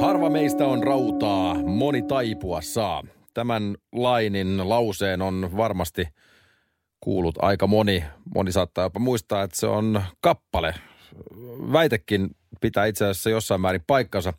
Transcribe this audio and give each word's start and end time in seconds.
Harva 0.00 0.30
meistä 0.30 0.66
on 0.66 0.82
rautaa, 0.82 1.54
moni 1.54 2.02
taipua 2.02 2.60
saa. 2.60 3.02
Tämän 3.34 3.76
lainin 3.92 4.68
lauseen 4.68 5.22
on 5.22 5.50
varmasti 5.56 6.08
kuullut 7.00 7.34
aika 7.42 7.66
moni. 7.66 8.04
Moni 8.34 8.52
saattaa 8.52 8.84
jopa 8.84 9.00
muistaa, 9.00 9.42
että 9.42 9.56
se 9.56 9.66
on 9.66 10.02
kappale. 10.20 10.74
Väitekin 11.72 12.30
pitää 12.60 12.86
itse 12.86 13.04
asiassa 13.04 13.30
jossain 13.30 13.60
määrin 13.60 13.84
paikkansa. 13.86 14.32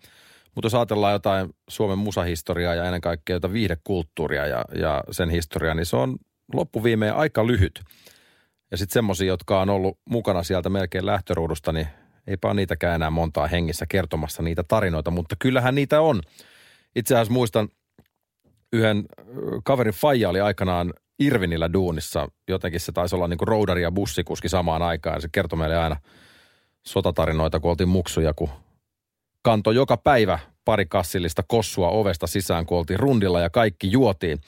Mutta 0.56 0.66
jos 0.66 0.76
ajatellaan 0.76 1.14
jotain 1.14 1.50
Suomen 1.70 1.98
musahistoriaa 1.98 2.76
ja 2.76 2.86
ennen 2.86 3.02
kaikkea 3.02 3.36
jotain 3.36 3.54
viihdekulttuuria 3.54 4.48
ja, 4.48 4.66
ja 4.76 5.04
sen 5.12 5.30
historiaa, 5.30 5.76
niin 5.76 5.86
se 5.86 5.96
on 5.96 6.16
loppuviimeen 6.54 7.16
aika 7.16 7.48
lyhyt. 7.48 7.82
Ja 8.72 8.78
sitten 8.78 8.94
semmoisia, 8.94 9.28
jotka 9.28 9.62
on 9.62 9.70
ollut 9.70 10.00
mukana 10.10 10.44
sieltä 10.44 10.70
melkein 10.70 11.06
lähtöruudusta, 11.06 11.72
niin 11.72 11.88
eipä 12.28 12.48
ole 12.48 12.54
niitäkään 12.54 12.96
enää 12.96 13.10
montaa 13.10 13.48
hengissä 13.48 13.86
kertomassa 13.86 14.44
niitä 14.44 14.64
tarinoita, 14.64 15.12
mutta 15.12 15.36
kyllähän 15.40 15.76
niitä 15.76 16.02
on. 16.02 16.22
Itse 16.96 17.16
asiassa 17.16 17.34
muistan 17.34 17.70
yhden 18.74 19.06
kaverin 19.64 19.94
faija 19.94 20.30
oli 20.30 20.42
aikanaan 20.42 20.94
Irvinillä 21.20 21.74
duunissa. 21.74 22.28
Jotenkin 22.48 22.80
se 22.80 22.92
taisi 22.92 23.16
olla 23.16 23.28
niin 23.28 23.38
kuin 23.38 23.48
roudari 23.48 23.82
ja 23.82 23.92
bussikuski 23.92 24.50
samaan 24.50 24.82
aikaan. 24.82 25.22
Se 25.22 25.30
kertoi 25.32 25.60
meille 25.60 25.78
aina 25.78 25.98
sotatarinoita, 26.88 27.60
kun 27.60 27.72
oltiin 27.72 27.90
muksuja, 27.90 28.34
kun 28.34 28.50
kantoi 29.42 29.76
joka 29.76 29.98
päivä 29.98 30.40
pari 30.66 30.86
kassillista 30.86 31.44
kossua 31.48 31.90
ovesta 31.90 32.28
sisään, 32.28 32.66
kun 32.66 32.78
oltiin 32.78 33.00
rundilla 33.00 33.40
ja 33.40 33.50
kaikki 33.50 33.92
juotiin. 33.92 34.42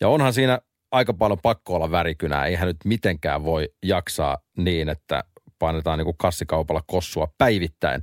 Ja 0.00 0.08
onhan 0.08 0.32
siinä 0.32 0.58
aika 0.90 1.14
paljon 1.14 1.38
pakko 1.42 1.74
olla 1.74 1.90
värikynää. 1.90 2.46
Eihän 2.46 2.66
nyt 2.66 2.76
mitenkään 2.84 3.44
voi 3.44 3.68
jaksaa 3.82 4.38
niin, 4.56 4.88
että 4.88 5.24
painetaan 5.62 5.98
niin 5.98 6.04
kuin 6.04 6.16
kassikaupalla 6.18 6.82
kossua 6.86 7.28
päivittäin. 7.38 8.02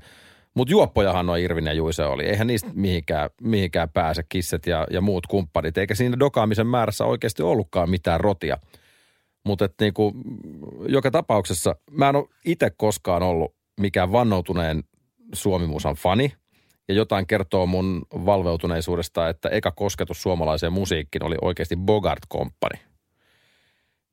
Mutta 0.54 0.72
juoppojahan 0.72 1.30
on 1.30 1.40
Irvin 1.40 1.66
ja 1.66 1.74
Juise 1.74 2.04
oli. 2.06 2.26
Eihän 2.26 2.48
niistä 2.48 2.70
mihinkään, 2.74 3.30
mihinkään 3.42 3.90
pääse 3.90 4.24
kisset 4.30 4.68
ja, 4.68 4.88
ja 4.92 5.02
muut 5.02 5.28
kumppanit. 5.28 5.78
Eikä 5.78 5.96
siinä 5.96 6.20
dokaamisen 6.20 6.68
määrässä 6.68 7.06
oikeasti 7.06 7.44
ollutkaan 7.44 7.90
mitään 7.90 8.20
rotia. 8.20 8.58
Mutta 9.46 9.70
niinku, 9.82 10.14
joka 10.88 11.12
tapauksessa 11.12 11.76
mä 11.92 12.10
en 12.10 12.16
ole 12.16 12.28
itse 12.46 12.70
koskaan 12.78 13.24
ollut 13.24 13.56
mikään 13.82 14.12
vannoutuneen 14.12 14.84
suomimusan 15.34 15.96
fani. 15.96 16.34
Ja 16.88 16.94
jotain 16.96 17.28
kertoo 17.28 17.66
mun 17.66 18.02
valveutuneisuudesta, 18.26 19.30
että 19.30 19.50
eka 19.50 19.72
kosketus 19.72 20.22
suomalaiseen 20.22 20.74
musiikkiin 20.74 21.24
oli 21.24 21.36
oikeasti 21.42 21.76
Bogart 21.76 22.24
Company. 22.34 22.89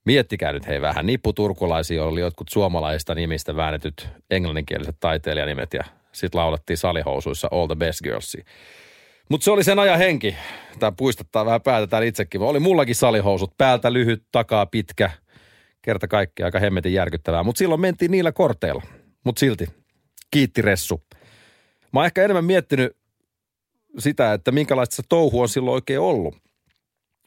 Miettikää 0.06 0.52
nyt 0.52 0.66
hei 0.66 0.80
vähän, 0.80 1.06
nipputurkulaisia 1.06 2.04
oli 2.04 2.20
jotkut 2.20 2.48
suomalaisista 2.48 3.14
nimistä 3.14 3.56
väännetyt 3.56 4.08
englanninkieliset 4.30 4.96
taiteilijanimet 5.00 5.74
ja 5.74 5.84
sitten 6.12 6.38
laulettiin 6.38 6.76
salihousuissa 6.76 7.48
All 7.50 7.66
the 7.66 7.74
Best 7.74 8.02
Girlsia. 8.02 8.44
Mutta 9.30 9.44
se 9.44 9.50
oli 9.50 9.64
sen 9.64 9.78
ajan 9.78 9.98
henki. 9.98 10.36
Tämä 10.78 10.92
puistattaa 10.92 11.46
vähän 11.46 11.62
päätä 11.62 11.86
täällä 11.86 12.06
itsekin. 12.06 12.40
Oli 12.40 12.60
mullakin 12.60 12.94
salihousut. 12.94 13.56
Päältä 13.58 13.92
lyhyt, 13.92 14.22
takaa 14.32 14.66
pitkä. 14.66 15.10
Kerta 15.82 16.08
kaikki 16.08 16.42
aika 16.42 16.58
hemmetin 16.58 16.92
järkyttävää. 16.92 17.42
Mutta 17.42 17.58
silloin 17.58 17.80
mentiin 17.80 18.10
niillä 18.10 18.32
korteilla. 18.32 18.82
Mutta 19.24 19.40
silti, 19.40 19.66
kiitti 20.30 20.62
Ressu. 20.62 21.02
Mä 21.92 22.00
oon 22.00 22.06
ehkä 22.06 22.24
enemmän 22.24 22.44
miettinyt 22.44 22.96
sitä, 23.98 24.32
että 24.32 24.52
minkälaista 24.52 24.96
se 24.96 25.02
touhu 25.08 25.40
on 25.40 25.48
silloin 25.48 25.74
oikein 25.74 26.00
ollut. 26.00 26.45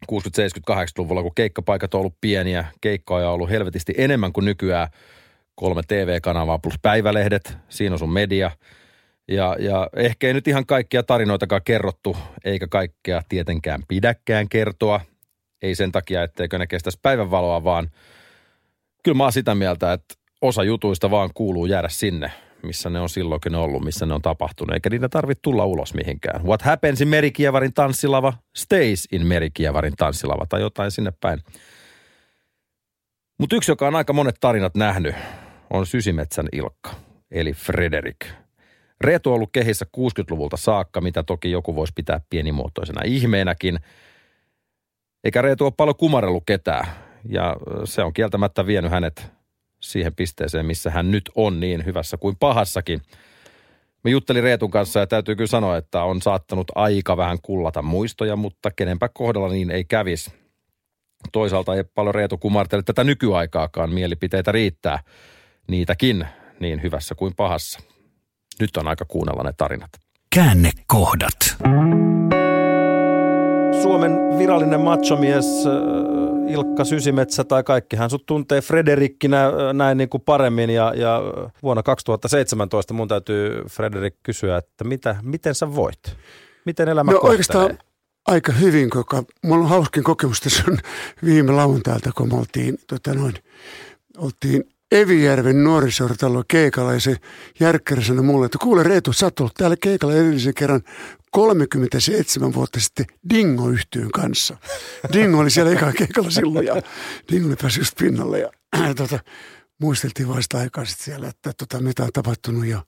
60, 0.08 0.36
70, 0.36 0.84
80-luvulla, 0.84 1.22
kun 1.22 1.36
keikkapaikat 1.36 1.94
on 1.94 2.00
ollut 2.00 2.16
pieniä, 2.22 2.66
keikkoja 2.82 3.28
on 3.28 3.34
ollut 3.34 3.50
helvetisti 3.50 3.94
enemmän 3.98 4.34
kuin 4.34 4.46
nykyään. 4.46 4.88
Kolme 5.56 5.82
TV-kanavaa 5.88 6.60
plus 6.60 6.80
päivälehdet, 6.82 7.58
siinä 7.70 7.94
on 7.94 8.00
sun 8.00 8.14
media. 8.14 8.52
Ja, 9.28 9.56
ja 9.60 9.90
ehkä 9.96 10.28
ei 10.28 10.34
nyt 10.34 10.48
ihan 10.48 10.66
kaikkia 10.66 11.04
tarinoitakaan 11.04 11.62
kerrottu, 11.66 12.18
eikä 12.46 12.68
kaikkea 12.68 13.22
tietenkään 13.30 13.84
pidäkään 13.88 14.50
kertoa. 14.50 15.02
Ei 15.62 15.76
sen 15.76 15.92
takia, 15.92 16.24
etteikö 16.24 16.58
ne 16.58 16.68
kestäisi 16.68 17.00
päivänvaloa, 17.02 17.64
vaan 17.64 17.90
kyllä 19.04 19.18
mä 19.18 19.24
oon 19.24 19.32
sitä 19.32 19.56
mieltä, 19.56 19.94
että 19.94 20.16
osa 20.42 20.64
jutuista 20.64 21.12
vaan 21.12 21.30
kuuluu 21.34 21.66
jäädä 21.66 21.90
sinne, 21.90 22.32
missä 22.64 22.90
ne 22.90 23.00
on 23.00 23.10
silloinkin 23.10 23.56
ollut, 23.56 23.84
missä 23.84 24.06
ne 24.06 24.14
on 24.14 24.22
tapahtunut, 24.22 24.74
eikä 24.74 24.90
niitä 24.90 25.10
tarvitse 25.10 25.42
tulla 25.42 25.66
ulos 25.66 25.94
mihinkään. 25.94 26.44
What 26.46 26.62
happens 26.62 27.02
in 27.02 27.08
Merikievarin 27.08 27.74
tanssilava 27.74 28.34
stays 28.56 29.08
in 29.12 29.28
Merikievarin 29.28 29.94
tanssilava 29.98 30.46
tai 30.50 30.62
jotain 30.62 30.92
sinne 30.92 31.14
päin. 31.22 31.40
Mutta 33.38 33.56
yksi, 33.56 33.72
joka 33.72 33.88
on 33.88 33.96
aika 33.96 34.14
monet 34.14 34.36
tarinat 34.40 34.76
nähnyt, 34.76 35.16
on 35.70 35.86
Sysimetsän 35.86 36.48
Ilkka, 36.52 36.92
eli 37.32 37.54
Frederik. 37.54 38.26
Reetu 39.02 39.30
on 39.30 39.36
ollut 39.36 39.50
kehissä 39.52 39.86
60-luvulta 39.98 40.58
saakka, 40.58 41.02
mitä 41.02 41.24
toki 41.24 41.52
joku 41.52 41.76
voisi 41.76 41.94
pitää 41.96 42.22
pienimuotoisena 42.30 43.02
ihmeenäkin. 43.06 43.80
Eikä 45.24 45.42
Reetu 45.42 45.66
ole 45.66 45.74
paljon 45.78 45.96
kumarellut 45.96 46.44
ketään, 46.46 46.88
ja 47.30 47.56
se 47.84 48.04
on 48.04 48.14
kieltämättä 48.14 48.66
vienyt 48.66 48.92
hänet 48.92 49.32
siihen 49.80 50.16
pisteeseen, 50.16 50.66
missä 50.66 50.92
hän 50.92 51.12
nyt 51.12 51.30
on 51.36 51.60
niin 51.60 51.86
hyvässä 51.86 52.18
kuin 52.18 52.36
pahassakin. 52.40 53.02
Me 54.04 54.12
juttelin 54.12 54.44
Reetun 54.44 54.72
kanssa 54.72 55.00
ja 55.00 55.08
täytyy 55.08 55.36
kyllä 55.36 55.48
sanoa, 55.48 55.78
että 55.78 56.04
on 56.04 56.22
saattanut 56.22 56.72
aika 56.76 57.18
vähän 57.18 57.38
kullata 57.42 57.82
muistoja, 57.82 58.36
mutta 58.36 58.72
kenenpä 58.72 59.10
kohdalla 59.14 59.50
niin 59.50 59.72
ei 59.72 59.84
kävisi. 59.84 60.34
Toisaalta 61.32 61.76
ei 61.76 61.84
paljon 61.84 62.16
Reetu 62.16 62.38
kumartele 62.38 62.84
tätä 62.84 63.04
nykyaikaakaan, 63.04 63.94
mielipiteitä 63.94 64.52
riittää 64.52 65.00
niitäkin 65.68 66.28
niin 66.60 66.84
hyvässä 66.84 67.16
kuin 67.16 67.34
pahassa. 67.36 67.80
Nyt 68.60 68.78
on 68.78 68.88
aika 68.88 69.06
kuunnella 69.06 69.44
ne 69.44 69.54
tarinat. 69.58 69.90
Käännekohdat. 70.36 71.58
Suomen 73.84 74.38
virallinen 74.38 74.82
machomies 74.82 75.46
äh, 75.66 76.52
Ilkka 76.54 76.86
Sysimetsä 76.86 77.44
tai 77.44 77.64
kaikkihan 77.64 78.10
sut 78.10 78.26
tuntee 78.26 78.62
Frederikkinä 78.62 79.46
äh, 79.46 79.54
näin 79.74 79.98
niin 79.98 80.10
kuin 80.10 80.24
paremmin 80.26 80.70
ja, 80.70 80.94
ja 80.96 81.22
vuonna 81.64 81.84
2017 81.84 82.94
mun 82.94 83.08
täytyy 83.08 83.64
Frederik 83.70 84.16
kysyä, 84.24 84.58
että 84.58 84.84
mitä, 84.84 85.16
miten 85.22 85.56
sä 85.56 85.76
voit? 85.76 86.18
Miten 86.66 86.90
elämä 86.90 87.12
no, 87.12 87.18
kohtelee? 87.18 87.32
oikeastaan 87.32 87.78
aika 88.28 88.52
hyvin, 88.52 88.90
koska 88.90 89.24
mulla 89.46 89.64
on 89.64 89.70
hauskin 89.70 90.04
kokemus 90.04 90.40
tässä 90.40 90.64
on 90.68 90.78
viime 91.26 91.52
lauantailta, 91.52 92.12
kun 92.18 92.28
me 92.28 92.38
oltiin, 92.38 92.78
tota 92.88 93.14
noin, 93.14 93.34
oltiin 94.18 94.64
Evijärven 94.92 95.64
nuorisortalo 95.64 96.44
keikalla 96.48 96.94
ja 96.94 97.00
se 97.00 97.16
Järkkäri 97.60 98.04
sanoi 98.04 98.24
mulle, 98.24 98.46
että 98.46 98.58
kuule 98.62 98.84
Reetu, 98.84 99.14
sä 99.14 99.26
oot 99.26 99.40
ollut 99.40 99.54
täällä 99.54 99.76
keikalla 99.82 100.16
edellisen 100.16 100.54
kerran 100.54 100.82
37 101.32 102.54
vuotta 102.54 102.80
sitten 102.80 103.06
dingo 103.30 103.70
yhtyyn 103.70 104.12
kanssa. 104.12 104.58
Dingo 105.14 105.38
oli 105.38 105.50
siellä 105.50 105.72
eka 105.72 105.92
keikalla 105.92 106.30
silloin 106.30 106.66
ja 106.66 106.82
Dingo 107.32 107.48
oli 107.48 107.56
päässyt 107.56 107.82
just 107.82 107.98
pinnalle 108.00 108.40
ja 108.40 108.52
tota, 108.96 109.20
muisteltiin 109.80 110.28
vasta 110.28 110.58
aikaa 110.58 110.86
sitten 110.86 111.06
siellä, 111.06 111.28
että 111.28 111.54
tota, 111.58 111.82
mitä 111.82 112.04
on 112.04 112.10
tapahtunut 112.14 112.66
ja, 112.66 112.86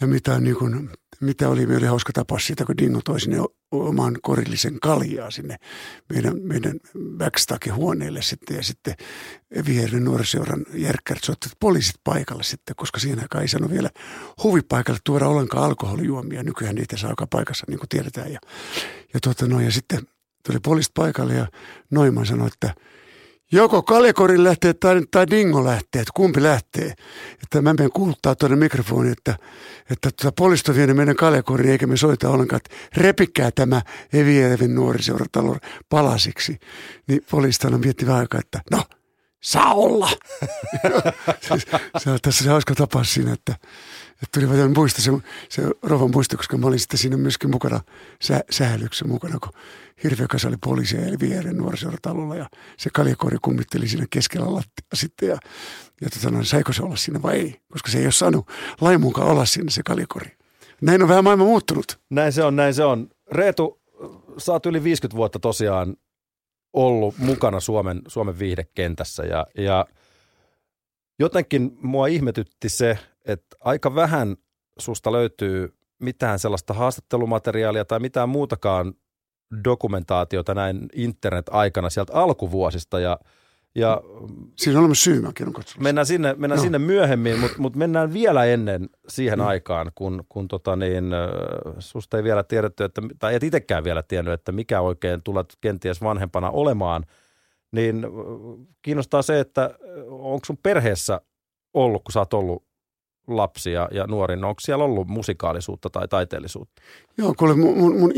ja 0.00 0.06
mitä, 0.06 0.40
niin 0.40 0.56
kuin, 0.56 0.90
mitä 1.20 1.48
oli. 1.48 1.66
Me 1.66 1.76
oli 1.76 1.86
hauska 1.86 2.12
tapaa 2.12 2.38
siitä, 2.38 2.64
kun 2.64 2.78
Dingo 2.78 3.00
toi 3.04 3.20
sinne 3.20 3.36
oman 3.70 4.18
korillisen 4.22 4.80
kaljaa 4.80 5.30
sinne 5.30 5.56
meidän, 6.12 6.34
meidän 6.42 6.80
backstage-huoneelle 7.18 8.22
sitten. 8.22 8.56
Ja 8.56 8.62
sitten 8.62 8.94
Vihreän 9.66 10.04
nuoriseuran 10.04 10.64
järkkärit 10.74 11.24
soitti 11.24 11.48
poliisit 11.60 11.96
paikalle 12.04 12.42
sitten, 12.42 12.76
koska 12.76 13.00
siinä 13.00 13.22
aikaan 13.22 13.42
ei 13.42 13.48
sano 13.48 13.70
vielä 13.70 13.90
huvipaikalle 14.42 15.00
tuoda 15.04 15.28
ollenkaan 15.28 15.64
alkoholijuomia. 15.64 16.42
Nykyään 16.42 16.74
niitä 16.74 16.96
saa 16.96 17.10
joka 17.10 17.26
paikassa, 17.26 17.66
niin 17.68 17.78
kuin 17.78 17.88
tiedetään. 17.88 18.32
Ja, 18.32 18.38
ja, 19.14 19.20
tuota, 19.20 19.46
no, 19.46 19.60
ja 19.60 19.70
sitten 19.70 20.00
tuli 20.46 20.58
poliisit 20.60 20.94
paikalle 20.94 21.34
ja 21.34 21.46
Noiman 21.90 22.26
sanoi, 22.26 22.46
että– 22.46 22.74
Joko 23.52 23.82
Kalekorin 23.82 24.44
lähtee 24.44 24.74
tai, 24.74 25.02
tai 25.10 25.26
Dingo 25.30 25.64
lähtee, 25.64 26.02
että 26.02 26.12
kumpi 26.14 26.42
lähtee. 26.42 26.94
Että 27.42 27.62
mä 27.62 27.74
menen 27.74 27.92
kuuluttaa 27.92 28.34
tuonne 28.34 28.56
mikrofoniin, 28.56 29.12
että, 29.12 29.36
että 29.90 30.10
tuota, 30.10 30.34
poliisto 30.36 30.74
vie 30.74 30.86
meidän 30.86 31.16
eikä 31.70 31.86
me 31.86 31.96
soita 31.96 32.30
ollenkaan, 32.30 32.60
että 32.64 32.76
repikää 32.96 33.50
tämä 33.50 33.82
Evielevin 34.12 34.74
nuoriseuratalon 34.74 35.58
palasiksi. 35.88 36.58
Niin 37.08 37.20
poliistana 37.30 37.78
mietti 37.78 38.06
vähän 38.06 38.20
aikaa, 38.20 38.40
että 38.40 38.60
no, 38.70 38.82
saa 39.46 39.74
olla. 39.74 40.10
se 41.98 42.10
on 42.10 42.18
tässä 42.22 42.44
se 42.44 42.50
hauska 42.50 42.74
tapaus 42.74 43.14
siinä, 43.14 43.32
että, 43.32 43.52
että 44.12 44.26
tuli 44.34 44.50
vähän 44.50 44.72
muista 44.76 45.02
se, 45.02 45.10
se 45.48 45.62
rovan 45.82 46.10
muisto, 46.10 46.36
koska 46.36 46.58
mä 46.58 46.66
olin 46.66 46.78
sitten 46.78 46.98
siinä 46.98 47.16
myöskin 47.16 47.50
mukana 47.50 47.80
sä, 48.22 48.40
sähälyksessä 48.50 49.04
mukana, 49.04 49.38
kun 49.38 49.52
hirveä 50.04 50.26
kasa 50.28 50.48
oli 50.48 50.56
poliisia 50.56 51.06
eli 51.06 51.20
viereen 51.20 51.56
nuorisortalolla 51.56 52.36
ja 52.36 52.46
se 52.78 52.90
kaljakori 52.92 53.36
kummitteli 53.42 53.88
siinä 53.88 54.06
keskellä 54.10 54.54
lattia 54.54 54.86
sitten 54.94 55.28
ja, 55.28 55.38
ja 56.00 56.10
tota, 56.10 56.30
no, 56.30 56.44
saiko 56.44 56.72
se 56.72 56.82
olla 56.82 56.96
siinä 56.96 57.22
vai 57.22 57.34
ei, 57.34 57.60
koska 57.72 57.90
se 57.90 57.98
ei 57.98 58.04
ole 58.04 58.12
saanut 58.12 58.48
lain 58.80 59.00
mukaan 59.00 59.28
olla 59.28 59.44
siinä 59.44 59.70
se 59.70 59.82
kaljakori. 59.82 60.30
Näin 60.80 61.02
on 61.02 61.08
vähän 61.08 61.24
maailma 61.24 61.44
muuttunut. 61.44 62.00
Näin 62.10 62.32
se 62.32 62.44
on, 62.44 62.56
näin 62.56 62.74
se 62.74 62.84
on. 62.84 63.08
Reetu, 63.32 63.80
sä 64.38 64.52
oot 64.52 64.66
yli 64.66 64.84
50 64.84 65.16
vuotta 65.16 65.38
tosiaan 65.38 65.96
ollut 66.76 67.18
mukana 67.18 67.60
Suomen, 67.60 68.02
Suomen 68.08 68.38
viihdekentässä. 68.38 69.22
Ja, 69.22 69.46
ja 69.58 69.86
jotenkin 71.18 71.78
mua 71.80 72.06
ihmetytti 72.06 72.68
se, 72.68 72.98
että 73.24 73.56
aika 73.60 73.94
vähän 73.94 74.36
susta 74.78 75.12
löytyy 75.12 75.76
mitään 75.98 76.38
sellaista 76.38 76.74
haastattelumateriaalia 76.74 77.84
tai 77.84 78.00
mitään 78.00 78.28
muutakaan 78.28 78.94
dokumentaatiota 79.64 80.54
näin 80.54 80.86
internet-aikana 80.92 81.90
sieltä 81.90 82.12
alkuvuosista. 82.12 83.00
Ja 83.00 83.18
ja 83.76 84.02
Siinä 84.56 84.78
on 84.78 84.80
olemassa 84.80 85.04
syy, 85.04 85.20
mä 85.20 85.32
Mennään 85.80 86.06
sinne, 86.06 86.34
mennään 86.38 86.56
no. 86.56 86.62
sinne 86.62 86.78
myöhemmin, 86.78 87.38
mutta 87.40 87.56
mut 87.58 87.76
mennään 87.76 88.12
vielä 88.12 88.44
ennen 88.44 88.88
siihen 89.08 89.38
mm. 89.38 89.46
aikaan, 89.46 89.92
kun, 89.94 90.24
kun 90.28 90.48
tota 90.48 90.76
niin, 90.76 91.04
susta 91.78 92.16
ei 92.16 92.24
vielä 92.24 92.42
tiedetty, 92.42 92.84
että, 92.84 93.02
tai 93.18 93.34
et 93.34 93.42
itsekään 93.42 93.84
vielä 93.84 94.02
tiennyt, 94.02 94.34
että 94.34 94.52
mikä 94.52 94.80
oikein 94.80 95.22
tulet 95.22 95.56
kenties 95.60 96.02
vanhempana 96.02 96.50
olemaan. 96.50 97.04
Niin 97.72 98.06
kiinnostaa 98.82 99.22
se, 99.22 99.40
että 99.40 99.74
onko 100.08 100.44
sun 100.46 100.58
perheessä 100.62 101.20
ollut, 101.74 102.04
kun 102.04 102.12
sä 102.12 102.18
oot 102.18 102.34
ollut 102.34 102.64
lapsi 103.28 103.72
ja, 103.72 103.88
ja 103.92 104.06
nuori, 104.06 104.36
no 104.36 104.48
onko 104.48 104.60
siellä 104.60 104.84
ollut 104.84 105.08
musikaalisuutta 105.08 105.90
tai 105.90 106.08
taiteellisuutta? 106.08 106.82
Joo, 107.18 107.34
kuule 107.38 107.54
mun, 107.54 107.78
mun, 107.78 108.00
mun 108.00 108.12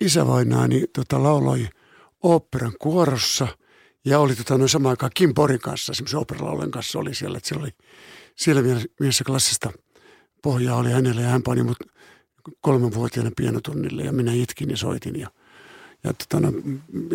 isävainaani 0.00 0.84
tota, 0.94 1.22
lauloi 1.22 1.68
oopperan 2.22 2.72
kuorossa– 2.78 3.48
ja 4.04 4.18
oli 4.18 4.36
tota, 4.36 4.58
noin 4.58 4.68
samaan 4.68 4.90
aikaan 4.90 5.12
Kim 5.14 5.34
Porin 5.34 5.60
kanssa, 5.60 5.94
semmoisen 5.94 6.20
operalaulujen 6.20 6.70
kanssa 6.70 6.98
oli 6.98 7.14
siellä, 7.14 7.36
että 7.36 7.48
siellä 7.48 7.62
oli 7.62 7.72
siellä 8.36 8.62
mielessä 9.00 9.24
klassista 9.24 9.72
pohjaa 10.42 10.76
oli 10.76 10.90
hänelle 10.90 11.22
ja 11.22 11.28
hän 11.28 11.42
pani 11.42 11.62
mut 11.62 11.76
kolmenvuotiaana 12.60 13.30
pienotunnille 13.36 14.02
ja 14.02 14.12
minä 14.12 14.32
itkin 14.32 14.70
ja 14.70 14.76
soitin 14.76 15.20
ja, 15.20 15.28
ja, 16.04 16.12
tota, 16.12 16.40
no, 16.40 16.52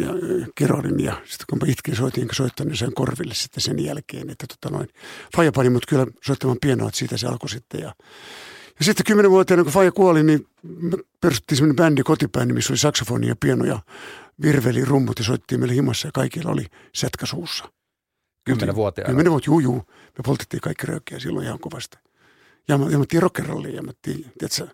ja 0.02 0.14
kerorin 0.56 1.00
ja 1.00 1.14
sitten 1.14 1.46
kun 1.50 1.60
mä 1.62 1.72
itkin 1.72 1.96
soitin 1.96 2.22
enkä 2.22 2.36
soittanut 2.36 2.72
niin 2.72 2.78
sen 2.78 2.94
korville 2.94 3.34
sitten 3.34 3.62
sen 3.62 3.84
jälkeen, 3.84 4.30
että 4.30 4.46
tota 4.48 4.76
noin, 4.76 4.90
Faija 5.36 5.52
pani 5.52 5.70
mut 5.70 5.86
kyllä 5.86 6.08
soittamaan 6.26 6.58
pienoa, 6.62 6.88
että 6.88 6.98
siitä 6.98 7.18
se 7.18 7.28
alkoi 7.28 7.50
sitten 7.50 7.82
ja 7.82 7.94
ja 8.80 8.86
sitten 8.86 9.06
kymmenenvuotiaana, 9.06 9.64
kun 9.64 9.74
Faija 9.74 9.92
kuoli, 9.92 10.24
niin 10.24 10.48
perustettiin 11.22 11.58
semmoinen 11.58 11.76
bändi, 11.76 12.04
kotibändi, 12.04 12.54
missä 12.54 12.74
oli 12.74 13.36
pieno 13.40 13.66
ja 13.66 13.80
virveli 14.42 14.86
rummut 14.86 15.20
ja 15.20 15.26
soittiin 15.26 15.60
meille 15.60 15.76
himassa 15.76 16.08
ja 16.08 16.12
kaikilla 16.12 16.52
oli 16.52 16.66
sätkä 16.96 17.26
suussa. 17.26 17.66
Kymmenen 18.44 18.76
vuotiaana? 18.76 19.08
Kymmenen 19.08 19.32
vuotta, 19.32 19.50
juu, 19.50 19.60
juu. 19.60 19.84
Me 19.88 20.22
poltettiin 20.26 20.62
kaikki 20.62 20.88
röökiä 20.88 21.20
silloin 21.20 21.46
ihan 21.46 21.60
kovasti. 21.60 21.98
Ja 22.68 22.80
jammattiin 22.90 23.24
rock'n'rollia, 23.24 23.76
jammattiin, 23.76 24.32
tiedätkö, 24.40 24.68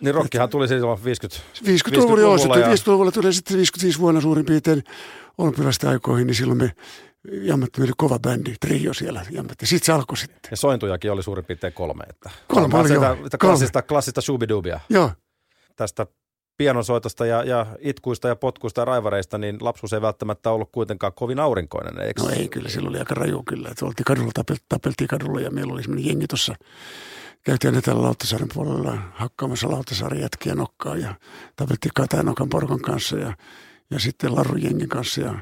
niin 0.00 0.14
rockihan 0.14 0.48
tuli 0.48 0.68
silloin 0.68 1.04
50, 1.04 1.40
50-luvulla. 1.58 2.16
50 2.16 2.56
50 2.56 2.90
50-luvulla 2.90 3.12
tuli 3.12 3.32
sitten 3.32 3.56
55 3.56 3.98
vuonna 3.98 4.20
suurin 4.20 4.46
piirtein 4.46 4.84
olympialaisten 5.38 5.90
aikoihin, 5.90 6.26
niin 6.26 6.34
silloin 6.34 6.58
me 6.58 6.72
jammattiin, 7.42 7.84
oli 7.84 7.92
kova 7.96 8.18
bändi, 8.18 8.54
trio 8.60 8.94
siellä 8.94 9.26
jammattiin. 9.30 9.68
Sitten 9.68 9.86
se 9.86 9.92
alkoi 9.92 10.16
sitten. 10.16 10.50
Ja 10.50 10.56
sointujakin 10.56 11.12
oli 11.12 11.22
suurin 11.22 11.44
piirtein 11.44 11.72
kolme. 11.72 12.04
Että 12.10 12.30
kolme 12.48 12.78
oli, 12.78 12.88
sitä, 12.88 13.06
joo. 13.06 13.16
Sitä 13.24 13.38
klassista, 13.38 13.82
klassista 13.82 14.20
shubidubia. 14.20 14.80
Joo. 14.90 15.10
Tästä 15.76 16.06
pianosoitosta 16.60 17.26
ja, 17.26 17.44
ja 17.44 17.66
itkuista 17.78 18.28
ja 18.28 18.36
potkuista 18.36 18.80
ja 18.80 18.84
raivareista, 18.84 19.38
niin 19.38 19.56
lapsuus 19.60 19.92
ei 19.92 20.02
välttämättä 20.02 20.50
ollut 20.50 20.68
kuitenkaan 20.72 21.12
kovin 21.12 21.40
aurinkoinen, 21.40 22.06
eikö? 22.06 22.22
No 22.22 22.28
ei, 22.28 22.48
kyllä 22.48 22.68
silloin 22.68 22.90
oli 22.90 22.98
aika 22.98 23.14
raju 23.14 23.42
kyllä. 23.42 23.68
Että 23.70 23.86
oltiin 23.86 24.04
kadulla, 24.04 24.30
tapeltiin, 24.68 25.08
kadulla 25.08 25.40
ja 25.40 25.50
meillä 25.50 25.72
oli 25.72 25.82
semmoinen 25.82 26.06
jengi 26.06 26.26
tuossa. 26.26 26.54
Käytiin 27.44 27.74
aina 27.74 27.82
täällä 27.82 28.02
Lauttasaaren 28.02 28.48
puolella 28.54 28.98
hakkaamassa 29.14 29.70
Lauttasaaren 29.70 30.20
jätkiä 30.20 30.54
nokkaa 30.54 30.96
ja 30.96 31.14
tapeltiin 31.56 31.92
Katanokan 31.94 32.48
porukan 32.48 32.80
kanssa 32.80 33.16
ja, 33.16 33.32
ja 33.90 33.98
sitten 33.98 34.34
Larun 34.36 34.62
jengin 34.62 34.88
kanssa. 34.88 35.20
Ja 35.20 35.34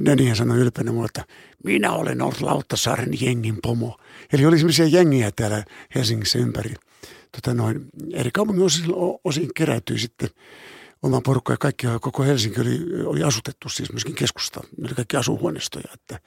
Nenihän 0.00 0.36
sanoi 0.36 0.58
ylpeänä 0.58 0.92
mulle, 0.92 1.06
että 1.06 1.24
minä 1.64 1.92
olen 1.92 2.22
ollut 2.22 2.40
Lauttasaaren 2.40 3.20
jengin 3.20 3.58
pomo. 3.62 3.96
Eli 4.32 4.46
oli 4.46 4.58
semmoisia 4.58 4.86
jengiä 4.86 5.30
täällä 5.36 5.64
Helsingissä 5.94 6.38
ympäri 6.38 6.74
tota 7.34 7.54
noin, 7.54 7.86
eri 8.12 8.30
kaupungin 8.30 8.64
osin, 8.64 8.84
osin 9.24 9.48
keräytyi 9.54 9.98
sitten 9.98 10.28
oma 11.02 11.20
porukka 11.20 11.52
ja 11.52 11.56
kaikki, 11.56 11.86
koko 12.00 12.22
Helsinki 12.22 12.60
oli, 12.60 12.78
oli 13.04 13.22
asutettu 13.22 13.68
siis 13.68 13.92
myöskin 13.92 14.14
keskusta. 14.14 14.60
Ne 14.78 14.86
oli 14.86 14.94
kaikki 14.94 15.16
asuhuoneistoja. 15.16 15.84
Että 15.94 16.20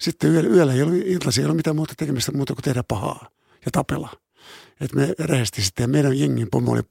sitten 0.00 0.32
yöllä, 0.32 0.50
yöllä 0.50 0.72
ei 0.72 0.82
ollut, 0.82 0.96
iltaisin 1.04 1.42
ei 1.42 1.44
ollut 1.44 1.56
mitään 1.56 1.76
muuta 1.76 1.94
tekemistä 1.96 2.32
muuta 2.32 2.54
kuin 2.54 2.62
tehdä 2.62 2.82
pahaa 2.82 3.28
ja 3.64 3.70
tapella. 3.72 4.10
Et 4.80 4.92
me 4.94 5.14
rehesti 5.18 5.62
sitten 5.62 5.84
ja 5.84 5.88
meidän 5.88 6.18
jengin 6.18 6.48
pomo 6.50 6.72
oli 6.72 6.82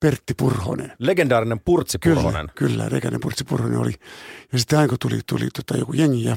Pertti 0.00 0.34
Purhonen. 0.34 0.92
Legendaarinen 0.98 1.60
Purtsi 1.60 1.98
Purhonen. 1.98 2.32
Kyllä, 2.32 2.52
kyllä 2.54 2.84
legendaarinen 2.84 3.20
Purtsi 3.20 3.44
Purhonen 3.44 3.78
oli. 3.78 3.92
Ja 4.52 4.58
sitten 4.58 4.78
aina 4.78 4.88
kun 4.88 4.98
tuli, 4.98 5.20
tuli 5.28 5.48
tota, 5.54 5.80
joku 5.80 5.92
jengi 5.92 6.24
ja, 6.24 6.36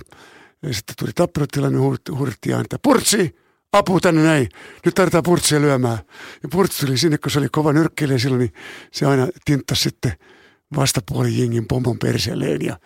ja 0.62 0.74
sitten 0.74 0.96
tuli 1.00 1.12
tappelutilanne, 1.16 1.78
huudettiin 2.12 2.56
aina, 2.56 2.62
että 2.62 2.80
Purtsi, 2.84 3.36
apu 3.74 4.00
tänne 4.00 4.24
näin, 4.24 4.50
nyt 4.86 4.96
tarvitaan 4.96 5.24
purtsia 5.24 5.62
lyömään. 5.62 5.98
Ja 6.44 6.50
purtsi 6.52 6.86
tuli 6.86 6.98
sinne, 6.98 7.18
kun 7.18 7.32
se 7.32 7.40
oli 7.40 7.48
kova 7.52 7.74
nyrkkeilijä 7.74 8.18
silloin, 8.18 8.40
niin 8.40 8.54
se 8.92 9.06
aina 9.06 9.28
tinttasi 9.46 9.84
sitten 9.84 10.14
vastapuolin 10.76 11.40
jengin 11.40 11.68
pompon 11.68 12.00
perseelleen 12.00 12.62
ja, 12.62 12.80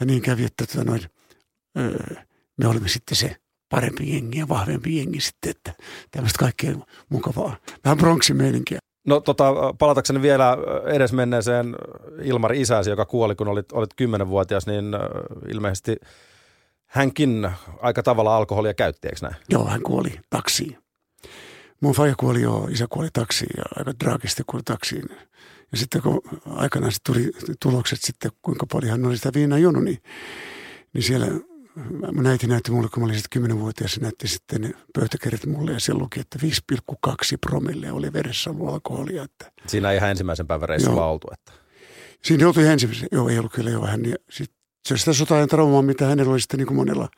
ja 0.00 0.06
niin 0.06 0.22
kävi, 0.22 0.44
että 0.44 0.66
tota 0.66 0.84
noin, 0.84 1.02
öö, 1.78 2.16
me 2.56 2.68
olimme 2.68 2.88
sitten 2.88 3.16
se 3.16 3.36
parempi 3.68 4.14
jengi 4.14 4.38
ja 4.38 4.48
vahvempi 4.48 4.96
jengi 4.96 5.20
sitten, 5.20 5.50
että 5.50 5.72
tämmöistä 6.10 6.38
kaikkea 6.38 6.74
mukavaa. 7.08 7.56
Vähän 7.84 7.98
bronximeininkiä. 7.98 8.78
No 9.06 9.20
tota, 9.20 9.44
palatakseni 9.78 10.22
vielä 10.22 10.56
edesmenneeseen 10.86 11.76
Ilmari 12.22 12.60
isäsi, 12.60 12.90
joka 12.90 13.04
kuoli, 13.04 13.34
kun 13.34 13.48
olit, 13.48 13.72
olit 13.72 13.90
10-vuotias, 14.02 14.66
niin 14.66 14.84
ilmeisesti– 15.48 15.96
hänkin 16.92 17.50
aika 17.80 18.02
tavalla 18.02 18.36
alkoholia 18.36 18.74
käytti, 18.74 19.08
eikö 19.08 19.18
näin? 19.22 19.36
Joo, 19.50 19.66
hän 19.66 19.82
kuoli 19.82 20.20
taksiin. 20.30 20.78
Mun 21.80 21.94
faija 21.94 22.14
kuoli 22.16 22.42
jo, 22.42 22.68
isä 22.70 22.86
kuoli 22.90 23.08
taksiin 23.12 23.50
ja 23.56 23.62
aika 23.76 23.92
traagisesti 23.94 24.42
kuoli 24.46 24.62
taksiin. 24.62 25.04
Ja 25.72 25.78
sitten 25.78 26.02
kun 26.02 26.20
aikanaan 26.46 26.92
sitten 26.92 27.14
tuli 27.14 27.30
tulokset 27.62 27.98
sitten, 28.02 28.30
kuinka 28.42 28.66
paljon 28.72 28.90
hän 28.90 29.06
oli 29.06 29.16
sitä 29.16 29.30
viinaa 29.34 29.58
juonut, 29.58 29.84
niin, 29.84 29.98
niin 30.94 31.02
siellä 31.02 31.26
mä 32.12 32.22
näitin 32.22 32.48
näytti 32.48 32.70
mulle, 32.70 32.88
kun 32.88 33.02
mä 33.02 33.04
olin 33.04 33.20
sitten 33.20 33.42
10-vuotias, 33.44 34.00
näytti 34.00 34.28
sitten 34.28 34.74
pöytäkirjat 34.98 35.46
mulle 35.46 35.72
ja 35.72 35.80
se 35.80 35.94
luki, 35.94 36.20
että 36.20 36.38
5,2 36.42 37.14
promille 37.46 37.92
oli 37.92 38.12
veressä 38.12 38.50
ollut 38.50 38.68
alkoholia. 38.68 39.22
Että. 39.22 39.52
Siinä 39.66 39.90
ei 39.90 39.96
ihan 39.96 40.10
ensimmäisen 40.10 40.46
päivän 40.46 40.68
reissulla 40.68 41.06
oltu. 41.06 41.28
Että. 41.32 41.52
Siinä 42.22 42.46
oltu 42.46 42.60
ensimmäisen, 42.60 43.08
joo 43.12 43.28
ei 43.28 43.38
ollut 43.38 43.52
kyllä 43.52 43.70
jo 43.70 43.82
vähän. 43.82 44.04
Ja 44.04 44.16
sit 44.30 44.52
se 44.84 44.94
on 44.94 44.98
sitä 44.98 45.12
sota 45.12 45.46
traumaa, 45.46 45.82
mitä 45.82 46.06
hänellä 46.06 46.32
oli 46.32 46.40
sitten 46.40 46.58
niin 46.58 46.66
kuin 46.66 46.76
monella. 46.76 47.08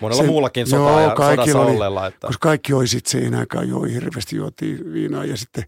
Monella 0.00 0.22
sen, 0.22 0.30
muullakin 0.30 0.66
sota 0.66 0.82
joo, 0.82 1.00
ja 1.00 1.14
sodassa 1.16 1.60
oli, 1.60 1.74
olleella. 1.74 2.06
Että. 2.06 2.26
Koska 2.26 2.48
kaikki 2.48 2.72
joi 2.72 2.88
sitten 2.88 3.10
siihen 3.10 3.34
aikaan, 3.34 3.68
joi 3.68 3.92
hirveästi 3.92 4.36
juotiin 4.36 4.92
viinaa 4.92 5.24
ja 5.24 5.36
sitten 5.36 5.64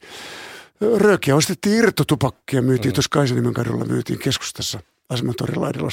röökiä 0.97 1.37
ostettiin 1.37 1.77
irtotupakkia, 1.77 2.63
myytiin 2.63 2.93
mm. 2.93 2.95
tuossa 2.95 3.09
Kaisanimen 3.11 3.55
kadulla, 3.55 3.85
myytiin 3.85 4.19
keskustassa. 4.19 4.81
Asematorilla 5.09 5.71
edellä 5.71 5.89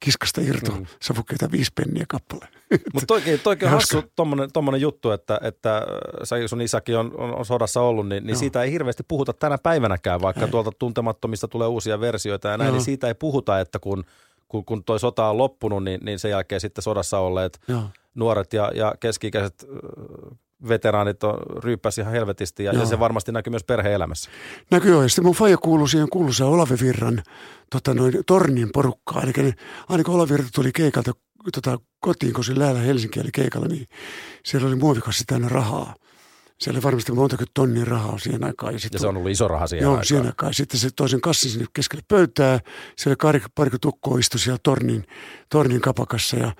kiskasta 0.00 0.40
irto 0.40 0.72
mm. 0.72 0.86
savukkeita 1.02 1.50
viisi 1.50 1.70
penniä 1.74 2.04
kappale. 2.08 2.48
Mutta 2.94 3.06
toikin, 3.06 3.40
toikin 3.40 3.68
on 3.68 3.74
hassu 3.74 4.02
tommonen, 4.16 4.52
tommonen 4.52 4.80
juttu, 4.80 5.10
että, 5.10 5.40
että 5.42 5.82
sä 6.24 6.48
sun 6.48 6.60
isäkin 6.60 6.98
on, 6.98 7.12
on, 7.16 7.34
on 7.34 7.44
sodassa 7.44 7.80
ollut, 7.80 8.08
niin, 8.08 8.26
niin 8.26 8.36
siitä 8.36 8.62
ei 8.62 8.72
hirveästi 8.72 9.02
puhuta 9.08 9.32
tänä 9.32 9.58
päivänäkään, 9.58 10.20
vaikka 10.20 10.44
ei. 10.44 10.50
tuolta 10.50 10.70
tuntemattomista 10.78 11.48
tulee 11.48 11.68
uusia 11.68 12.00
versioita 12.00 12.48
ja 12.48 12.56
näin, 12.56 12.68
Joo. 12.68 12.76
niin 12.76 12.84
siitä 12.84 13.08
ei 13.08 13.14
puhuta, 13.14 13.60
että 13.60 13.78
kun– 13.78 14.04
kun, 14.54 14.64
kun 14.64 14.84
toi 14.84 15.00
sota 15.00 15.30
on 15.30 15.38
loppunut, 15.38 15.84
niin, 15.84 16.00
niin 16.04 16.18
sen 16.18 16.30
jälkeen 16.30 16.60
sitten 16.60 16.82
sodassa 16.82 17.18
olleet 17.18 17.60
Joo. 17.68 17.82
nuoret 18.14 18.52
ja, 18.52 18.72
ja 18.74 18.94
keski-ikäiset 19.00 19.66
veteraanit 20.68 21.24
on, 21.24 21.38
ryyppäsi 21.64 22.00
ihan 22.00 22.12
helvetisti 22.12 22.64
ja, 22.64 22.72
ja, 22.72 22.86
se 22.86 22.98
varmasti 22.98 23.32
näkyy 23.32 23.50
myös 23.50 23.64
perhe-elämässä. 23.64 24.30
Näkyy. 24.70 25.02
Ja 25.02 25.08
sitten 25.08 25.24
mun 25.24 25.34
faija 25.34 25.56
kuuluu 25.56 25.86
siihen 25.86 26.08
kuuluisaan 26.08 26.50
Olavi 26.50 26.74
Virran 26.80 27.22
tota 27.70 27.94
noin, 27.94 28.14
tornin 28.26 28.70
porukkaan. 28.72 29.32
Eli 29.36 29.52
aina 29.88 30.04
kun 30.04 30.14
Olavi 30.14 30.30
Virta 30.32 30.48
tuli 30.54 30.72
keikalta 30.72 31.12
tota, 31.52 31.78
kotiin, 32.00 32.32
kun 32.32 32.44
se 32.44 32.58
läällä 32.58 32.80
Helsinki 32.80 33.20
oli 33.20 33.30
keikalla, 33.32 33.66
niin 33.66 33.86
siellä 34.44 34.68
oli 34.68 34.76
muovikassa 34.76 35.24
täynnä 35.26 35.48
rahaa. 35.48 35.94
Siellä 36.60 36.78
oli 36.78 36.84
varmasti 36.84 37.12
monta 37.12 37.36
tonnia 37.54 37.84
rahaa 37.84 38.18
siihen 38.18 38.44
aikaan. 38.44 38.74
Ja, 38.74 38.78
ja 38.92 38.98
se 38.98 39.06
on 39.06 39.16
ollut 39.16 39.30
iso 39.30 39.48
raha 39.48 39.66
siihen 39.66 39.82
joo, 39.82 39.92
aikaan. 39.92 40.06
siihen 40.06 40.26
aikaan. 40.26 40.54
Sitten 40.54 40.80
se 40.80 40.88
toisen 40.96 41.20
kassin 41.20 41.50
sinne 41.50 41.66
keskelle 41.72 42.04
pöytää. 42.08 42.60
Siellä 42.96 43.16
pari, 43.22 43.42
pari 43.54 43.70
tukkoa 43.80 44.18
istui 44.18 44.40
siellä 44.40 44.58
tornin, 44.62 45.04
tornin 45.50 45.80
kapakassa 45.80 46.36
ja, 46.36 46.52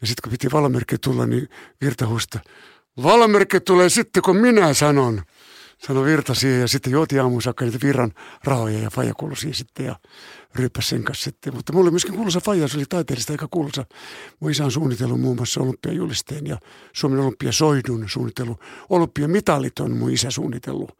Ja 0.00 0.06
sitten 0.06 0.22
kun 0.22 0.30
piti 0.30 0.52
valomerkki 0.52 0.98
tulla, 0.98 1.26
niin 1.26 1.48
Virta 1.80 2.06
huusta, 2.06 2.40
valomerkki 3.02 3.60
tulee 3.60 3.88
sitten 3.88 4.22
kun 4.22 4.36
minä 4.36 4.74
sanon. 4.74 5.22
Sanoi 5.86 6.04
Virta 6.04 6.34
siihen 6.34 6.60
ja 6.60 6.68
sitten 6.68 6.92
juotiin 6.92 7.22
aamuun 7.22 7.42
saakka 7.42 7.64
niitä 7.64 7.78
virran 7.82 8.12
rahoja 8.44 8.78
ja 8.78 8.90
faija 8.90 9.14
sitten 9.52 9.86
ja 9.86 9.96
ryyppäsi 10.54 10.88
sen 10.88 11.04
kanssa 11.04 11.24
sitten. 11.24 11.54
Mutta 11.54 11.72
mulla 11.72 11.84
oli 11.84 11.90
myöskin 11.90 12.14
kuuluisa 12.14 12.40
faija, 12.40 12.68
se 12.68 12.76
oli 12.76 12.84
taiteellista 12.88 13.32
aika 13.32 13.48
kuuluisa. 13.50 13.84
Mun 14.40 14.50
isä 14.50 14.64
on 14.64 14.72
suunnitellut 14.72 15.20
muun 15.20 15.36
muassa 15.36 15.60
olympiajulisteen 15.60 16.46
ja 16.46 16.58
Suomen 16.92 17.20
olympiasoidun 17.20 18.04
suunnittelu. 18.08 18.58
Olympiamitalit 18.90 19.78
on 19.78 19.96
mun 19.96 20.10
isä 20.10 20.30
suunnitellut. 20.30 20.98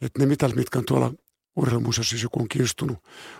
Että 0.00 0.18
ne 0.18 0.26
mitalit, 0.26 0.56
mitkä 0.56 0.78
on 0.78 0.84
tuolla 0.84 1.12
urheilumuseossa, 1.56 2.14
jos 2.14 2.22
joku 2.22 2.40
on 2.40 2.48
kiinnostunut 2.48 2.98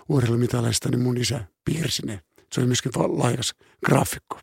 urheilumitaleista, 0.09 0.89
niin 0.89 1.01
mun 1.01 1.17
isä 1.17 1.43
piirsi 1.65 2.05
ne. 2.05 2.19
Se 2.51 2.61
oli 2.61 2.67
myöskin 2.67 2.91
lahjakas 2.95 3.55
graafikko. 3.85 4.39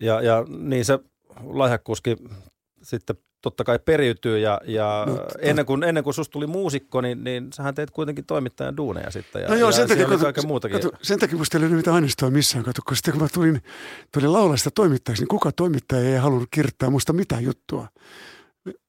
Ja, 0.00 0.22
ja 0.22 0.44
niin 0.48 0.84
se 0.84 0.98
lahjakkuuskin 1.42 2.16
sitten 2.82 3.16
totta 3.42 3.64
kai 3.64 3.78
periytyy 3.78 4.38
ja, 4.38 4.60
ja 4.64 5.04
no, 5.08 5.26
ennen, 5.38 5.66
kuin, 5.66 5.82
ennen 5.82 6.04
kuin 6.04 6.14
susta 6.14 6.32
tuli 6.32 6.46
muusikko, 6.46 7.00
niin, 7.00 7.24
niin 7.24 7.52
sähän 7.52 7.74
teit 7.74 7.90
kuitenkin 7.90 8.24
toimittajan 8.24 8.76
duuneja 8.76 9.10
sitten. 9.10 9.42
Ja, 9.42 9.48
no 9.48 9.54
joo, 9.54 9.68
ja 9.68 9.72
sen 9.72 9.88
takia, 9.88 10.06
kato, 10.06 10.42
muutakin. 10.42 10.80
Kato, 10.80 10.96
sen 11.02 11.18
takia 11.18 11.38
musta 11.38 11.58
ei 11.58 11.64
ole 11.64 11.74
mitään 11.74 11.94
aineistoa 11.94 12.30
missään, 12.30 12.64
kato, 12.64 12.82
kun 12.88 12.96
sitten 12.96 13.12
kun 13.12 13.22
mä 13.22 13.28
tulin, 13.28 13.62
tulin 14.12 14.32
laulasta 14.32 14.70
toimittajaksi, 14.70 15.22
niin 15.22 15.28
kuka 15.28 15.52
toimittaja 15.52 16.10
ei 16.10 16.16
halunnut 16.16 16.48
kirjoittaa 16.50 16.90
musta 16.90 17.12
mitään 17.12 17.44
juttua. 17.44 17.88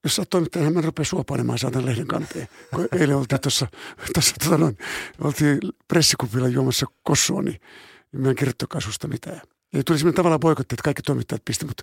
Jos 0.04 0.16
sä 0.16 0.22
oot 0.22 0.30
toimittaja, 0.30 0.64
niin 0.64 0.74
mä 0.74 0.80
rupean 0.80 1.06
sua 1.06 1.24
panemaan 1.24 1.58
saatan 1.58 1.86
lehden 1.86 2.06
kanteen. 2.06 2.48
Kun 2.74 2.88
eilen 3.00 3.16
oltiin 3.16 3.40
tuossa, 3.40 3.66
tuossa 4.14 4.34
tota 4.44 4.58
noin, 4.58 4.78
oltiin 5.20 5.58
pressikupilla 5.88 6.48
juomassa 6.48 6.86
kossua, 7.02 7.42
niin 7.42 7.60
mä 8.12 8.28
en 8.28 8.36
kirjoittakaan 8.36 8.82
susta 8.82 9.08
mitään. 9.08 9.40
Ja 9.72 9.84
tuli 9.84 9.98
semmoinen 9.98 10.16
tavallaan 10.16 10.40
boikotti, 10.40 10.74
että 10.74 10.84
kaikki 10.84 11.02
toimittajat 11.02 11.44
pisti 11.44 11.64
mut 11.64 11.80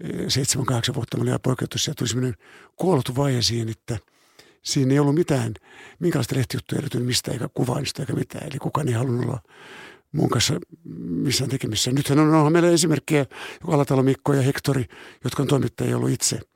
eh, 0.00 0.24
seitsemän, 0.28 0.66
kahdeksan 0.66 0.94
vuotta 0.94 1.16
mä 1.16 1.22
olin 1.22 1.40
boikotus 1.42 1.86
ja 1.86 1.94
tuli 1.94 2.08
semmoinen 2.08 2.34
kuoltu 2.76 3.16
vaihe 3.16 3.42
siihen, 3.42 3.68
että 3.68 3.98
siinä 4.62 4.92
ei 4.92 4.98
ollut 4.98 5.14
mitään, 5.14 5.54
minkälaista 5.98 6.36
lehtijuttuja 6.36 6.80
löytynyt 6.80 7.06
mistä 7.06 7.32
eikä 7.32 7.48
kuvainista 7.54 8.02
eikä 8.02 8.12
mitään. 8.12 8.46
Eli 8.46 8.58
kukaan 8.58 8.88
ei 8.88 8.94
halunnut 8.94 9.24
olla 9.24 9.38
mun 10.12 10.28
kanssa 10.28 10.54
missään 10.96 11.50
tekemissä. 11.50 11.92
Nythän 11.92 12.18
on, 12.18 12.34
onhan 12.34 12.52
meillä 12.52 12.70
esimerkkejä, 12.70 13.26
Alatalo 13.66 14.02
Mikko 14.02 14.34
ja 14.34 14.42
Hektori, 14.42 14.84
jotka 15.24 15.42
on 15.42 15.48
toimittajia 15.48 15.96
ollut 15.96 16.10
itse– 16.10 16.40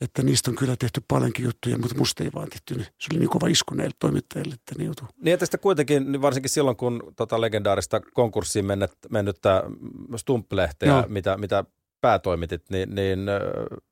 että 0.00 0.22
niistä 0.22 0.50
on 0.50 0.56
kyllä 0.56 0.76
tehty 0.76 1.02
paljonkin 1.08 1.44
juttuja, 1.44 1.78
mutta 1.78 1.98
musta 1.98 2.24
ei 2.24 2.30
vaan 2.34 2.48
tehty. 2.48 2.74
Se 2.74 3.08
oli 3.12 3.18
niin 3.18 3.30
kova 3.30 3.48
isku 3.48 3.74
näille 3.74 3.94
toimittajille, 3.98 4.54
että 4.54 4.74
ne 4.78 4.84
joutuu. 4.84 5.08
Niin, 5.22 5.38
että 5.42 5.58
kuitenkin, 5.58 6.12
niin 6.12 6.22
varsinkin 6.22 6.50
silloin, 6.50 6.76
kun 6.76 7.12
tota 7.16 7.40
legendaarista 7.40 8.00
konkurssiin 8.00 8.64
mennyt, 8.64 8.92
mennyttä 9.10 9.62
Stump-lehteä, 10.16 11.04
mitä, 11.08 11.36
mitä 11.36 11.64
päätoimitit, 12.00 12.70
niin, 12.70 12.94
niin 12.94 13.18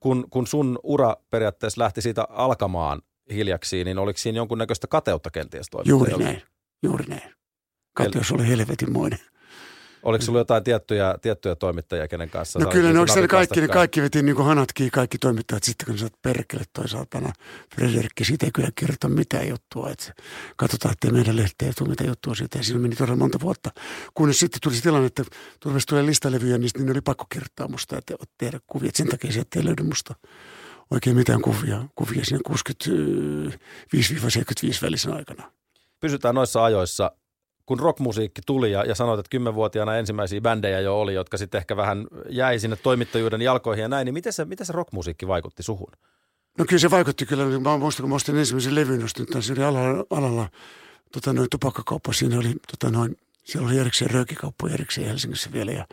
kun, 0.01 0.27
kun 0.31 0.47
sun 0.47 0.79
ura 0.83 1.17
periaatteessa 1.31 1.81
lähti 1.81 2.03
siitä 2.03 2.27
alkamaan 2.29 3.03
hiljaksi, 3.33 3.85
niin 3.85 3.99
oliko 3.99 4.19
siinä 4.19 4.37
jonkunnäköistä 4.37 4.87
kateutta 4.87 5.31
kenties 5.31 5.67
Juuri 5.85 6.13
näin, 6.19 6.43
juuri 6.83 7.05
näin. 7.09 7.35
Kateus 7.95 8.33
oli 8.33 8.49
helvetinmoinen. 8.49 9.19
Oliko 10.03 10.25
sulla 10.25 10.39
jotain 10.39 10.65
tiettyjä, 10.65 11.15
tiettyjä 11.23 11.55
toimittajia, 11.55 12.09
kenen 12.09 12.31
kanssa? 12.31 12.59
No 12.59 12.67
kyllä 12.67 12.93
ne 12.93 13.01
onko 13.01 13.13
kaikki, 13.29 13.61
ne 13.61 13.69
kaikki 13.69 14.03
veti 14.03 14.23
niin 14.23 14.37
hanatkin 14.37 14.91
kaikki 14.91 15.19
toimittajat 15.19 15.63
sitten, 15.63 15.87
kun 15.87 15.99
sä 15.99 16.09
perkele 16.23 16.63
toisaalta. 16.73 17.33
Frederikki, 17.75 18.25
siitä 18.25 18.47
ei 18.47 18.53
kyllä 18.55 18.69
kertoa 18.75 19.11
mitään 19.11 19.49
juttua. 19.49 19.91
Että 19.91 20.13
katsotaan, 20.57 20.93
että 20.93 21.11
meidän 21.11 21.37
lehteen 21.37 21.73
tule 21.79 21.89
mitään 21.89 22.09
juttua 22.09 22.35
siitä. 22.35 22.59
Ja 22.59 22.65
siinä 22.65 22.81
meni 22.81 22.97
todella 22.97 23.17
monta 23.17 23.41
vuotta. 23.41 23.71
Kunnes 24.15 24.39
sitten 24.41 24.61
tuli 24.63 24.75
se 24.75 24.83
tilanne, 24.83 25.07
että 25.07 25.25
turvasi 25.61 25.87
tulee 25.87 26.07
listalevyjä, 26.07 26.59
niin, 26.59 26.71
niin 26.79 26.91
oli 26.91 27.01
pakko 27.01 27.27
kirjoittaa 27.33 27.69
musta, 27.69 27.99
että 27.99 28.15
tehdä 28.39 28.61
kuvia. 28.67 28.91
Sen 28.95 29.09
takia 29.09 29.33
sieltä 29.33 29.59
ei 29.59 29.65
löydy 29.65 29.83
musta 29.83 30.15
oikein 30.91 31.17
mitään 31.17 31.43
kuvia, 31.43 31.83
kuvia 31.95 32.25
siinä 32.25 32.41
65-75 32.51 32.53
välisen 34.83 35.13
aikana. 35.13 35.53
Pysytään 36.01 36.35
noissa 36.35 36.65
ajoissa 36.65 37.11
kun 37.69 37.81
rockmusiikki 37.81 38.41
tuli 38.47 38.73
ja, 38.73 38.85
ja 38.85 38.95
sanoit, 38.95 39.21
että 39.21 39.31
kymmenvuotiaana 39.31 39.97
ensimmäisiä 39.97 40.41
bändejä 40.41 40.81
jo 40.81 41.01
oli, 41.01 41.15
jotka 41.15 41.37
sitten 41.37 41.59
ehkä 41.59 41.77
vähän 41.77 42.07
jäi 42.29 42.59
sinne 42.59 42.77
toimittajuuden 42.77 43.43
jalkoihin 43.43 43.83
ja 43.83 43.89
näin, 43.89 44.05
niin 44.05 44.15
miten 44.15 44.33
se, 44.33 44.45
miten 44.45 44.67
se 44.67 44.73
rockmusiikki 44.73 45.29
vaikutti 45.29 45.63
suhun? 45.63 45.93
No 46.59 46.65
kyllä 46.65 46.81
se 46.81 46.91
vaikutti 46.91 47.27
kyllä. 47.27 47.45
Mä 47.61 47.77
muistan, 47.77 48.03
kun 48.03 48.11
mä 48.11 48.17
ostin 48.17 48.37
ensimmäisen 48.37 48.75
levyn, 48.75 49.05
ostin 49.05 49.27
se 49.41 49.53
oli 49.53 49.65
alalla, 49.65 50.05
alalla 50.11 50.49
tota 51.13 51.33
noin 51.33 51.49
tupakkakauppa. 51.51 52.13
Siinä 52.13 52.39
oli 52.39 52.55
tota 52.71 52.91
noin, 52.91 53.17
siellä 53.45 53.69
oli 53.69 53.79
erikseen 53.79 54.11
röökikauppa 54.11 54.69
erikseen 54.69 55.07
Helsingissä 55.07 55.53
vielä. 55.53 55.73
Ja 55.73 55.87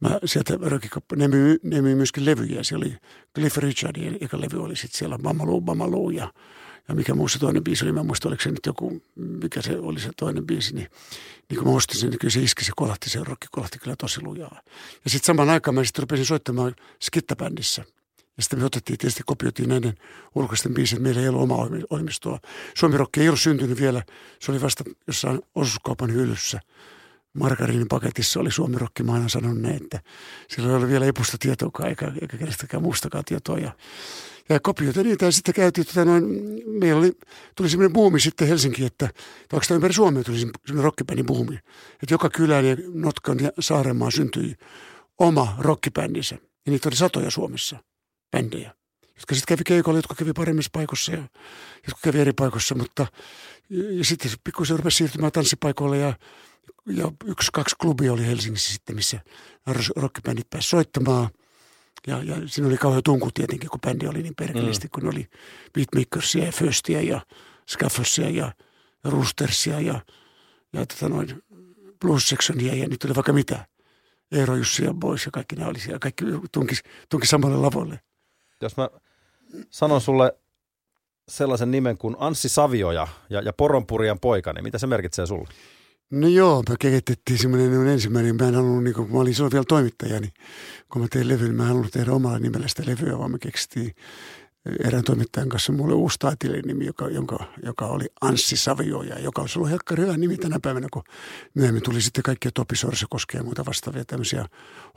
mä 0.00 0.18
sieltä 0.24 0.58
röökikauppa, 0.62 1.16
ne 1.16 1.28
myy, 1.28 1.58
ne 1.62 1.82
myy 1.82 1.94
myöskin 1.94 2.24
levyjä. 2.24 2.62
Siellä 2.62 2.84
oli 2.84 2.96
Cliff 3.34 3.56
Richardin, 3.56 4.18
joka 4.20 4.40
levy 4.40 4.62
oli 4.62 4.76
sitten 4.76 4.98
siellä 4.98 5.18
Mamaloo, 5.18 5.60
Mamaloo 5.60 6.10
ja 6.10 6.32
ja 6.88 6.94
mikä 6.94 7.14
muu 7.14 7.28
se 7.28 7.38
toinen 7.38 7.64
biisi 7.64 7.84
oli, 7.84 7.92
mä 7.92 8.02
muistan, 8.02 8.28
oliko 8.28 8.42
se 8.42 8.50
nyt 8.50 8.66
joku, 8.66 9.02
mikä 9.14 9.62
se 9.62 9.78
oli 9.78 10.00
se 10.00 10.10
toinen 10.16 10.46
biisi, 10.46 10.74
niin, 10.74 10.90
niin 11.50 11.58
kun 11.58 11.68
mä 11.68 11.76
ostin 11.76 12.00
sen, 12.00 12.10
niin 12.10 12.18
kyllä 12.18 12.32
se 12.32 12.40
iski, 12.40 12.64
se 12.64 12.72
kolahti, 12.76 13.10
se 13.10 13.24
rokki 13.24 13.46
kolahti 13.50 13.78
kyllä 13.78 13.96
tosi 13.96 14.22
lujaa. 14.22 14.60
Ja 15.04 15.10
sitten 15.10 15.26
samaan 15.26 15.50
aikaan 15.50 15.74
mä 15.74 15.84
sitten 15.84 16.02
rupesin 16.02 16.26
soittamaan 16.26 16.74
skittabändissä. 17.02 17.84
Ja 18.36 18.42
sitten 18.42 18.58
me 18.58 18.64
otettiin, 18.64 18.98
tietysti 18.98 19.22
kopioitiin 19.26 19.68
näiden 19.68 19.94
ulkoisten 20.34 20.74
biisit. 20.74 20.98
Meillä 20.98 21.20
ei 21.20 21.28
ollut 21.28 21.42
omaa 21.42 21.68
ohjelmistoa. 21.90 22.38
Suomirokki 22.74 23.20
ei 23.20 23.28
ollut 23.28 23.40
syntynyt 23.40 23.80
vielä. 23.80 24.02
Se 24.40 24.52
oli 24.52 24.62
vasta 24.62 24.84
jossain 25.06 25.40
osuuskaupan 25.54 26.12
hyllyssä. 26.12 26.60
Margariinin 27.32 27.88
paketissa 27.88 28.40
oli 28.40 28.50
Suomirokki. 28.50 29.02
Mä 29.02 29.12
aina 29.12 29.28
sanon 29.28 29.62
ne, 29.62 29.70
että 29.70 30.00
sillä 30.48 30.76
oli 30.76 30.88
vielä 30.88 31.06
epusta 31.06 31.36
tietoa 31.40 31.86
eikä, 31.88 32.12
eikä 32.22 32.36
kenestäkään 32.36 32.82
muustakaan 32.82 33.24
tietoa. 33.24 33.58
Ja 33.58 33.72
ja 34.48 34.60
kopioita 34.60 35.02
niitä 35.02 35.24
ja 35.24 35.32
sitten 35.32 35.54
käytiin, 35.54 35.86
tota 35.86 36.04
noin, 36.04 36.24
meillä 36.66 36.98
oli, 36.98 37.12
tuli 37.56 37.68
semmoinen 37.68 37.92
buumi 37.92 38.20
sitten 38.20 38.48
Helsinki, 38.48 38.84
että 38.84 39.08
oikeastaan 39.52 39.76
ympäri 39.76 39.94
Suomea 39.94 40.24
tuli 40.24 40.38
semmoinen 40.38 40.84
rockibändin 40.84 41.26
buumi. 41.26 41.58
Että 42.02 42.14
joka 42.14 42.30
kylän 42.30 42.66
ja 42.66 42.76
Notkan 42.94 43.38
ja 43.40 43.52
Saarenmaan 43.60 44.12
syntyi 44.12 44.54
oma 45.18 45.56
rockibändinsä. 45.58 46.38
Ja 46.66 46.72
niitä 46.72 46.88
oli 46.88 46.96
satoja 46.96 47.30
Suomessa, 47.30 47.76
bändejä, 48.30 48.74
jotka 49.16 49.34
sitten 49.34 49.56
kävi 49.56 49.64
keikolla, 49.64 49.98
jotka 49.98 50.14
kävi 50.14 50.32
paremmissa 50.32 50.70
paikoissa 50.72 51.12
ja 51.12 51.28
jotka 51.86 52.00
kävi 52.02 52.20
eri 52.20 52.32
paikoissa, 52.32 52.74
mutta 52.74 53.06
ja 53.70 54.04
sitten 54.04 54.30
pikkusen 54.44 54.76
rupesi 54.76 54.96
siirtymään 54.96 55.32
tanssipaikoille 55.32 55.98
ja, 55.98 56.12
ja 56.86 57.12
yksi, 57.24 57.50
kaksi 57.52 57.76
klubia 57.80 58.12
oli 58.12 58.26
Helsingissä 58.26 58.72
sitten, 58.72 58.96
missä 58.96 59.20
rockibändit 59.96 60.50
pääsivät 60.50 60.70
soittamaan– 60.70 61.28
ja, 62.06 62.22
ja 62.22 62.36
siinä 62.46 62.68
oli 62.68 62.76
kauhean 62.76 63.02
tunku 63.02 63.30
tietenkin, 63.34 63.70
kun 63.70 63.80
bändi 63.80 64.06
oli 64.06 64.22
niin 64.22 64.34
perkeleesti, 64.34 64.86
mm. 64.86 64.90
kun 64.90 65.08
oli 65.08 65.26
Beatmakersia 65.74 66.44
ja 66.44 66.52
Föstiä 66.52 67.00
ja 67.00 67.20
Scaffersia 67.70 68.30
ja, 68.30 68.52
Roostersia 69.04 69.80
ja, 69.80 70.00
ja 70.72 70.86
tota 70.86 71.08
noin 71.08 71.42
Blues 72.00 72.28
Sectionia 72.28 72.74
ja 72.74 72.88
nyt 72.88 73.04
oli 73.04 73.14
vaikka 73.14 73.32
mitä. 73.32 73.66
Eero 74.32 74.56
Jussi 74.56 74.84
ja 74.84 74.94
Boys 74.94 75.24
ja 75.24 75.30
kaikki 75.30 75.56
nämä 75.56 75.70
oli 75.70 75.80
siellä. 75.80 75.98
Kaikki 75.98 76.24
tunki, 76.52 76.74
tunki 77.08 77.26
samalle 77.26 77.56
lavolle. 77.56 78.00
Jos 78.60 78.76
mä 78.76 78.90
sanon 79.70 80.00
sulle 80.00 80.32
sellaisen 81.28 81.70
nimen 81.70 81.98
kuin 81.98 82.16
Anssi 82.18 82.48
Savioja 82.48 83.08
ja, 83.30 83.42
ja 83.42 83.52
Poronpurian 83.52 84.20
poika, 84.20 84.52
niin 84.52 84.62
mitä 84.62 84.78
se 84.78 84.86
merkitsee 84.86 85.26
sulle? 85.26 85.48
No 86.10 86.28
joo, 86.28 86.62
me 86.68 86.76
kehitettiin 86.80 87.38
semmoinen 87.38 87.86
ensimmäinen, 87.86 88.36
mä 88.36 88.48
en 88.48 88.54
halunnut, 88.54 88.84
niin 88.84 88.94
kun 88.94 89.12
mä 89.12 89.18
olin 89.18 89.34
silloin 89.34 89.52
vielä 89.52 89.64
toimittaja, 89.68 90.20
niin 90.20 90.32
kun 90.92 91.02
mä 91.02 91.08
tein 91.10 91.28
levyn, 91.28 91.54
mä 91.54 91.62
en 91.62 91.68
halunnut 91.68 91.92
tehdä 91.92 92.12
omalla 92.12 92.38
nimellä 92.38 92.68
sitä 92.68 92.82
levyä, 92.86 93.18
vaan 93.18 93.30
me 93.30 93.38
keksittiin 93.38 93.94
erään 94.84 95.04
toimittajan 95.04 95.48
kanssa 95.48 95.72
mulle 95.72 95.94
uusi 95.94 96.18
nimi, 96.66 96.86
joka, 96.86 97.08
jonka, 97.08 97.38
joka 97.62 97.86
oli 97.86 98.06
Anssi 98.20 98.56
Savioja, 98.56 99.18
joka 99.18 99.40
olisi 99.40 99.58
ollut 99.58 99.70
helkkari 99.70 100.02
hyvä 100.02 100.16
nimi 100.16 100.36
tänä 100.36 100.58
päivänä, 100.62 100.86
kun 100.92 101.02
myöhemmin 101.54 101.82
tuli 101.82 102.02
sitten 102.02 102.22
kaikkia 102.22 102.50
Topi 102.54 102.76
Sorsa 102.76 103.06
ja 103.34 103.42
muuta 103.42 103.66
vastaavia 103.66 104.04
tämmöisiä 104.04 104.46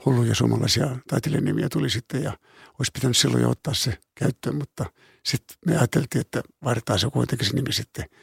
hulluja 0.04 0.34
suomalaisia 0.34 0.96
nimiä 1.40 1.68
tuli 1.68 1.90
sitten 1.90 2.22
ja 2.22 2.32
olisi 2.78 2.92
pitänyt 2.94 3.16
silloin 3.16 3.42
jo 3.42 3.50
ottaa 3.50 3.74
se 3.74 3.98
käyttöön, 4.14 4.56
mutta 4.56 4.86
sitten 5.24 5.56
me 5.66 5.78
ajateltiin, 5.78 6.20
että 6.20 6.42
vaihdetaan 6.64 6.98
se 6.98 7.10
kuitenkin 7.10 7.48
se 7.48 7.54
nimi 7.54 7.72
sitten– 7.72 8.04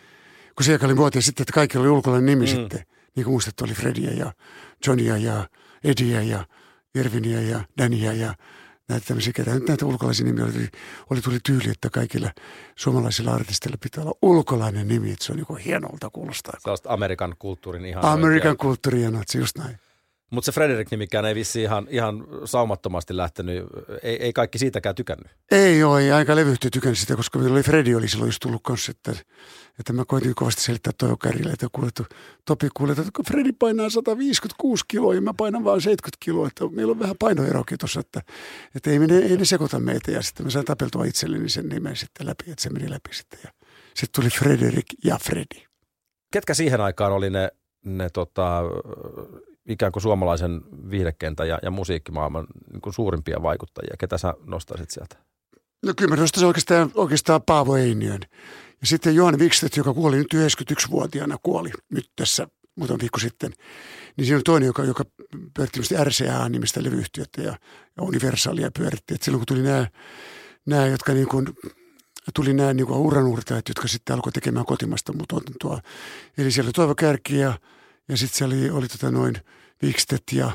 kun 0.59 0.63
se 0.65 0.79
oli 0.83 0.93
muotia 0.93 1.21
sitten, 1.21 1.43
että 1.43 1.53
kaikilla 1.53 1.83
oli 1.83 1.89
ulkolainen 1.89 2.25
nimi 2.25 2.45
mm. 2.45 2.47
sitten. 2.47 2.79
Niin 3.15 3.23
kuin 3.23 3.33
muistettu 3.33 3.63
oli 3.63 3.73
Fredia 3.73 4.13
ja 4.13 4.33
Johnia 4.87 5.17
ja 5.17 5.49
Edia 5.83 6.21
ja 6.21 6.45
Irvinia 6.95 7.41
ja 7.41 7.63
Dania 7.77 8.13
ja 8.13 8.35
näitä 8.89 9.05
tämmöisiä, 9.07 9.33
ketä 9.33 9.53
nyt 9.53 9.67
näitä 9.67 9.85
ulkolaisia 9.85 10.25
nimiä 10.25 10.45
oli, 10.45 10.67
oli 11.09 11.21
tuli 11.21 11.37
tyyli, 11.45 11.69
että 11.69 11.89
kaikilla 11.89 12.31
suomalaisilla 12.75 13.33
artisteilla 13.33 13.77
pitää 13.81 14.03
olla 14.03 14.17
ulkolainen 14.21 14.87
nimi, 14.87 15.11
että 15.11 15.25
se 15.25 15.31
on 15.31 15.37
niin 15.37 15.57
hienolta 15.57 16.09
kuulostaa. 16.09 16.53
Sellaista 16.59 16.93
Amerikan 16.93 17.35
kulttuurin 17.39 17.85
ihan 17.85 18.05
Amerikan 18.05 18.57
kulttuurin 18.57 19.01
hienoa, 19.01 19.23
se 19.27 19.39
just 19.39 19.57
näin. 19.57 19.77
Mutta 20.29 20.45
se 20.45 20.51
Frederik-nimikään 20.51 21.25
ei 21.25 21.35
vissi 21.35 21.61
ihan, 21.61 21.87
ihan 21.89 22.27
saumattomasti 22.45 23.17
lähtenyt, 23.17 23.65
ei, 24.03 24.23
ei 24.23 24.33
kaikki 24.33 24.57
siitäkään 24.57 24.95
tykännyt. 24.95 25.27
Ei 25.51 25.83
ole, 25.83 26.01
ei 26.01 26.11
aika 26.11 26.35
levyyhtiö 26.35 26.69
tykännyt 26.69 26.97
sitä, 26.97 27.15
koska 27.15 27.39
oli 27.39 27.63
Fredi 27.63 27.95
oli 27.95 28.07
silloin 28.07 28.27
just 28.27 28.39
tullut 28.41 28.63
kanssa, 28.63 28.91
että, 28.91 29.11
että 29.79 29.93
mä 29.93 30.05
koitin 30.05 30.35
kovasti 30.35 30.61
selittää 30.61 30.93
Toivo 30.97 31.17
Kärille, 31.17 31.51
että 31.51 31.67
kuule, 31.71 31.89
Topi 32.45 32.67
kuule, 32.73 32.91
että 32.91 33.03
kun 33.15 33.25
Fredi 33.25 33.51
painaa 33.51 33.89
156 33.89 34.83
kiloa 34.87 35.13
ja 35.13 35.21
mä 35.21 35.33
painan 35.37 35.63
vain 35.63 35.81
70 35.81 36.17
kiloa, 36.19 36.47
että 36.47 36.65
meillä 36.71 36.91
on 36.91 36.99
vähän 36.99 37.15
painoerokin 37.19 37.77
tuossa, 37.77 37.99
että, 37.99 38.21
että 38.75 38.89
ei, 38.89 38.99
ne, 38.99 39.17
ei 39.17 39.37
ne 39.37 39.45
sekoita 39.45 39.79
meitä 39.79 40.11
ja 40.11 40.21
sitten 40.21 40.45
mä 40.45 40.49
sain 40.49 40.65
tapeltua 40.65 41.05
itselleni 41.05 41.49
sen 41.49 41.69
nimen 41.69 41.95
sitten 41.95 42.27
läpi, 42.27 42.51
että 42.51 42.63
se 42.63 42.69
meni 42.69 42.89
läpi 42.89 43.13
sitten 43.13 43.39
ja 43.43 43.51
sitten 43.95 44.21
tuli 44.21 44.29
Frederik 44.29 44.85
ja 45.03 45.17
Fredi. 45.23 45.65
Ketkä 46.31 46.53
siihen 46.53 46.81
aikaan 46.81 47.13
oli 47.13 47.29
ne, 47.29 47.49
ne 47.85 48.09
tota, 48.09 48.61
ikään 49.69 49.91
kuin 49.91 50.03
suomalaisen 50.03 50.61
viihdekentän 50.89 51.47
ja, 51.47 51.59
ja 51.63 51.71
musiikkimaailman 51.71 52.47
niin 52.71 52.81
kuin 52.81 52.93
suurimpia 52.93 53.43
vaikuttajia? 53.43 53.95
Ketä 53.99 54.17
sä 54.17 54.33
nostaisit 54.45 54.89
sieltä? 54.89 55.15
No 55.85 55.93
kyllä 55.97 56.15
mä 56.15 56.21
nostaisin 56.21 56.47
oikeastaan, 56.47 56.91
oikeastaan 56.95 57.41
Paavo 57.41 57.75
Einiön. 57.75 58.19
Ja 58.81 58.87
sitten 58.87 59.15
Johan 59.15 59.39
Wikstedt, 59.39 59.77
joka 59.77 59.93
kuoli 59.93 60.17
nyt 60.17 60.33
91-vuotiaana, 60.33 61.37
kuoli 61.43 61.71
nyt 61.89 62.09
tässä 62.15 62.47
muutama 62.75 62.99
viikko 62.99 63.19
sitten. 63.19 63.53
Niin 64.17 64.25
siinä 64.25 64.37
on 64.37 64.43
toinen, 64.43 64.67
joka, 64.67 64.83
joka 64.83 65.03
pyöritti 65.53 65.79
RCA-nimistä 66.03 66.83
levyyhtiötä 66.83 67.41
ja, 67.41 67.57
ja 67.97 68.03
Universalia 68.03 68.71
pyöritti. 68.71 69.13
Et 69.13 69.21
silloin 69.21 69.39
kun 69.39 69.45
tuli 69.45 69.61
nämä, 69.61 69.87
nämä 70.65 70.87
jotka 70.87 71.13
niin 71.13 71.27
kuin, 71.27 71.47
tuli 72.33 72.53
nämä 72.53 72.73
niin 72.73 72.91
uranuurtajat, 72.91 73.67
jotka 73.67 73.87
sitten 73.87 74.13
alkoi 74.13 74.31
tekemään 74.31 74.65
kotimasta 74.65 75.13
tuotantoa. 75.29 75.81
Eli 76.37 76.51
siellä 76.51 76.67
oli 76.67 76.73
Toivo 76.73 76.95
Kärki 76.95 77.37
ja, 77.37 77.59
ja 78.09 78.17
sitten 78.17 78.37
siellä 78.37 78.55
oli, 78.55 78.69
oli 78.69 78.87
tota 78.87 79.11
noin– 79.11 79.35
Wikstedt 79.83 80.31
ja, 80.31 80.51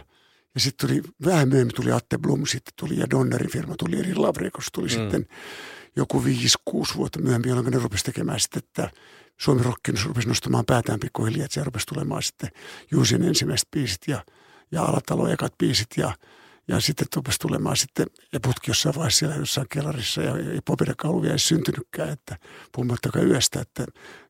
ja 0.54 0.60
sitten 0.60 0.88
tuli, 0.88 1.02
vähän 1.24 1.48
myöhemmin 1.48 1.74
tuli 1.74 1.92
Atte 1.92 2.18
Blum, 2.18 2.46
sitten 2.46 2.74
tuli 2.76 2.98
ja 2.98 3.10
Donnerin 3.10 3.50
firma 3.50 3.74
tuli, 3.78 4.00
eli 4.00 4.14
Lavrekos 4.14 4.66
tuli 4.72 4.86
mm. 4.86 4.90
sitten 4.90 5.26
joku 5.96 6.24
viisi, 6.24 6.58
kuusi 6.64 6.94
vuotta 6.94 7.22
myöhemmin, 7.22 7.48
jolloin 7.48 7.70
ne 7.70 7.78
rupesi 7.78 8.04
tekemään 8.04 8.40
sitten, 8.40 8.62
että 8.66 8.90
Suomi 9.40 9.62
Rokki 9.62 9.92
rupesi 10.04 10.28
nostamaan 10.28 10.64
päätään 10.66 11.00
pikkuhiljaa, 11.00 11.44
että 11.44 11.54
se 11.54 11.64
rupesi 11.64 11.86
tulemaan 11.86 12.22
sitten 12.22 12.50
Juusin 12.90 13.22
ensimmäiset 13.22 13.68
biisit 13.70 14.00
ja, 14.06 14.24
ja 14.72 14.82
Alatalo 14.82 15.28
ekat 15.28 15.58
biisit 15.58 15.88
ja, 15.96 16.12
ja 16.68 16.80
sitten 16.80 17.06
rupesi 17.16 17.38
tulemaan 17.38 17.76
sitten, 17.76 18.06
ja 18.32 18.40
putki 18.40 18.70
jossain 18.70 18.94
vaiheessa 18.94 19.18
siellä 19.18 19.36
jossain 19.36 19.66
kellarissa, 19.70 20.22
ja, 20.22 20.38
ja 20.38 20.62
Popireka 20.64 21.08
ollut 21.08 21.22
vielä 21.22 21.38
syntynytkään, 21.38 22.08
että 22.08 22.36
puhumattakaan 22.72 23.26
yöstä, 23.26 23.60
että 23.60 23.84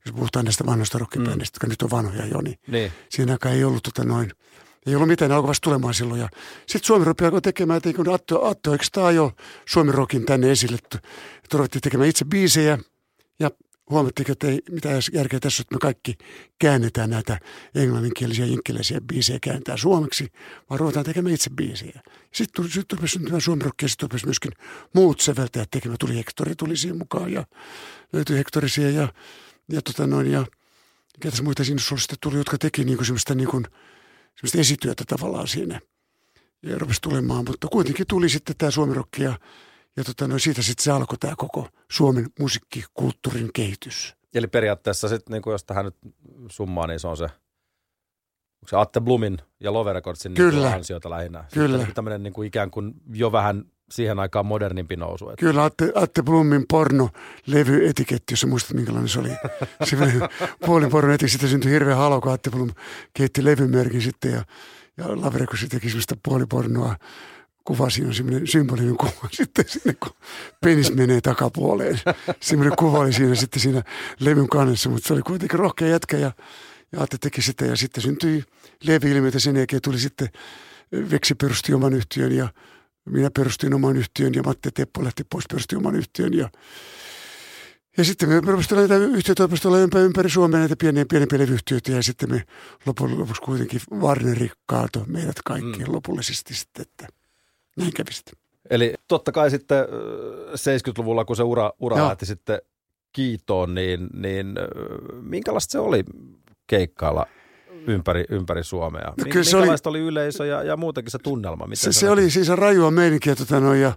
jos 0.06 0.14
puhutaan 0.14 0.44
näistä 0.44 0.66
vanhoista 0.66 0.98
rockibändistä, 0.98 1.36
mm. 1.36 1.44
jotka 1.54 1.66
nyt 1.66 1.82
on 1.82 1.90
vanhoja 1.90 2.26
jo, 2.26 2.40
niin, 2.40 2.58
niin. 2.66 2.92
siinä 3.08 3.32
aikaan 3.32 3.54
ei 3.54 3.64
ollut 3.64 3.82
tota 3.82 4.04
noin– 4.04 4.30
ei 4.86 4.94
ollut 4.94 5.08
mitään, 5.08 5.28
ne 5.28 5.34
alkoi 5.34 5.48
vasta 5.48 5.64
tulemaan 5.64 5.94
silloin. 5.94 6.20
Ja 6.20 6.28
sitten 6.66 6.86
Suomi 6.86 7.04
Rock 7.04 7.22
alkoi 7.22 7.42
tekemään, 7.42 7.76
että 7.76 7.92
kun 7.92 8.14
Atto, 8.14 8.46
Atto 8.46 8.72
eikö 8.72 8.84
tämä 8.92 9.10
jo 9.10 9.32
Suomi 9.68 9.92
Rockin 9.92 10.24
tänne 10.24 10.50
esille, 10.50 10.78
että, 10.84 10.98
ruvettiin 11.52 11.82
tekemään 11.82 12.08
itse 12.08 12.24
biisejä. 12.24 12.78
Ja 13.40 13.50
huomattiin, 13.90 14.30
että 14.30 14.46
ei 14.46 14.62
mitään 14.70 15.02
järkeä 15.12 15.40
tässä, 15.40 15.60
että 15.60 15.74
me 15.74 15.78
kaikki 15.78 16.14
käännetään 16.58 17.10
näitä 17.10 17.38
englanninkielisiä, 17.74 18.46
inkkeleisiä 18.46 19.00
biisejä 19.00 19.38
kääntää 19.42 19.76
suomeksi, 19.76 20.32
vaan 20.70 20.80
ruvetaan 20.80 21.04
tekemään 21.04 21.34
itse 21.34 21.50
biisejä. 21.50 22.00
Sitten 22.32 22.70
sit 22.70 22.92
rupesi 22.92 23.12
syntymään 23.12 23.40
Suomi 23.40 23.64
Rock 23.64 23.82
ja 23.82 23.88
sitten 23.88 24.10
rupesi 24.10 24.26
myöskin 24.26 24.52
muut 24.94 25.20
säveltäjät 25.20 25.70
tekemään. 25.70 25.98
Tuli 26.00 26.16
Hektori, 26.16 26.54
tuli 26.54 26.76
siihen 26.76 26.98
mukaan 26.98 27.32
ja 27.32 27.44
löytyi 28.12 28.38
Hektori 28.38 28.68
siihen 28.68 28.94
ja, 28.94 29.08
ja, 29.68 29.82
tota 29.82 30.06
noin, 30.06 30.32
ja 30.32 30.46
ketäs 31.20 31.42
muita 31.42 31.64
sitten 31.64 32.18
tuli, 32.20 32.36
jotka 32.36 32.58
teki 32.58 32.84
niin 32.84 32.96
kuin 32.96 33.06
semmoista 33.06 33.34
niin 33.34 33.48
kuin– 33.48 33.64
semmoista 34.36 34.58
esityötä 34.60 35.04
tavallaan 35.08 35.48
siinä. 35.48 35.80
Ja 36.62 36.78
rupesi 36.78 37.00
tulemaan, 37.00 37.44
mutta 37.48 37.68
kuitenkin 37.68 38.06
tuli 38.06 38.28
sitten 38.28 38.56
tämä 38.58 38.70
suomirokki 38.70 39.22
ja, 39.22 39.38
ja 39.96 40.04
tota, 40.04 40.28
no 40.28 40.38
siitä 40.38 40.62
sitten 40.62 40.84
se 40.84 40.90
alkoi 40.90 41.18
tämä 41.18 41.34
koko 41.36 41.68
Suomen 41.90 42.26
musiikkikulttuurin 42.40 43.50
kehitys. 43.54 44.16
Eli 44.34 44.46
periaatteessa 44.46 45.08
sitten, 45.08 45.32
niin 45.32 45.52
jos 45.52 45.64
tähän 45.64 45.84
nyt 45.84 45.96
summaa, 46.50 46.86
niin 46.86 47.00
se 47.00 47.08
on 47.08 47.16
se, 47.16 47.28
se 48.66 48.76
Atte 48.76 49.00
Blumin 49.00 49.38
ja 49.60 49.72
Love 49.72 49.92
Recordsin 49.92 50.34
niin 50.34 50.66
ansiota 50.66 51.10
lähinnä. 51.10 51.44
Kyllä. 51.54 51.78
Sitten 51.78 51.94
tämmöinen 51.94 52.22
niin 52.22 52.32
kuin 52.32 52.48
ikään 52.48 52.70
kuin 52.70 52.94
jo 53.12 53.32
vähän 53.32 53.64
siihen 53.90 54.18
aikaan 54.18 54.46
modernimpi 54.46 54.96
nousu. 54.96 55.28
Että. 55.30 55.46
Kyllä, 55.46 55.64
Atte, 55.64 55.92
Atte 55.94 56.22
Blumin 56.22 56.64
porno-levyetiketti, 56.72 58.32
jos 58.32 58.46
muistat 58.46 58.72
minkälainen 58.72 59.08
se 59.08 59.20
oli. 59.20 59.28
Se 59.84 59.96
puolin 60.66 60.90
porno 60.90 61.12
etiketti, 61.12 61.32
sitten 61.32 61.48
syntyi 61.48 61.70
hirveä 61.70 61.96
halo, 61.96 62.20
kun 62.20 62.32
Atte 62.32 62.50
Blum 62.50 62.70
keitti 63.14 63.44
levymerkin 63.44 64.02
sitten 64.02 64.32
ja, 64.32 64.44
ja 64.97 65.20
Lavreko 65.20 65.56
se 65.56 65.66
teki 65.68 65.88
semmoista 65.88 66.16
puolipornoa 66.23 66.97
kuva, 67.64 67.90
siinä 67.90 68.08
on 68.08 68.14
semmoinen 68.14 68.47
symbolinen 68.47 68.97
kuva 68.97 69.28
sitten 69.32 69.64
sinne, 69.68 69.94
kun 69.94 70.12
penis 70.60 70.94
menee 70.94 71.20
takapuoleen. 71.20 72.00
Semmoinen 72.40 72.76
kuva 72.78 72.99
oli 72.99 73.12
siinä 73.12 73.34
sitten 73.34 73.62
siinä 73.62 73.82
levyn 74.20 74.49
kannessa, 74.49 74.90
mutta 74.90 75.08
se 75.08 75.12
oli 75.12 75.23
kuitenkin 75.23 75.58
rohkea 75.58 75.88
jätkä 75.88 76.16
ja, 76.16 76.32
ja 76.92 77.02
Atte 77.02 77.18
teki 77.20 77.42
sitä 77.42 77.64
ja 77.64 77.76
sitten 77.76 78.02
syntyi 78.02 78.44
levy-ilmiötä 78.84 79.38
sen 79.38 79.56
jälkeen 79.56 79.82
tuli 79.82 79.99
sitten 79.99 80.28
Veksi 81.10 81.34
perusti 81.34 81.75
oman 81.75 81.94
yhtiön 81.94 82.32
ja 82.32 82.49
minä 83.04 83.30
perustin 83.36 83.75
oman 83.75 83.97
yhtiön 83.97 84.34
ja 84.34 84.43
Matti 84.43 84.71
Teppo 84.71 85.04
lähti 85.04 85.25
pois 85.32 85.45
perusti 85.49 85.76
oman 85.76 85.97
yhtiön 85.97 86.34
ja 86.34 86.50
ja 87.97 88.04
sitten 88.04 88.28
me 88.28 88.40
rupesimme 88.40 88.80
näitä 88.80 88.97
yhtiöitä 88.97 89.43
rupesi 89.43 89.69
olla 89.69 89.78
ympäri, 89.78 90.04
ympäri 90.04 90.30
Suomea 90.30 90.60
näitä 90.60 90.76
pieniä, 90.78 91.04
pienempiä 91.10 91.38
levyyhtiöitä 91.38 91.93
ja 91.93 92.02
sitten 92.02 92.30
me 92.30 92.43
lopun 92.86 93.19
lopuksi 93.19 93.43
kuitenkin 93.43 93.80
Warneri 93.93 94.50
kaato 94.67 95.04
meidät 95.06 95.43
kaikki 95.45 95.84
mm. 95.84 95.93
lopullisesti 95.93 96.54
sitten, 96.54 96.82
että 96.82 97.06
näin 97.76 97.93
kävi 97.93 98.12
sitten. 98.12 98.34
Eli 98.71 98.95
totta 99.08 99.32
kai 99.32 99.50
sitten 99.50 99.84
70-luvulla, 100.50 101.25
kun 101.25 101.36
se 101.36 101.43
ura, 101.43 101.73
ura 101.78 101.97
lähti 101.97 102.26
sitten 102.26 102.58
kiitoon, 103.12 103.75
niin, 103.75 104.08
niin 104.14 104.54
minkälaista 105.21 105.73
se 105.73 105.78
oli 105.78 106.04
keikkailla 106.67 107.26
ympäri, 107.86 108.25
ympäri 108.28 108.64
Suomea. 108.64 109.14
No, 109.18 109.25
kyllä 109.32 109.44
se 109.44 109.56
oli, 109.56 109.68
oli 109.84 110.00
yleisö 110.00 110.47
ja, 110.47 110.62
ja 110.62 110.76
muutenkin 110.76 111.10
se 111.10 111.18
tunnelma? 111.18 111.66
Miten 111.66 111.92
se, 111.92 112.00
se, 112.00 112.10
oli 112.10 112.30
siis 112.30 112.49
rajua 112.49 112.90
meininkiä 112.90 113.36
tota 113.36 113.60
noin, 113.60 113.80
ja, 113.80 113.92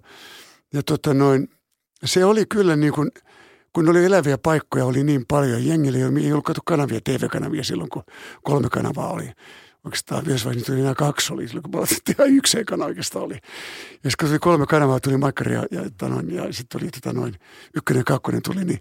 ja 0.73 0.83
tota 0.83 1.13
noin, 1.13 1.49
se 2.05 2.25
oli 2.25 2.45
kyllä 2.45 2.75
niin 2.75 2.93
kuin, 2.93 3.11
kun 3.73 3.89
oli 3.89 4.05
eläviä 4.05 4.37
paikkoja, 4.37 4.85
oli 4.85 5.03
niin 5.03 5.25
paljon. 5.27 5.65
Jengillä 5.65 5.97
ei 5.97 6.31
ollut 6.31 6.45
kanavia, 6.65 6.99
TV-kanavia 7.03 7.63
silloin, 7.63 7.89
kun 7.89 8.03
kolme 8.43 8.69
kanavaa 8.69 9.09
oli. 9.09 9.31
Oikeastaan 9.85 10.23
yhdessä 10.25 10.45
vaiheessa 10.45 10.73
niitä 10.73 10.83
enää 10.83 10.95
kaksi 10.95 11.33
oli, 11.33 11.47
silloin 11.47 11.63
kun 11.63 11.81
me 11.81 11.87
ihan 12.13 12.29
yksi 12.37 12.59
ekana 12.59 12.85
oikeastaan 12.85 13.25
oli. 13.25 13.33
Ja 14.03 14.11
sitten 14.11 14.13
kun 14.19 14.27
tuli 14.27 14.39
kolme 14.39 14.65
kanavaa, 14.65 14.99
tuli 14.99 15.17
Makkari 15.17 15.53
ja, 15.53 15.65
ja, 15.71 15.81
tota 15.83 16.09
noin, 16.09 16.35
ja 16.35 16.53
sitten 16.53 16.79
tuli 16.79 16.91
tota 16.91 17.13
noin, 17.13 17.35
ykkönen 17.75 17.99
ja 17.99 18.03
kakkonen 18.03 18.41
tuli, 18.41 18.65
niin, 18.65 18.79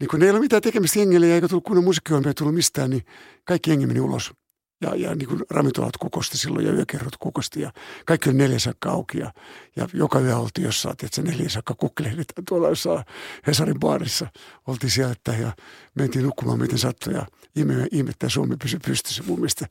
niin 0.00 0.08
kun 0.08 0.22
ei 0.22 0.30
ollut 0.30 0.42
mitään 0.42 0.62
tekemistä 0.62 0.98
jengille 0.98 1.26
ja 1.26 1.34
eikä 1.34 1.48
tullut 1.48 1.64
kunnon 1.64 1.84
musiikkiohjelmia 1.84 2.34
tullut 2.34 2.54
mistään, 2.54 2.90
niin 2.90 3.02
kaikki 3.44 3.70
jengi 3.70 3.86
meni 3.86 4.00
ulos 4.00 4.32
ja, 4.80 4.94
ja 4.94 5.14
niin 5.14 5.28
kuin 5.28 5.42
ravintolat 5.50 5.96
kukosti 5.96 6.38
silloin 6.38 6.66
ja 6.66 6.72
yökerrot 6.72 7.16
kukosti 7.16 7.60
ja 7.60 7.72
kaikki 8.06 8.28
oli 8.28 8.36
neljä 8.36 8.58
sakka 8.58 8.90
auki 8.90 9.18
ja, 9.18 9.32
ja 9.76 9.88
joka 9.92 10.20
yö 10.20 10.36
oltiin 10.36 10.64
jossain, 10.64 10.92
että 10.92 11.08
se 11.12 11.22
neljä 11.22 11.48
sakka 11.48 11.74
kukkelehditään 11.74 12.44
tuolla 12.44 12.68
jossain 12.68 13.04
Hesarin 13.46 13.80
baarissa. 13.80 14.26
Oltiin 14.66 14.90
sieltä 14.90 15.32
ja 15.32 15.52
mentiin 15.94 16.24
nukkumaan 16.24 16.58
miten 16.58 16.78
sattui 16.78 17.14
ja 17.14 17.26
ihme, 17.56 17.86
ihme 17.92 18.10
että 18.10 18.28
Suomi 18.28 18.56
pysyi 18.56 18.80
pystyssä 18.86 19.22
mun 19.26 19.38
mielestä. 19.38 19.66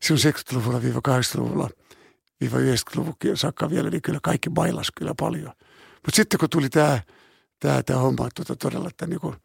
Silloin 0.00 0.34
70-luvulla 0.34 0.82
viiva 0.82 1.00
80-luvulla 1.08 1.70
viiva 2.40 2.58
90-luvulla 2.58 3.36
sakka 3.36 3.70
vielä, 3.70 3.90
niin 3.90 4.02
kyllä 4.02 4.18
kaikki 4.22 4.50
bailas 4.50 4.90
kyllä 4.96 5.14
paljon. 5.20 5.52
Mutta 5.94 6.16
sitten 6.16 6.40
kun 6.40 6.50
tuli 6.50 6.68
tämä 6.68 7.00
tää, 7.60 7.82
tää 7.82 7.98
homma, 7.98 8.26
että 8.26 8.44
tuota, 8.44 8.56
todella, 8.56 8.88
että 8.88 9.06
niin 9.06 9.20
kuin– 9.20 9.36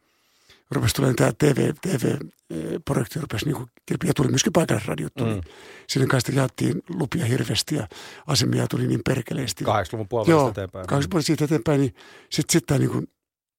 rupesi 0.71 0.95
tulemaan 0.95 1.15
tämä 1.15 1.31
TV, 1.37 1.73
TV-projekti, 1.81 3.19
rupesi 3.19 3.45
niin 3.45 3.55
kuin, 3.55 3.69
ja 4.03 4.13
tuli 4.13 4.27
myöskin 4.27 4.53
paikallisradiot 4.53 5.13
tuli. 5.17 5.35
Mm. 5.35 5.41
Sinne 5.87 6.07
kanssa 6.07 6.31
jaettiin 6.31 6.81
lupia 6.89 7.25
hirveästi 7.25 7.75
ja 7.75 7.87
asemia 8.27 8.67
tuli 8.67 8.87
niin 8.87 9.01
perkeleesti. 9.05 9.65
80-luvun 9.65 10.07
puolesta 10.07 10.49
eteenpäin. 10.49 10.85
80-luvun 10.85 11.23
siitä 11.23 11.45
eteenpäin, 11.45 11.81
niin 11.81 11.95
sitten 12.29 12.53
sit 12.53 12.65
tämä 12.65 12.77
niin 12.77 12.91
kuin 12.91 13.07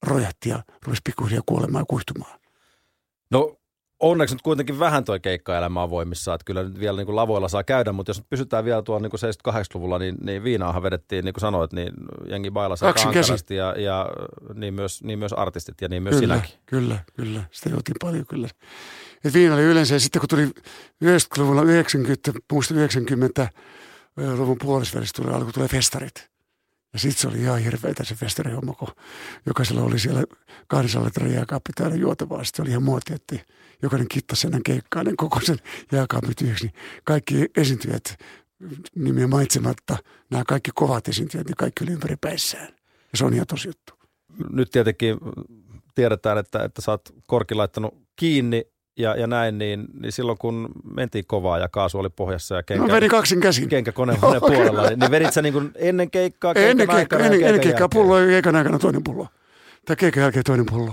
rojahti 0.03 0.49
ja 0.49 0.63
rupesi 0.83 1.03
pikkuhiljaa 1.05 1.43
kuolemaan 1.47 1.83
ja 1.83 1.87
kuihtumaan. 1.87 2.41
No 3.31 3.60
onneksi 4.01 4.35
nyt 4.35 4.43
kuitenkin 4.43 4.79
vähän 4.79 5.05
toi 5.05 5.21
keikkaelämä 5.21 5.83
on 5.83 5.91
voimissa, 5.91 6.35
että 6.35 6.45
kyllä 6.45 6.63
nyt 6.63 6.81
vielä 6.81 6.97
niin 6.97 7.07
kuin 7.07 7.17
lavoilla 7.17 7.49
saa 7.49 7.65
käydä, 7.65 7.93
mutta 7.93 8.11
jos 8.11 8.19
nyt 8.19 8.31
pysytään 8.31 8.65
vielä 8.65 8.83
tuolla 8.83 9.03
niin 9.03 9.53
78-luvulla, 9.53 9.99
niin, 9.99 10.17
niin 10.23 10.45
viinaahan 10.45 10.83
vedettiin, 10.83 11.25
niin 11.25 11.33
kuin 11.33 11.41
sanoit, 11.41 11.73
niin 11.73 11.93
jengi 12.29 12.51
bailasi 12.51 12.85
ankarasti 12.87 13.57
ja, 13.57 13.75
ja 13.79 14.07
niin, 14.55 14.75
myös, 14.75 15.03
niin 15.03 15.19
myös 15.19 15.33
artistit 15.33 15.81
ja 15.81 15.89
niin 15.89 16.03
myös 16.03 16.17
kyllä, 16.17 16.35
sinäkin. 16.35 16.59
Kyllä, 16.67 16.99
kyllä. 17.17 17.43
Sitä 17.51 17.69
joutiin 17.69 17.97
paljon 18.01 18.27
kyllä. 18.27 18.49
Et 19.25 19.35
viina 19.35 19.55
oli 19.55 19.63
yleensä, 19.63 19.95
ja 19.95 20.01
sitten 20.01 20.21
kun 20.21 20.29
tuli 20.29 20.47
90-luvulla 21.05 21.63
90, 21.63 22.33
muista 22.53 22.75
90 22.75 23.49
luvun 24.37 24.57
puolesvälissä 24.63 25.23
tuli, 25.23 25.35
alkoi 25.35 25.53
tulee 25.53 25.69
festarit. 25.69 26.31
Ja 26.93 26.99
sitten 26.99 27.21
se 27.21 27.29
oli 27.29 27.39
ihan 27.39 27.59
hirveätä 27.59 28.05
se 28.05 28.15
festarihomma, 28.15 28.73
kun 28.73 28.89
jokaisella 29.47 29.83
oli 29.83 29.99
siellä 29.99 30.25
200 30.69 31.05
litran 31.05 31.33
jääkaappi 31.33 31.73
täällä 31.75 31.97
juotavaa. 31.97 32.45
Sitten 32.45 32.63
oli 32.63 32.71
ihan 32.71 32.83
muoti, 32.83 33.15
että 33.15 33.37
jokainen 33.83 34.09
kittasi 34.09 34.47
ennen 34.47 34.63
keikkaa, 34.63 35.05
koko 35.17 35.41
sen 35.41 35.59
jääkaapin 35.93 36.37
tyhjäksi. 36.37 36.67
Niin 36.67 36.75
kaikki 37.05 37.47
esiintyjät 37.57 38.19
nimiä 38.95 39.27
mainitsematta, 39.27 39.97
nämä 40.31 40.45
kaikki 40.45 40.71
kovat 40.75 41.09
esiintyjät, 41.09 41.47
niin 41.47 41.57
kaikki 41.57 41.85
oli 41.85 41.93
ympäri 41.93 42.17
päissään. 42.17 42.69
Ja 43.13 43.19
se 43.19 43.25
on 43.25 43.35
ihan 43.35 43.47
tosi 43.47 43.69
juttu. 43.69 43.95
Nyt 44.51 44.71
tietenkin 44.71 45.17
tiedetään, 45.95 46.39
että, 46.39 46.65
että 46.65 46.83
sä 46.83 46.91
oot 46.91 47.15
korki 47.27 47.55
laittanut 47.55 47.95
kiinni 48.17 48.65
ja, 49.01 49.17
ja 49.17 49.27
näin, 49.27 49.59
niin, 49.59 49.85
niin 50.01 50.13
silloin 50.13 50.39
kun 50.39 50.69
mentiin 50.95 51.25
kovaa 51.27 51.59
ja 51.59 51.69
kaasu 51.69 51.99
oli 51.99 52.09
pohjassa 52.09 52.55
ja 52.55 52.63
kenkä, 52.63 52.87
No 52.87 52.93
vedin 52.95 53.11
kaksin 53.11 53.41
käsin. 53.41 53.69
kenkäkone 53.69 54.13
oli 54.23 54.41
puolella, 54.41 54.89
niin, 54.89 54.99
niin 54.99 55.11
vedit 55.11 55.33
sä 55.33 55.43
niin 55.43 55.53
kuin 55.53 55.71
ennen 55.75 56.11
keikkaa, 56.11 56.55
keikan 56.55 56.71
Ennen 56.71 56.87
keikkaa, 56.89 56.99
aikana 56.99 57.25
ennen, 57.25 57.43
ennen 57.49 57.61
keikkaa 57.61 57.89
pullo 57.89 58.19
ja 58.19 58.27
keikan 58.27 58.57
aikana 58.57 58.79
toinen 58.79 59.05
pullo. 59.05 59.27
Tai 59.85 59.97
keikan 59.97 60.23
jälkeen 60.23 60.45
toinen 60.45 60.67
pullo. 60.67 60.93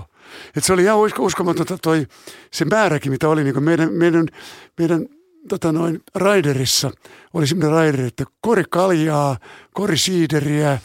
Et 0.56 0.64
se 0.64 0.72
oli 0.72 0.82
ihan 0.82 0.98
usko- 0.98 1.22
uskomatonta 1.22 1.78
toi, 1.82 2.06
se 2.52 2.64
määräkin, 2.64 3.12
mitä 3.12 3.28
oli 3.28 3.44
niin 3.44 3.62
meidän, 3.62 3.92
meidän, 3.92 4.26
meidän 4.78 5.06
tota 5.48 5.72
noin, 5.72 6.00
raiderissa. 6.14 6.90
Oli 7.34 7.46
semmoinen 7.46 7.72
raider, 7.72 8.00
että 8.00 8.24
kori 8.40 8.64
kaljaa, 8.70 9.36
kori 9.72 9.96
siideriä, 9.98 10.78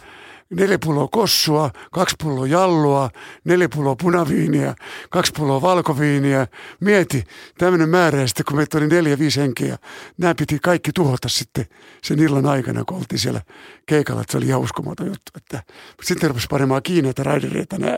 neljä 0.55 0.79
pulloa 0.79 1.07
kossua, 1.07 1.71
kaksi 1.91 2.15
pulloa 2.23 2.47
jallua, 2.47 3.09
neljä 3.43 3.69
pulloa 3.69 3.95
punaviiniä, 3.95 4.75
kaksi 5.09 5.31
pulloa 5.37 5.61
valkoviiniä. 5.61 6.47
Mieti, 6.79 7.23
tämmöinen 7.57 7.89
määrä 7.89 8.21
ja 8.21 8.27
sitten 8.27 8.45
kun 8.45 8.57
meitä 8.57 8.77
oli 8.77 8.87
neljä, 8.87 9.19
viisi 9.19 9.41
henkeä, 9.41 9.77
nämä 10.17 10.35
piti 10.35 10.59
kaikki 10.59 10.91
tuhota 10.91 11.29
sitten 11.29 11.65
sen 12.03 12.19
illan 12.19 12.45
aikana, 12.45 12.83
kun 12.85 12.97
oltiin 12.97 13.19
siellä 13.19 13.41
keikalla, 13.85 14.21
että 14.21 14.31
se 14.31 14.37
oli 14.37 14.45
ihan 14.45 14.61
uskomaton 14.61 15.07
juttu. 15.07 15.31
Että, 15.37 15.63
sitten 16.01 16.29
rupesi 16.29 16.47
panemaan 16.49 16.83
kiinni, 16.83 17.11
raidereita 17.17 17.77
nämä 17.77 17.97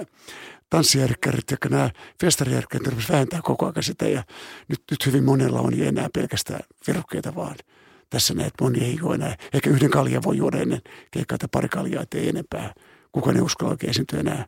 tanssijärkkärit 0.70 1.52
ja 1.52 1.58
nämä 1.70 1.90
festarijärkkärit 2.22 2.88
rupesi 2.88 3.14
vähentää 3.14 3.40
koko 3.44 3.66
ajan 3.66 3.84
sitä 3.84 4.08
ja 4.08 4.24
nyt, 4.68 4.82
nyt 4.92 5.06
hyvin 5.06 5.24
monella 5.24 5.60
on 5.60 5.74
ei 5.74 5.88
enää 5.88 6.10
pelkästään 6.14 6.60
verukkeita 6.88 7.36
vaan. 7.36 7.56
Tässä 8.16 8.34
näet, 8.34 8.54
moni 8.62 8.84
ei 8.84 8.98
juo 9.00 9.14
enää. 9.14 9.36
Ehkä 9.54 9.70
yhden 9.70 9.90
kaljan 9.90 10.24
voi 10.24 10.38
juoda 10.38 10.58
ennen 10.58 10.82
keikkaa 11.12 11.38
tai 11.38 11.50
pari 11.52 11.70
kaljaa, 11.70 12.04
ettei 12.04 12.30
enempää. 12.30 12.74
Kukaan 13.12 13.36
ei 13.36 13.42
uskalla 13.42 13.72
oikein 13.72 13.90
esiintyä 13.90 14.20
enää 14.20 14.46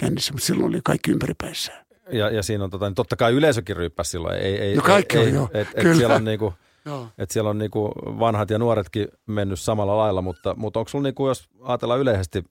kännissä, 0.00 0.32
mutta 0.32 0.46
silloin 0.46 0.68
oli 0.68 0.80
kaikki 0.84 1.10
ympäripäissään. 1.10 1.86
Ja, 2.12 2.30
ja 2.30 2.42
siinä 2.42 2.64
on 2.64 2.70
tota, 2.70 2.86
niin 2.86 2.94
totta 2.94 3.16
kai 3.16 3.32
yleisökin 3.32 3.76
ryyppäsi 3.76 4.10
silloin. 4.10 4.36
Ei, 4.36 4.58
ei, 4.58 4.76
No 4.76 4.82
kaikki 4.82 5.18
ei, 5.18 5.26
on, 5.26 5.34
joo. 5.34 5.48
Et, 5.54 5.68
et 5.74 5.96
siellä 5.96 6.14
on 6.14 6.24
niinku, 6.24 6.54
Joo. 6.86 7.08
et 7.18 7.30
siellä 7.30 7.50
on 7.50 7.58
niinku 7.58 7.92
vanhat 7.96 8.50
ja 8.50 8.58
nuoretkin 8.58 9.08
mennyt 9.26 9.60
samalla 9.60 9.96
lailla, 9.96 10.22
mutta, 10.22 10.54
mutta 10.56 10.78
onko 10.78 10.88
sulla 10.88 11.02
niinku, 11.02 11.28
jos 11.28 11.48
ajatellaan 11.62 12.00
yleisesti, 12.00 12.44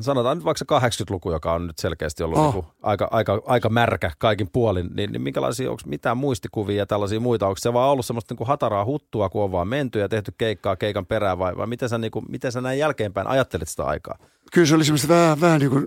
sanotaan 0.00 0.36
nyt 0.36 0.44
vaikka 0.44 0.58
se 0.58 1.04
80-luku, 1.04 1.30
joka 1.30 1.52
on 1.52 1.66
nyt 1.66 1.78
selkeästi 1.78 2.22
ollut 2.22 2.38
Oh. 2.38 2.54
niinku 2.54 2.72
aika, 2.82 3.08
aika, 3.10 3.42
aika 3.46 3.68
märkä 3.68 4.10
kaikin 4.18 4.48
puolin, 4.52 4.90
niin, 4.94 5.12
niin 5.12 5.22
minkälaisia, 5.22 5.70
onko 5.70 5.82
mitään 5.86 6.16
muistikuvia 6.16 6.76
ja 6.76 6.86
tällaisia 6.86 7.20
muita? 7.20 7.46
Onko 7.46 7.58
se 7.58 7.72
vaan 7.72 7.90
ollut 7.90 8.06
semmoista 8.06 8.32
niinku 8.32 8.44
hataraa 8.44 8.84
huttua, 8.84 9.28
kun 9.28 9.44
on 9.44 9.52
vaan 9.52 9.68
menty 9.68 9.98
ja 9.98 10.08
tehty 10.08 10.32
keikkaa 10.38 10.76
keikan 10.76 11.06
perään 11.06 11.38
vai, 11.38 11.56
vai 11.56 11.66
miten, 11.66 11.88
sä 11.88 11.98
niinku, 11.98 12.20
miten 12.28 12.52
sä 12.52 12.60
näin 12.60 12.78
jälkeenpäin 12.78 13.26
ajattelit 13.26 13.68
sitä 13.68 13.84
aikaa? 13.84 14.18
Kyllä 14.52 14.66
se 14.66 14.74
oli 14.74 14.84
semmoista 14.84 15.08
vähän, 15.08 15.40
vähän 15.40 15.60
niin 15.60 15.70
kuin 15.70 15.86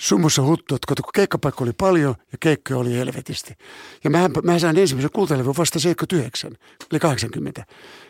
sumussa 0.00 0.42
huttu, 0.42 0.74
että 0.74 1.02
kun 1.02 1.12
keikkapaikka 1.14 1.64
oli 1.64 1.72
paljon 1.72 2.14
ja 2.32 2.38
keikkoja 2.40 2.78
oli 2.78 2.94
helvetisti. 2.94 3.54
Ja 4.04 4.10
mä, 4.10 4.30
mä 4.42 4.58
sain 4.58 4.78
ensimmäisen 4.78 5.10
kultalevyn 5.12 5.56
vasta 5.58 5.78
79, 5.78 6.52
eli 6.90 7.00
80. 7.00 7.64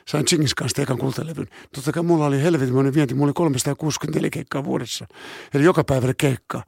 Sain 0.08 0.24
Chingis 0.24 0.54
kanssa 0.54 0.82
ekan 0.82 0.98
kultalevyn. 0.98 1.46
Totta 1.74 1.92
kai 1.92 2.02
mulla 2.02 2.26
oli 2.26 2.42
helvetimoinen 2.42 2.94
vienti, 2.94 3.14
mulla 3.14 3.26
oli 3.26 3.34
364 3.34 4.30
keikkaa 4.30 4.64
vuodessa. 4.64 5.06
Eli 5.54 5.64
joka 5.64 5.84
päivällä 5.84 6.14
keikkaa. 6.18 6.64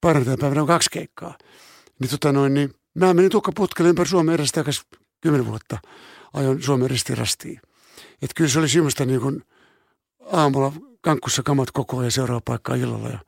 Parantajan 0.00 0.38
päivänä 0.38 0.60
on 0.60 0.66
kaksi 0.66 0.90
keikkaa. 0.90 1.38
Niin, 1.98 2.10
tota 2.10 2.32
noin, 2.32 2.54
niin 2.54 2.74
mä 2.94 3.14
menin 3.14 3.30
tukkaputkelle 3.30 3.88
ympäri 3.88 4.08
Suomen 4.08 4.34
edestä 4.34 4.60
takaisin 4.60 4.84
10 5.20 5.46
vuotta. 5.46 5.78
Ajoin 6.32 6.62
Suomen 6.62 6.90
ristirastiin. 6.90 7.60
Että 8.22 8.34
kyllä 8.36 8.50
se 8.50 8.58
oli 8.58 8.68
semmoista 8.68 9.04
niin 9.04 9.20
kuin 9.20 9.42
aamulla 10.32 10.72
kankkussa 11.00 11.42
kamat 11.42 11.70
koko 11.70 11.96
ajan 11.96 12.06
ja 12.06 12.10
seuraava 12.10 12.40
paikka 12.44 12.74
illalla 12.74 13.08
ja, 13.08 13.18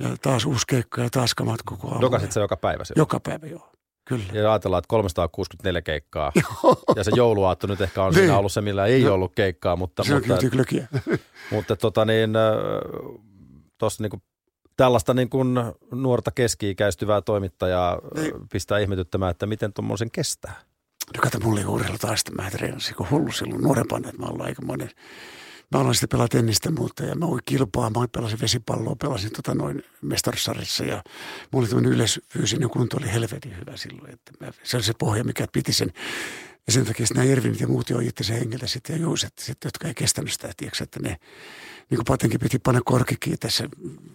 ja 0.00 0.16
taas 0.22 0.44
uusi 0.44 0.66
keikka 0.68 1.02
ja 1.02 1.10
taas 1.10 1.34
kamat 1.34 1.62
koko 1.64 1.88
ajan. 1.88 2.00
Dokasit 2.00 2.32
se 2.32 2.40
joka 2.40 2.56
päivä 2.56 2.84
siellä? 2.84 3.00
Joka 3.00 3.20
päivä, 3.20 3.46
joo. 3.46 3.70
Kyllä. 4.04 4.24
Ja 4.32 4.52
ajatellaan, 4.52 4.78
että 4.78 4.88
364 4.88 5.82
keikkaa. 5.82 6.32
ja 6.96 7.04
se 7.04 7.10
jouluaatto 7.14 7.66
nyt 7.66 7.80
ehkä 7.80 8.02
on 8.02 8.12
Niin. 8.12 8.18
siinä 8.20 8.38
ollut 8.38 8.52
se, 8.52 8.60
millä 8.60 8.86
ei 8.86 9.02
No. 9.04 9.14
ollut 9.14 9.32
keikkaa, 9.34 9.76
mutta, 9.76 10.04
Se 10.04 10.14
mutta, 10.14 10.34
klökiä. 10.50 10.88
mutta 11.52 11.76
tota 11.76 12.04
niin, 12.04 12.30
tuossa 13.78 14.02
niinku 14.02 14.22
tällaista 14.76 15.14
niin 15.14 15.28
kuin 15.30 15.54
nuorta 15.92 16.30
keski-ikäistyvää 16.30 17.20
toimittajaa 17.20 17.98
Niin. 18.14 18.32
pistää 18.52 18.78
ihmetyttämään, 18.78 19.30
että 19.30 19.46
miten 19.46 19.72
tuommoisen 19.72 20.10
kestää. 20.10 20.54
No 21.16 21.20
kato, 21.22 21.38
mulla 21.40 21.60
oli 21.60 21.66
urheilu 21.66 21.98
taas, 21.98 22.20
että 22.20 22.42
mä 22.42 22.50
treenasin 22.50 22.94
kuin 22.94 23.10
hullu 23.10 23.32
silloin 23.32 23.62
nuorempana, 23.62 24.08
että 24.08 24.22
mä 24.22 24.28
olin 24.28 24.42
aika 24.42 24.62
monen. 24.62 24.90
Mä 25.74 25.80
aloin 25.80 25.94
sitten 25.94 26.08
pelaa 26.08 26.28
tennistä 26.28 26.70
muuta 26.70 27.04
ja 27.04 27.14
mä 27.14 27.26
voin 27.26 27.40
kilpaa. 27.44 27.90
Mä 27.90 28.08
pelasin 28.12 28.40
vesipalloa, 28.40 28.96
pelasin 28.96 29.32
tota 29.32 29.54
noin 29.54 29.82
mestarussarjassa 30.02 30.84
ja 30.84 31.02
mulla 31.50 31.64
oli 31.64 31.68
tämmöinen 31.68 31.92
yleisfyysinen 31.92 32.70
kunto 32.70 32.96
oli 32.96 33.12
helvetin 33.12 33.56
hyvä 33.56 33.76
silloin. 33.76 34.12
Että 34.12 34.32
mä, 34.40 34.52
se 34.62 34.76
oli 34.76 34.84
se 34.84 34.92
pohja, 34.98 35.24
mikä 35.24 35.46
piti 35.52 35.72
sen. 35.72 35.92
Ja 36.66 36.72
sen 36.72 36.84
takia 36.84 37.06
nämä 37.14 37.26
Ervinit 37.26 37.60
ja 37.60 37.68
muut 37.68 37.90
joi 37.90 38.06
itse 38.06 38.34
hengiltä 38.34 38.66
sitten 38.66 38.96
ja 38.96 39.02
Juuset, 39.02 39.32
sitten, 39.38 39.66
jotka 39.66 39.88
ei 39.88 39.94
kestänyt 39.94 40.32
sitä, 40.32 40.50
tiedätkö, 40.56 40.84
että 40.84 41.00
ne, 41.00 41.08
niin 41.08 41.96
kuin 41.96 42.04
Patenkin 42.04 42.40
piti 42.40 42.58
panna 42.58 42.80
korkikin 42.84 43.38
tässä, 43.38 43.68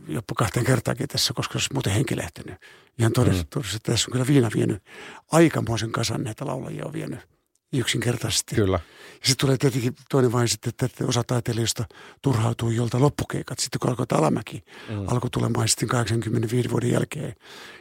jopa 0.08 0.36
kahteen 0.36 0.66
kertaakin 0.66 1.08
tässä, 1.08 1.34
koska 1.34 1.54
olisi 1.56 1.74
muuten 1.74 1.94
henki 1.94 2.18
lähtenyt. 2.18 2.56
Ihan 3.00 3.12
todella, 3.12 3.42
mm. 3.42 3.48
todella, 3.50 3.76
että 3.76 3.92
tässä 3.92 4.06
on 4.10 4.12
kyllä 4.12 4.28
viina 4.28 4.50
vienyt 4.56 4.84
aikamoisen 5.32 5.92
kasan 5.92 6.24
näitä 6.24 6.46
laulajia 6.46 6.86
on 6.86 6.94
vienyt 6.94 7.35
yksinkertaisesti. 7.80 8.56
Kyllä. 8.56 8.80
Ja 9.26 9.28
sitten 9.28 9.48
tulee 9.48 9.58
tietenkin 9.58 9.96
toinen 10.10 10.32
vaihe 10.32 10.48
sitten, 10.48 10.74
että 10.82 11.06
osa 11.06 11.24
taiteilijoista 11.24 11.86
turhautuu 12.22 12.70
jolta 12.70 13.00
loppukeikat. 13.00 13.60
Sitten 13.60 13.80
kun 13.80 13.90
alkoi 13.90 14.06
alamäki, 14.12 14.64
mm. 14.90 15.08
alkoi 15.08 15.30
tulemaan 15.30 15.68
sitten 15.68 15.88
85 15.88 16.70
vuoden 16.70 16.92
jälkeen. 16.92 17.36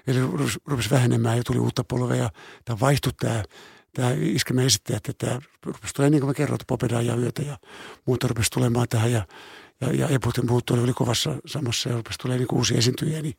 Eli 0.07 0.21
rupesi, 0.21 0.59
rupesi 0.67 0.91
vähenemään 0.91 1.37
ja 1.37 1.43
tuli 1.43 1.59
uutta 1.59 1.85
polvea. 1.85 2.31
Tämä 2.65 2.81
vaihtui 2.81 3.13
tämä, 3.21 3.43
tämä 3.95 4.11
iskemä 4.21 4.63
esittäjät, 4.63 5.09
että 5.09 5.27
tämä 5.27 5.41
rupesi 5.67 5.95
tulemaan 5.95 6.13
niin 6.13 6.21
kuin 6.21 6.31
mä 6.31 6.35
kerroin, 6.35 6.55
että 6.55 6.65
Popedaa 6.69 7.03
ja 7.03 7.17
Yötä 7.17 7.43
ja 7.43 7.59
muuta 8.07 8.29
rupesi 8.29 8.51
tulemaan 8.51 8.89
tähän 8.89 9.13
ja 9.13 9.27
ja, 9.81 9.95
ja 9.95 10.09
Eput 10.09 10.37
ja 10.37 10.43
muut 10.43 10.71
oli, 10.71 10.83
oli 10.83 10.93
kovassa 10.93 11.37
samassa 11.47 11.89
ja 11.89 11.97
rupesi 11.97 12.19
tulemaan 12.19 12.47
niin 12.49 12.59
uusia 12.59 12.79
esiintyjiä, 12.79 13.23
niin 13.23 13.35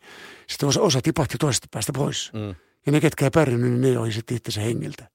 sitten 0.47 0.69
osa, 0.69 0.81
osa 0.81 1.01
tipahti 1.01 1.37
toisesta 1.37 1.67
päästä 1.71 1.93
pois. 1.93 2.31
Mm. 2.33 2.55
Ja 2.85 2.91
ne, 2.91 3.01
ketkä 3.01 3.25
ei 3.25 3.31
pärjännyt, 3.31 3.71
niin 3.71 3.81
ne 3.81 3.89
joi 3.89 4.11
sitten 4.11 4.37
itsensä 4.37 4.61
hengiltä. 4.61 5.09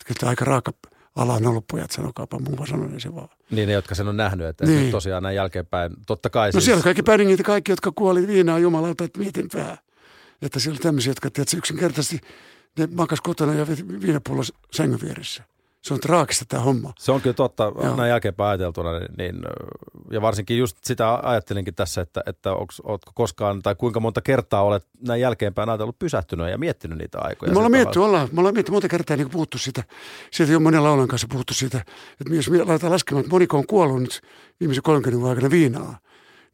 Että 0.00 0.04
kyllä 0.06 0.18
tämä 0.20 0.30
aika 0.30 0.44
raaka 0.44 0.72
ala 1.16 1.34
on 1.34 1.46
ollut 1.46 1.64
pojat, 1.70 1.90
sanokaapa 1.90 2.38
muu 2.38 2.56
vaan 2.56 2.68
sanoen 2.68 3.00
se 3.00 3.14
vaan. 3.14 3.28
Niin 3.50 3.66
ne, 3.66 3.72
jotka 3.72 3.94
sen 3.94 4.08
on 4.08 4.16
nähnyt, 4.16 4.46
että 4.46 4.66
Niin. 4.66 4.90
tosiaan 4.90 5.22
näin 5.22 5.36
jälkeenpäin. 5.36 5.92
Totta 6.06 6.30
kai 6.30 6.48
No 6.48 6.52
siis, 6.52 6.64
siellä 6.64 6.78
on 6.78 6.84
kaikki 6.84 7.02
päringit 7.02 7.42
kaikki, 7.42 7.72
jotka 7.72 7.92
kuoli 7.94 8.26
viinaa 8.26 8.58
jumalauta, 8.58 9.04
että 9.04 9.18
mietin 9.18 9.48
vähän. 9.54 9.78
Että 10.42 10.60
siellä 10.60 10.76
oli 10.76 10.82
tämmöisiä, 10.82 11.10
jotka 11.10 11.30
tiedätkö, 11.30 11.56
yksinkertaisesti 11.56 12.20
ne 12.78 12.88
makas 12.94 13.20
kotona 13.20 13.54
ja 13.54 13.66
viinapullo 14.02 14.42
sängyn 14.72 15.00
vieressä. 15.00 15.42
Se 15.82 15.94
on 15.94 16.00
traagista 16.00 16.44
tämä 16.48 16.62
homma. 16.62 16.92
Se 16.98 17.12
on 17.12 17.20
kyllä 17.20 17.34
totta, 17.34 17.72
Joo. 17.82 17.96
näin 17.96 18.08
jälkeenpäin 18.08 18.48
ajateltuna, 18.48 18.98
niin, 18.98 19.08
niin, 19.18 19.34
ja 20.10 20.22
varsinkin 20.22 20.58
just 20.58 20.76
sitä 20.84 21.18
ajattelinkin 21.22 21.74
tässä, 21.74 22.00
että, 22.00 22.22
että 22.26 22.52
onks, 22.52 22.80
ootko 22.84 23.12
koskaan, 23.14 23.62
tai 23.62 23.74
kuinka 23.74 24.00
monta 24.00 24.20
kertaa 24.20 24.62
olet 24.62 24.84
näin 25.06 25.20
jälkeenpäin 25.20 25.68
ajatellut 25.68 25.98
pysähtynyt 25.98 26.50
ja 26.50 26.58
miettinyt 26.58 26.98
niitä 26.98 27.18
aikoja. 27.20 27.50
Ja 27.50 27.52
me 27.52 27.58
ollaan 27.58 27.72
miettinyt, 27.72 28.06
ollaan, 28.06 28.28
me 28.32 28.40
ollaan 28.40 28.54
miettinyt 28.54 28.74
monta 28.74 28.88
kertaa 28.88 29.16
niin 29.16 29.30
puhuttu 29.30 29.58
siitä, 29.58 29.84
siitä 30.30 30.52
jo 30.52 30.60
monen 30.60 30.84
laulan 30.84 31.08
kanssa 31.08 31.26
puhuttu 31.30 31.54
siitä, 31.54 31.84
että 32.20 32.34
jos 32.34 32.50
me 32.50 32.58
laitetaan 32.58 32.92
laskemaan, 32.92 33.20
että 33.20 33.34
moniko 33.34 33.58
on 33.58 33.66
kuollut 33.66 34.00
nyt 34.00 34.20
viimeisen 34.60 34.82
30 34.82 35.20
vuoden 35.20 35.36
aikana 35.36 35.50
viinaa, 35.50 35.98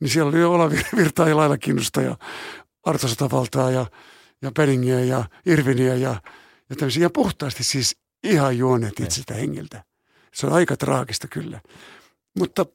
niin 0.00 0.10
siellä 0.10 0.28
oli 0.28 0.40
jo 0.40 0.52
Olavi 0.52 0.80
Virtaa 0.96 1.28
ja 1.28 1.36
Laila 1.36 1.58
Kinnusta 1.58 2.02
ja 2.02 2.16
Arto 2.84 3.08
Sotavaltaa 3.08 3.70
ja, 3.70 3.86
ja 4.42 4.52
Penningiä 4.56 5.00
ja 5.00 5.24
Irviniä 5.46 5.94
ja, 5.94 6.16
ja 6.70 6.76
tämmöisiä 6.76 7.00
ihan 7.00 7.12
puhtaasti 7.12 7.64
siis 7.64 8.05
ihan 8.24 8.58
juoneet 8.58 9.00
itse 9.00 9.14
sitä 9.20 9.34
hengiltä. 9.34 9.84
Se 10.34 10.46
on 10.46 10.52
aika 10.52 10.76
traagista 10.76 11.28
kyllä. 11.28 11.60
Mutta 12.38 12.66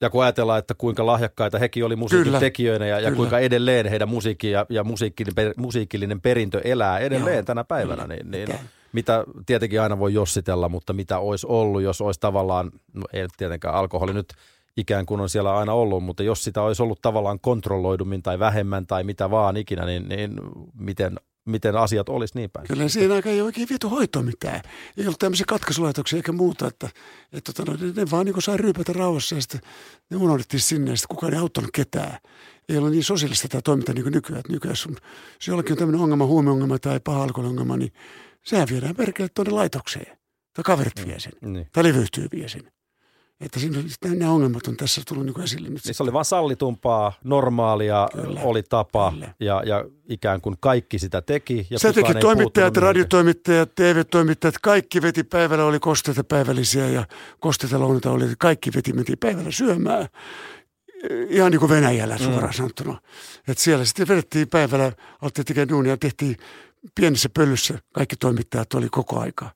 Ja 0.00 0.10
kun 0.10 0.22
ajatellaan, 0.22 0.58
että 0.58 0.74
kuinka 0.74 1.06
lahjakkaita 1.06 1.58
hekin 1.58 1.84
oli 1.84 1.96
musiikin 1.96 2.32
tekijöinä 2.32 2.86
ja, 2.86 3.00
ja 3.00 3.12
kuinka 3.12 3.38
edelleen 3.38 3.86
heidän 3.86 4.08
musiikki 4.08 4.50
ja, 4.50 4.66
ja 4.68 4.84
musiikkillinen, 4.84 5.34
per, 5.34 5.54
musiikillinen 5.56 6.20
perintö 6.20 6.60
elää 6.64 6.98
edelleen 6.98 7.36
Joo. 7.36 7.42
tänä 7.42 7.64
päivänä, 7.64 8.02
Kyllä. 8.02 8.14
niin, 8.14 8.30
niin 8.30 8.48
Mitä? 8.48 8.58
mitä 8.92 9.24
tietenkin 9.46 9.80
aina 9.80 9.98
voi 9.98 10.14
jossitella, 10.14 10.68
mutta 10.68 10.92
mitä 10.92 11.18
olisi 11.18 11.46
ollut, 11.50 11.82
jos 11.82 12.00
olisi 12.00 12.20
tavallaan, 12.20 12.70
no 12.94 13.02
ei 13.12 13.26
tietenkään 13.36 13.74
alkoholi 13.74 14.14
nyt 14.14 14.28
ikään 14.76 15.06
kuin 15.06 15.20
on 15.20 15.28
siellä 15.28 15.56
aina 15.56 15.72
ollut, 15.72 16.04
mutta 16.04 16.22
jos 16.22 16.44
sitä 16.44 16.62
olisi 16.62 16.82
ollut 16.82 17.02
tavallaan 17.02 17.40
kontrolloidummin 17.40 18.22
tai 18.22 18.38
vähemmän 18.38 18.86
tai 18.86 19.04
mitä 19.04 19.30
vaan 19.30 19.56
ikinä, 19.56 19.86
niin, 19.86 20.08
niin 20.08 20.40
miten, 20.74 21.20
miten 21.46 21.76
asiat 21.76 22.08
olisi 22.08 22.34
niin 22.38 22.50
päin? 22.50 22.66
Kyllä 22.66 22.88
siinä 22.88 23.14
aika 23.14 23.30
ei 23.30 23.40
oikein 23.40 23.68
viety 23.68 23.86
hoitoa 23.86 24.22
mitään. 24.22 24.60
Ei 24.96 25.06
ollut 25.06 25.18
tämmöisiä 25.18 25.44
katkaisulaitoksia 25.48 26.16
eikä 26.16 26.32
muuta, 26.32 26.66
että, 26.66 26.88
että 27.32 27.52
tota, 27.52 27.72
no, 27.72 27.78
ne 27.96 28.10
vaan 28.10 28.26
niin 28.26 28.42
sai 28.42 28.56
ryypätä 28.56 28.92
rauhassa 28.92 29.34
ja 29.34 29.40
sitten 29.40 29.60
ne 30.10 30.16
unohdettiin 30.16 30.60
sinne 30.60 30.90
ja 30.90 30.96
sitten 30.96 31.14
kukaan 31.16 31.34
ei 31.34 31.38
auttanut 31.38 31.70
ketään. 31.74 32.18
Ei 32.68 32.76
ole 32.78 32.90
niin 32.90 33.04
sosiaalista 33.04 33.48
tämä 33.48 33.62
toiminta 33.62 33.92
niin 33.92 34.02
kuin 34.02 34.12
nykyään. 34.12 34.40
Että 34.40 34.52
nykyään 34.52 34.72
jos, 34.72 34.86
on- 34.86 34.96
jos 35.34 35.48
jollakin 35.48 35.72
on 35.72 35.78
tämmöinen 35.78 36.00
ongelma, 36.00 36.26
huumeongelma 36.26 36.78
tai 36.78 37.00
paha 37.00 37.22
alkoholiongelma, 37.22 37.76
niin 37.76 37.92
sehän 38.44 38.68
viedään 38.70 38.96
perkele 38.96 39.28
tuonne 39.34 39.52
laitokseen. 39.52 40.16
Tai 40.54 40.62
kaverit 40.64 41.06
vie 41.06 41.20
sen. 41.20 41.32
Niin. 41.42 41.66
Tai 41.72 41.84
levyyhtiö 41.84 42.28
vie 42.32 42.48
sen. 42.48 42.62
Että 43.40 43.60
siinä 43.60 43.78
nämä 44.04 44.30
ongelmat 44.30 44.66
on 44.68 44.76
tässä 44.76 45.02
tullut 45.08 45.26
niin 45.26 45.40
esille 45.40 45.68
nyt. 45.68 45.84
Niin 45.84 45.94
se 45.94 46.02
oli 46.02 46.12
vaan 46.12 46.24
sallitumpaa, 46.24 47.12
normaalia, 47.24 48.08
Kyllä, 48.12 48.40
oli 48.40 48.62
tapa 48.62 49.10
kyllä. 49.10 49.34
ja, 49.40 49.62
ja 49.66 49.84
ikään 50.08 50.40
kuin 50.40 50.56
kaikki 50.60 50.98
sitä 50.98 51.22
teki. 51.22 51.66
Ja 51.70 51.78
Se 51.78 51.92
teki 51.92 52.14
toimittajat, 52.14 52.76
radiotoimittajat, 52.76 53.74
TV-toimittajat, 53.74 54.54
kaikki 54.62 55.02
veti 55.02 55.24
päivällä, 55.24 55.64
oli 55.64 55.78
kosteita 55.78 56.24
päivällisiä 56.24 56.88
ja 56.88 57.06
kosteita 57.40 57.80
lounaita 57.80 58.10
oli, 58.10 58.24
kaikki 58.38 58.70
veti, 58.74 58.92
menti 58.92 59.16
päivällä 59.16 59.50
syömään. 59.50 60.08
Ihan 61.28 61.50
niin 61.50 61.60
kuin 61.60 61.70
Venäjällä 61.70 62.18
suoraan 62.18 62.44
mm. 62.44 62.52
sanottuna. 62.52 63.00
Et 63.48 63.58
siellä 63.58 63.84
sitten 63.84 64.08
vedettiin 64.08 64.48
päivällä, 64.48 64.92
alettiin 65.22 65.44
tekemään 65.44 65.68
duunia, 65.68 65.96
tehtiin 65.96 66.36
pienessä 66.94 67.28
pöllyssä, 67.28 67.78
kaikki 67.92 68.16
toimittajat 68.16 68.74
oli 68.74 68.88
koko 68.90 69.20
aika. 69.20 69.50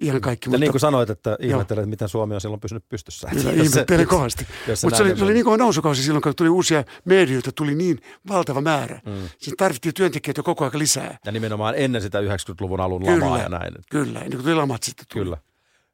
Ihan 0.00 0.20
kaikki, 0.20 0.46
Ja 0.46 0.50
mutta 0.50 0.60
niin 0.60 0.70
kuin 0.70 0.80
sanoit, 0.80 1.10
että 1.10 1.36
ihmettelet, 1.40 1.88
miten 1.88 2.08
Suomi 2.08 2.34
on 2.34 2.40
silloin 2.40 2.60
pysynyt 2.60 2.88
pystyssä. 2.88 3.28
Kyllä, 3.28 3.52
ihmettelen 3.52 4.06
kovasti. 4.06 4.46
Mutta 4.82 4.96
se 4.96 5.02
oli, 5.02 5.16
se 5.16 5.24
oli 5.24 5.34
niin 5.34 5.44
kuin 5.44 5.58
nousukausi 5.58 6.02
silloin, 6.02 6.22
kun 6.22 6.34
tuli 6.36 6.48
uusia 6.48 6.84
medioita, 7.04 7.52
tuli 7.52 7.74
niin 7.74 8.00
valtava 8.28 8.60
määrä. 8.60 9.00
Mm. 9.06 9.28
Siinä 9.38 9.54
tarvittiin 9.58 9.94
työntekijöitä 9.94 10.42
koko 10.42 10.64
ajan 10.64 10.78
lisää. 10.78 11.18
Ja 11.26 11.32
nimenomaan 11.32 11.74
ennen 11.76 12.02
sitä 12.02 12.20
90-luvun 12.20 12.80
alun 12.80 13.06
lamaa 13.06 13.38
ja 13.38 13.48
näin. 13.48 13.74
Kyllä, 13.90 14.18
ennen 14.18 14.30
kuin 14.30 14.42
tuli 14.42 14.54
lamat 14.54 14.82
sitten 14.82 15.06
tuli. 15.12 15.24
Kyllä. 15.24 15.36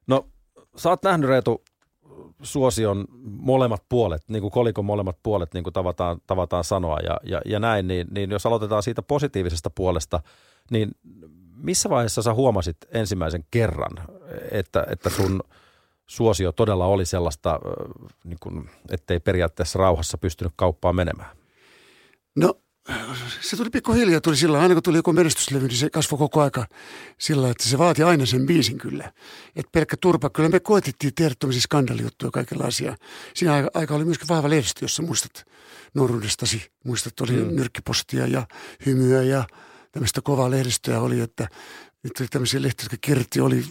No, 0.07 0.27
sä 0.75 0.89
oot 0.89 1.03
nähnyt 1.03 1.29
Reetu 1.29 1.63
suosion 2.41 3.05
molemmat 3.23 3.83
puolet, 3.89 4.21
niin 4.27 4.41
kuin 4.41 4.51
kolikon 4.51 4.85
molemmat 4.85 5.17
puolet, 5.23 5.53
niin 5.53 5.63
kuin 5.63 5.73
tavataan, 5.73 6.17
tavataan 6.27 6.63
sanoa 6.63 6.99
ja, 6.99 7.17
ja, 7.23 7.41
ja 7.45 7.59
näin, 7.59 7.87
niin, 7.87 8.07
niin 8.11 8.31
jos 8.31 8.45
aloitetaan 8.45 8.83
siitä 8.83 9.01
positiivisesta 9.01 9.69
puolesta, 9.69 10.19
niin 10.71 10.91
missä 11.57 11.89
vaiheessa 11.89 12.21
sä 12.21 12.33
huomasit 12.33 12.77
ensimmäisen 12.91 13.45
kerran, 13.51 13.97
että, 14.51 14.85
että 14.89 15.09
sun 15.09 15.41
suosio 16.07 16.51
todella 16.51 16.85
oli 16.85 17.05
sellaista, 17.05 17.59
niin 18.23 18.37
kuin, 18.39 18.69
ettei 18.89 19.19
periaatteessa 19.19 19.79
rauhassa 19.79 20.17
pystynyt 20.17 20.53
kauppaan 20.55 20.95
menemään? 20.95 21.37
No, 22.35 22.53
se 23.41 23.57
tuli 23.57 23.69
pikkuhiljaa, 23.69 24.21
tuli 24.21 24.37
sillä 24.37 24.59
aina 24.59 24.73
kun 24.73 24.83
tuli 24.83 24.97
joku 24.97 25.13
menestyslevy, 25.13 25.67
niin 25.67 25.77
se 25.77 25.89
kasvoi 25.89 26.17
koko 26.17 26.41
aika 26.41 26.65
sillä 27.17 27.49
että 27.49 27.63
se 27.63 27.77
vaati 27.77 28.03
aina 28.03 28.25
sen 28.25 28.45
biisin 28.45 28.77
kyllä. 28.77 29.13
Että 29.55 29.69
pelkkä 29.71 29.97
turpa, 30.01 30.29
kyllä 30.29 30.49
me 30.49 30.59
koetettiin 30.59 31.13
tehdä 31.15 31.35
tämmöisiä 31.39 31.61
skandalijuttuja 31.61 32.31
kaikenlaisia. 32.31 32.95
Siinä 33.33 33.53
aika, 33.53 33.69
aika 33.73 33.95
oli 33.95 34.05
myöskin 34.05 34.27
vahva 34.27 34.49
lehdistö, 34.49 34.85
jossa 34.85 35.03
muistat 35.03 35.45
nuoruudestasi, 35.93 36.71
muistat, 36.85 37.21
oli 37.21 37.31
mm. 37.31 37.55
nyrkkipostia 37.55 38.27
ja 38.27 38.47
hymyä 38.85 39.23
ja 39.23 39.43
tämmöistä 39.97 40.21
kovaa 40.21 40.51
lehdistöä 40.51 41.01
oli, 41.01 41.19
että 41.19 41.47
nyt 42.03 42.19
oli 42.19 42.27
tämmöisiä 42.27 42.61
lehtiä, 42.61 42.83
jotka 42.83 42.97
kirjoitti, 43.01 43.41
oli 43.41 43.63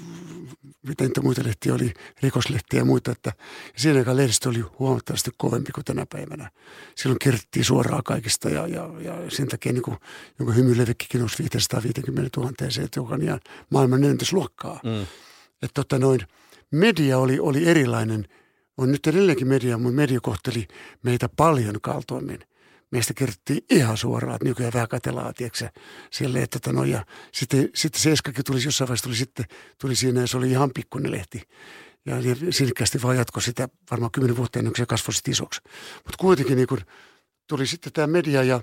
mitä 0.83 1.05
niitä 1.05 1.21
muita 1.21 1.45
lehtiä 1.45 1.75
oli, 1.75 1.95
rikoslehtiä 2.23 2.81
ja 2.81 2.85
muita, 2.85 3.13
että 3.13 3.33
ja 3.75 3.81
siinä 3.81 3.99
aikaan 3.99 4.17
lehdistö 4.17 4.49
oli 4.49 4.61
huomattavasti 4.61 5.31
kovempi 5.37 5.73
kuin 5.73 5.85
tänä 5.85 6.07
päivänä. 6.07 6.51
Silloin 6.95 7.19
kirjoittiin 7.19 7.65
suoraan 7.65 8.03
kaikista 8.05 8.51
ja, 8.51 8.67
ja, 8.67 8.91
ja 9.01 9.31
sen 9.31 9.49
takia 9.49 9.73
niin 9.73 9.83
kuin, 9.83 9.97
jonka 10.39 10.55
hymylevikkikin 10.55 11.19
nousi 11.19 11.39
550 11.39 12.41
000 12.41 12.53
se, 12.69 12.83
että 12.83 13.01
joka 13.01 13.15
on 13.15 13.23
ihan 13.23 13.41
maailman 13.71 14.05
ennätysluokkaa. 14.05 14.81
Mm. 14.85 15.03
Että 15.63 15.75
tota 15.75 15.99
noin, 15.99 16.21
media 16.71 17.19
oli, 17.19 17.41
oli 17.41 17.69
erilainen, 17.69 18.29
on 18.77 18.93
nyt 18.93 19.07
edelleenkin 19.07 19.49
media, 19.49 19.79
mutta 19.79 19.97
media 19.97 20.21
kohteli 20.21 20.69
meitä 21.03 21.29
paljon 21.37 21.81
kaltoimmin. 21.81 22.41
Meistä 22.97 23.15
kerrottiin 23.15 23.65
ihan 23.71 23.97
suoraan, 23.97 24.35
että 24.35 24.49
nykyään 24.49 24.73
vähän 24.73 24.89
katelaa, 24.89 25.33
tiedätkö 25.33 25.69
sille, 26.11 26.43
että 26.43 26.59
tota 26.59 26.73
noin, 26.73 26.91
ja 26.91 27.07
sitten, 27.33 27.69
sitten 27.75 28.03
se 28.03 28.13
Eskakin 28.13 28.45
tuli 28.45 28.65
jossain 28.65 28.89
vaiheessa, 28.89 29.05
tuli 29.05 29.17
sitten, 29.17 29.45
tuli 29.81 29.97
siinä 29.97 30.21
ja 30.21 30.27
se 30.27 30.37
oli 30.37 30.51
ihan 30.51 30.71
pikkuinen 30.75 31.13
lehti. 31.13 31.43
Ja, 32.07 32.21
ja 32.21 32.37
sinnikkäästi 32.51 33.03
vaan 33.03 33.17
jatkoi 33.17 33.43
sitä 33.43 33.69
varmaan 33.91 34.11
kymmenen 34.11 34.37
vuotta 34.37 34.59
ennen 34.59 34.73
kuin 34.73 34.83
se 34.83 34.87
kasvoi 34.87 35.15
sitten 35.15 35.33
isoksi. 35.33 35.61
Mutta 35.95 36.17
kuitenkin 36.19 36.57
niin 36.57 36.69
kun 36.69 36.81
tuli 37.47 37.67
sitten 37.67 37.93
tämä 37.93 38.07
media 38.07 38.43
ja, 38.43 38.61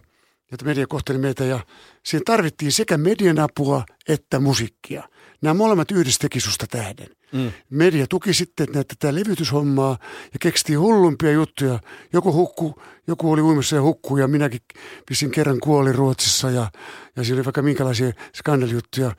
tämä 0.57 0.69
media 0.69 0.87
kohteli 0.87 1.17
meitä 1.17 1.45
ja 1.45 1.59
siinä 2.05 2.23
tarvittiin 2.25 2.71
sekä 2.71 2.97
median 2.97 3.39
apua 3.39 3.83
että 4.07 4.39
musiikkia. 4.39 5.09
Nämä 5.43 5.53
molemmat 5.53 5.91
yhdessä 5.91 6.19
teki 6.21 6.39
susta 6.39 6.65
tähden. 6.67 7.07
Mm. 7.31 7.51
Media 7.69 8.07
tuki 8.07 8.33
sitten 8.33 8.67
näitä 8.73 8.95
tätä 8.99 9.15
levytyshommaa 9.15 9.97
ja 10.33 10.39
keksittiin 10.39 10.79
hullumpia 10.79 11.31
juttuja. 11.31 11.79
Joku 12.13 12.33
hukku, 12.33 12.81
joku 13.07 13.31
oli 13.31 13.41
uimassa 13.41 13.75
ja 13.75 13.81
hukkuu 13.81 14.17
ja 14.17 14.27
minäkin 14.27 14.61
pissin 15.05 15.31
kerran 15.31 15.59
kuoli 15.59 15.91
Ruotsissa 15.91 16.51
ja, 16.51 16.71
ja 17.15 17.23
siinä 17.23 17.37
oli 17.37 17.45
vaikka 17.45 17.61
minkälaisia 17.61 18.11
skandalijuttuja 18.35 19.11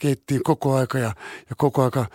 keittiin 0.00 0.42
koko 0.42 0.74
aika 0.74 0.98
ja, 0.98 1.14
ja 1.50 1.56
koko 1.56 1.84
aika 1.84 2.06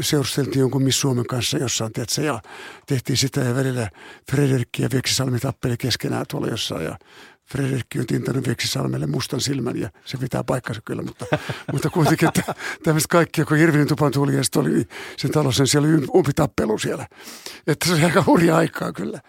seurusteltiin 0.00 0.60
jonkun 0.60 0.82
Miss 0.82 1.00
Suomen 1.00 1.26
kanssa 1.26 1.58
jossain, 1.58 1.92
tiedätkö, 1.92 2.22
ja 2.22 2.40
tehtiin 2.86 3.16
sitä 3.16 3.40
ja 3.40 3.54
välillä 3.54 3.90
Frederikki 4.30 4.82
ja 4.82 4.88
Vieksisalmi 4.92 5.40
tappeli 5.40 5.76
keskenään 5.76 6.24
tuolla 6.30 6.46
jossain 6.46 6.84
ja 6.84 6.98
Frederikki 7.46 8.00
on 8.00 8.06
tintannut 8.06 8.46
Vieksisalmelle 8.46 9.06
mustan 9.06 9.40
silmän 9.40 9.80
ja 9.80 9.90
se 10.04 10.18
pitää 10.18 10.44
paikkansa 10.44 10.80
kyllä, 10.84 11.02
mutta, 11.02 11.26
mutta 11.72 11.90
kuitenkin 11.90 12.28
että 12.28 12.54
tämmöistä 12.82 13.08
kaikkia, 13.08 13.44
kun 13.44 13.56
Irvinin 13.56 13.88
tupan 13.88 14.12
tuli 14.12 14.36
ja 14.36 14.44
sitten 14.44 14.62
oli 14.62 14.84
sen 15.16 15.30
talossa, 15.30 15.62
niin 15.62 15.68
siellä 15.68 15.88
oli 15.88 16.06
umpitappelu 16.14 16.78
siellä. 16.78 17.06
Että 17.66 17.88
se 17.88 17.94
oli 17.94 18.04
aika 18.04 18.24
hurja 18.26 18.56
aikaa 18.56 18.92
kyllä. 18.92 19.20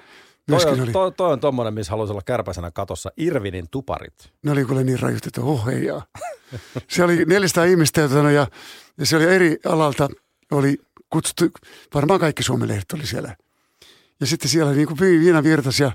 Toi 0.49 0.65
on, 0.65 0.81
oli, 0.81 0.91
toi, 0.91 1.11
toi 1.11 1.33
on 1.33 1.39
tommonen, 1.39 1.73
missä 1.73 1.91
haluaisi 1.91 2.11
olla 2.11 2.21
kärpäisenä 2.25 2.71
katossa. 2.71 3.11
Irvinin 3.17 3.65
tuparit. 3.71 4.13
ne 4.43 4.51
oli 4.51 4.65
kyllä 4.65 4.83
niin 4.83 4.99
rajut, 4.99 5.25
että 5.25 5.41
oh 5.41 5.65
heijaa. 5.65 6.05
Se 6.87 7.03
oli 7.03 7.25
400 7.25 7.63
ihmistä 7.63 8.01
ja, 8.01 8.31
ja, 8.31 8.47
ja 8.97 9.05
se 9.05 9.15
oli 9.15 9.25
eri 9.25 9.57
alalta, 9.65 10.09
oli 10.51 10.77
kutsuttu, 11.09 11.45
varmaan 11.93 12.19
kaikki 12.19 12.43
Suomen 12.43 12.67
lehdet 12.67 12.91
oli 12.93 13.07
siellä. 13.07 13.35
Ja 14.19 14.27
sitten 14.27 14.49
siellä 14.49 14.71
niin 14.71 14.87
kuin 14.87 14.99
viina 14.99 15.43
virtas 15.43 15.79
ja, 15.79 15.91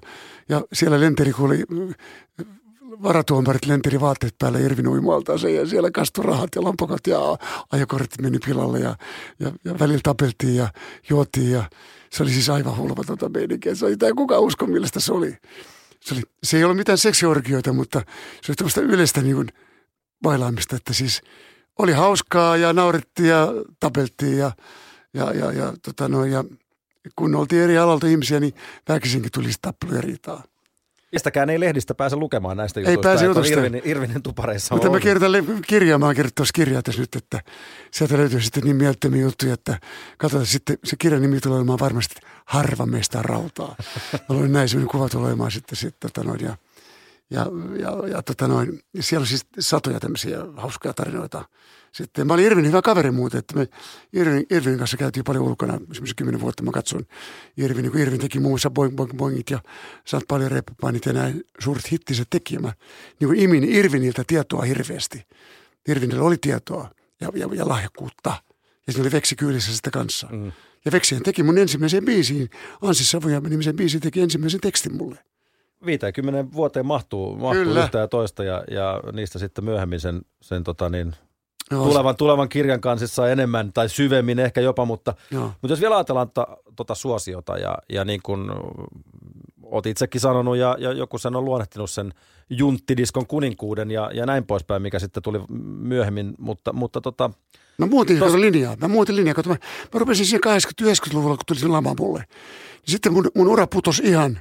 ja 0.49 0.63
siellä 0.73 1.01
lenteri, 1.01 1.33
kun 1.33 1.47
oli 1.47 1.65
mm, 1.71 1.95
varatuomarit 3.03 3.67
lenteri 3.67 4.01
vaatteet 4.01 4.35
päällä 4.39 4.59
Irvin 4.59 4.89
uimaltaansa 4.89 5.49
ja 5.49 5.67
siellä 5.67 5.91
kastui 5.91 6.25
rahat 6.25 6.49
ja 6.55 6.63
lompakot 6.63 7.07
ja 7.07 7.19
ajokortit 7.73 8.21
meni 8.21 8.39
pilalle 8.47 8.79
ja, 8.79 8.97
ja, 9.41 9.53
ja 9.65 9.79
välillä 9.79 10.01
tapeltiin 10.03 10.57
ja 10.57 10.69
juotiin 11.11 11.51
ja 11.51 11.65
se 12.11 12.23
oli 12.23 12.31
siis 12.31 12.51
aivan 12.51 12.77
hulvatonta 12.77 13.29
meininkiä. 13.29 13.75
Se 13.75 13.87
oli, 13.87 13.97
ei 14.03 14.13
kukaan 14.13 14.43
usko 14.43 14.67
millaista 14.67 15.01
se 15.01 15.13
oli. 15.13 15.37
Se, 16.01 16.15
oli, 16.15 16.23
se 16.43 16.57
ei 16.57 16.65
ollut 16.65 16.77
mitään 16.77 16.99
seksiorgioita, 16.99 17.73
mutta 17.73 18.03
se 18.43 18.53
oli 18.53 18.57
tämmöistä 18.57 18.81
yleistä 18.81 19.23
niin 19.23 19.35
kuin 19.35 19.49
bailaamista, 20.23 20.77
että 20.77 20.93
siis 20.93 21.23
oli 21.79 21.93
hauskaa 21.93 22.57
ja 22.57 22.73
naurettiin 22.73 23.29
ja 23.29 23.49
tapeltiin 23.81 24.39
ja, 24.39 24.53
ja, 25.15 25.33
ja, 25.33 25.53
ja, 25.53 25.75
tota 25.83 26.09
no, 26.09 26.25
ja 26.25 26.45
kun 27.17 27.35
oltiin 27.35 27.63
eri 27.63 27.79
alalta 27.79 28.07
ihmisiä, 28.07 28.41
niin 28.41 28.55
väkisinkin 28.89 29.33
tuli 29.33 29.53
sitten 29.53 29.73
tappelu 29.73 29.95
ja 29.95 30.01
riitaa. 30.01 30.43
Mistäkään 31.13 31.51
ei 31.51 31.61
lehdistä 31.61 31.95
pääse 31.95 32.17
lukemaan 32.17 32.57
näistä 32.57 32.81
Ei 32.81 32.85
jutuista. 32.85 33.03
pääse 33.03 33.25
että 33.25 33.31
on 33.31 33.37
jutusta. 33.37 33.61
Irvinin, 33.61 33.83
Irvinin 33.85 34.23
tupareissa 34.23 34.75
Mutta 34.75 34.91
mä 34.91 35.01
kirjoitan 35.01 35.63
kirjaa, 35.67 35.99
mä 35.99 36.07
oon 36.07 36.15
kirjoittanut 36.15 36.49
kirjaa 36.55 36.83
tässä 36.83 37.01
nyt, 37.01 37.17
että 37.17 37.41
sieltä 37.91 38.17
löytyy 38.17 38.41
sitten 38.41 38.63
niin 38.63 38.77
mielettömiä 38.77 39.23
juttuja, 39.23 39.55
että 39.55 39.79
katsotaan 40.19 40.47
sitten, 40.47 40.79
se 40.85 40.97
kirjan 40.97 41.23
nimi 41.23 41.41
tulee 41.41 41.59
olemaan 41.59 41.79
varmasti 41.79 42.15
Harva 42.45 42.87
meistä 42.87 43.23
rautaa. 43.23 43.77
Mä 44.13 44.35
luulen 44.35 44.53
näin 44.53 44.69
semmoinen 44.69 44.91
kuva 44.91 45.09
tulee 45.09 45.29
olemaan 45.29 45.51
sitten, 45.51 45.77
sitten 45.77 46.11
tota 46.11 46.29
noin, 46.29 46.41
ja, 46.41 46.57
ja, 47.31 47.47
ja, 47.79 48.09
ja 48.09 48.23
tota 48.23 48.49
noin, 48.49 48.81
siellä 49.01 49.23
on 49.23 49.27
siis 49.27 49.47
satoja 49.59 50.01
tämmöisiä 50.01 50.39
hauskoja 50.57 50.95
tarinoita. 50.95 51.45
Sitten 51.93 52.27
mä 52.27 52.35
olin 52.35 52.45
Irvin 52.45 52.67
hyvä 52.67 52.83
kaveri 52.83 53.11
muuten, 53.11 53.39
että 53.39 53.57
me 53.57 53.69
Irvin, 54.13 54.47
Irvin 54.51 54.79
kanssa 54.79 54.97
käytiin 54.97 55.25
paljon 55.25 55.45
ulkona, 55.45 55.75
esimerkiksi 55.75 56.15
kymmenen 56.15 56.41
vuotta 56.41 56.63
mä 56.63 56.71
katsoin 56.71 57.07
Irvin, 57.57 57.91
kun 57.91 58.01
Irvin 58.01 58.21
teki 58.21 58.41
muun 58.41 58.53
muassa 58.53 58.71
Boing 58.71 58.97
Boing 58.97 59.17
Boingit 59.17 59.51
ja 59.51 59.59
saat 60.05 60.23
paljon 60.29 60.51
reppapainit 60.51 61.07
ja 61.07 61.13
näin 61.13 61.45
suuret 61.59 61.93
hittiset 61.93 62.29
tekijä. 62.31 62.61
Mä 62.61 62.73
niin 63.21 63.29
kuin 63.29 63.41
imin 63.41 63.65
Irviniltä 63.65 64.25
tietoa 64.27 64.63
hirveästi. 64.63 65.27
Irvinillä 65.89 66.23
oli 66.23 66.37
tietoa 66.41 66.91
ja, 67.21 67.29
ja, 67.35 67.49
ja 67.55 67.69
lahjakkuutta. 67.69 68.33
Ja 68.87 68.93
siinä 68.93 69.03
oli 69.03 69.13
Veksi 69.13 69.37
kyydissä 69.37 69.77
sitä 69.77 69.91
kanssa. 69.91 70.29
Mm. 70.31 70.53
Ja 70.85 70.93
Veksihän 70.93 71.23
teki 71.23 71.43
mun 71.43 71.59
ensimmäiseen 71.59 72.05
biisiin, 72.05 72.51
Ansi 72.83 73.05
Savoja 73.05 73.41
nimisen 73.41 73.77
biisin 73.77 74.01
teki 74.01 74.21
ensimmäisen 74.21 74.61
tekstin 74.61 74.97
mulle. 74.97 75.19
50 75.87 76.53
vuoteen 76.53 76.87
mahtuu, 76.87 77.37
mahtuu 77.37 77.65
Kyllä. 77.65 77.85
yhtä 77.85 77.99
ja 77.99 78.09
toista 78.09 78.45
ja, 78.45 78.65
ja 78.71 79.03
niistä 79.13 79.39
sitten 79.39 79.65
myöhemmin 79.65 80.01
sen, 80.01 80.23
sen 80.41 80.65
tota 80.65 80.91
niin, 80.91 81.15
Joo, 81.71 81.89
tulevan, 81.89 82.17
tulevan 82.17 82.49
kirjan 82.49 82.81
kansissa 82.81 83.31
enemmän 83.31 83.73
tai 83.73 83.89
syvemmin 83.89 84.39
ehkä 84.39 84.61
jopa, 84.61 84.85
mutta, 84.85 85.15
Joo. 85.31 85.45
mutta 85.45 85.73
jos 85.73 85.81
vielä 85.81 85.97
ajatellaan 85.97 86.31
ta, 86.31 86.47
tota 86.77 86.95
suosiota 86.95 87.59
ja, 87.59 87.79
ja 87.93 88.05
niin 88.05 88.21
kuin 88.23 88.51
oot 89.63 89.87
itsekin 89.87 90.21
sanonut 90.21 90.57
ja, 90.57 90.77
ja 90.79 90.93
joku 90.93 91.19
sen 91.19 91.37
on 91.37 91.45
luonnehtinut 91.45 91.91
sen 91.91 92.13
junttidiskon 92.51 93.27
kuninkuuden 93.27 93.91
ja, 93.91 94.11
ja 94.15 94.27
näin 94.27 94.47
poispäin, 94.47 94.83
mikä 94.83 94.99
sitten 94.99 95.23
tuli 95.23 95.41
myöhemmin, 95.79 96.35
mutta, 96.39 96.73
mutta 96.73 97.01
tota, 97.01 97.31
Mä 97.79 97.87
muutin 97.87 98.19
Tos- 98.19 98.41
linjaa. 98.41 98.77
Mä 98.81 98.89
muutin 98.89 99.17
linjaa. 99.17 99.35
Kato, 99.35 99.49
mä, 99.49 99.57
mä 99.95 99.99
rupesin 100.01 100.27
siinä 100.27 100.57
80-90-luvulla, 100.83 101.37
kun 101.37 101.47
tuli 101.47 101.59
se 101.59 101.69
lama 101.69 101.95
mulle. 101.99 102.25
Niin 102.29 102.93
sitten 102.93 103.13
mun, 103.13 103.31
mun 103.35 103.49
ura 103.49 103.67
putosi 103.67 104.03
ihan 104.03 104.41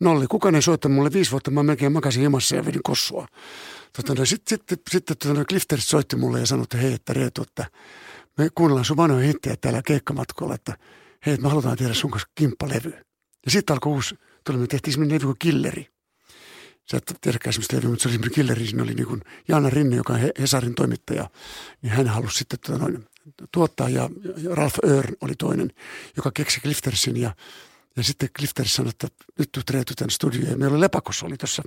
nolli. 0.00 0.26
Kukaan 0.26 0.54
ei 0.54 0.62
soittanut 0.62 0.96
mulle 0.96 1.12
viisi 1.12 1.30
vuotta. 1.30 1.50
Mä 1.50 1.62
melkein 1.62 1.92
makasin 1.92 2.22
himassa 2.22 2.56
ja 2.56 2.66
vedin 2.66 2.82
kossua. 2.82 3.26
Tota, 3.92 4.24
sitten 4.24 4.58
sit, 4.68 4.82
sit, 4.90 5.04
tota, 5.04 5.34
no, 5.34 5.44
Clifterit 5.44 5.84
soitti 5.84 6.16
mulle 6.16 6.40
ja 6.40 6.46
sanoi, 6.46 6.62
että 6.62 6.76
hei, 6.76 6.92
että 6.92 7.12
Reetu, 7.12 7.42
että 7.42 7.66
me 8.38 8.48
kuunnellaan 8.54 8.84
sun 8.84 8.96
vanhoja 8.96 9.26
hittejä 9.26 9.56
täällä 9.56 9.82
keikkamatkolla, 9.86 10.54
että 10.54 10.76
hei, 11.26 11.36
me 11.36 11.48
halutaan 11.48 11.76
tehdä 11.76 11.94
sun 11.94 12.10
kanssa 12.10 12.28
kimppalevy. 12.34 12.92
Ja 13.44 13.50
sitten 13.50 13.74
alkoi 13.74 13.92
uusi, 13.92 14.14
tuli, 14.46 14.58
me 14.58 14.66
tehtiin 14.66 14.92
semmoinen 14.92 15.14
levy 15.14 15.26
kuin 15.26 15.36
Killeri. 15.38 15.88
Sä 16.90 16.96
et 16.96 17.14
tiedäkään 17.20 17.52
semmoista 17.52 17.76
levyä, 17.76 17.90
mutta 17.90 18.02
se 18.02 18.08
oli 18.08 18.12
semmoinen 18.12 18.34
Killeri. 18.34 18.66
Siinä 18.66 18.82
oli 18.82 18.94
niin 18.94 19.06
kuin 19.06 19.22
Jaana 19.48 19.70
Rinne, 19.70 19.96
joka 19.96 20.12
on 20.12 20.20
Hesarin 20.40 20.74
toimittaja. 20.74 21.30
Niin 21.82 21.92
hän 21.92 22.08
halusi 22.08 22.38
sitten 22.38 22.58
tota 22.58 22.78
noin, 22.78 23.06
tuottaa 23.52 23.88
ja, 23.88 24.10
Ralph 24.50 24.78
Örn 24.84 25.14
oli 25.20 25.34
toinen, 25.34 25.72
joka 26.16 26.30
keksi 26.34 26.60
Cliftersin 26.60 27.16
ja 27.16 27.34
ja 28.00 28.04
sitten 28.04 28.28
Clifters 28.38 28.74
sanoi, 28.74 28.90
että 28.90 29.08
nyt 29.38 29.52
tuu 29.52 29.62
Reetu 29.70 29.94
tänne 29.96 30.10
studioon. 30.10 30.50
Ja 30.50 30.56
meillä 30.56 30.74
oli 30.74 30.80
lepakossa, 30.80 31.26
oli 31.26 31.36
tuossa 31.36 31.62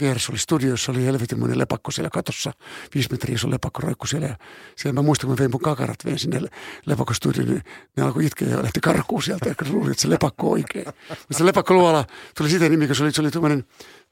vieressä 0.00 0.32
oli 0.32 0.38
studio, 0.38 0.70
jossa 0.70 0.92
oli 0.92 1.04
helvetinmoinen 1.04 1.58
lepakko 1.58 1.90
siellä 1.90 2.10
katossa. 2.10 2.52
Viisi 2.94 3.08
metriä 3.10 3.34
iso 3.34 3.50
lepakko 3.50 3.82
roikku 3.82 4.06
siellä. 4.06 4.26
Ja 4.26 4.36
siellä 4.76 4.94
mä 4.94 5.02
muistan, 5.02 5.28
kun 5.28 5.36
mä 5.36 5.38
vein 5.38 5.50
mun 5.50 5.60
kakarat, 5.60 6.04
vein 6.04 6.18
sinne 6.18 6.40
lepakostudioon, 6.86 7.48
niin 7.48 7.62
ne 7.96 8.02
alkoi 8.02 8.26
itkeä 8.26 8.48
ja 8.48 8.62
lähti 8.62 8.80
karkuun 8.80 9.22
sieltä, 9.22 9.48
ja 9.48 9.54
luuli, 9.70 9.90
että 9.90 10.02
se 10.02 10.10
lepakko 10.10 10.46
on 10.46 10.52
oikein. 10.52 10.86
Mutta 11.08 11.38
se 11.38 11.46
lepakkoluola 11.46 12.04
tuli 12.36 12.50
siitä 12.50 12.68
nimi, 12.68 12.86
kun 12.86 12.96
se 12.96 13.02
oli, 13.02 13.12
se 13.12 13.20
oli 13.20 13.30
tuommoinen, 13.30 13.64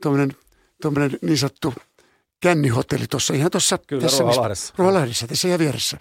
tuommoinen, 0.03 0.37
tuommoinen 0.83 1.18
niin 1.23 1.38
sanottu 1.38 1.75
kännihotelli 2.40 3.07
tuossa 3.07 3.35
ihan 3.35 3.51
tuossa. 3.51 3.79
Kyllä, 3.79 4.03
tässä, 4.03 4.23
Ruoholahdessa. 4.23 4.75
Ruoholahdessa, 4.79 5.27
tässä 5.27 5.49
ihan 5.49 5.59
vieressä. 5.59 5.99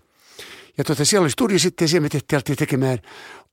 Ja 0.77 0.83
tuota, 0.83 1.05
siellä 1.05 1.23
oli 1.23 1.31
studio 1.31 1.59
sitten 1.59 1.85
ja 1.85 1.89
siellä 1.89 2.09
me 2.13 2.21
tehtiin 2.27 2.57
tekemään 2.57 2.99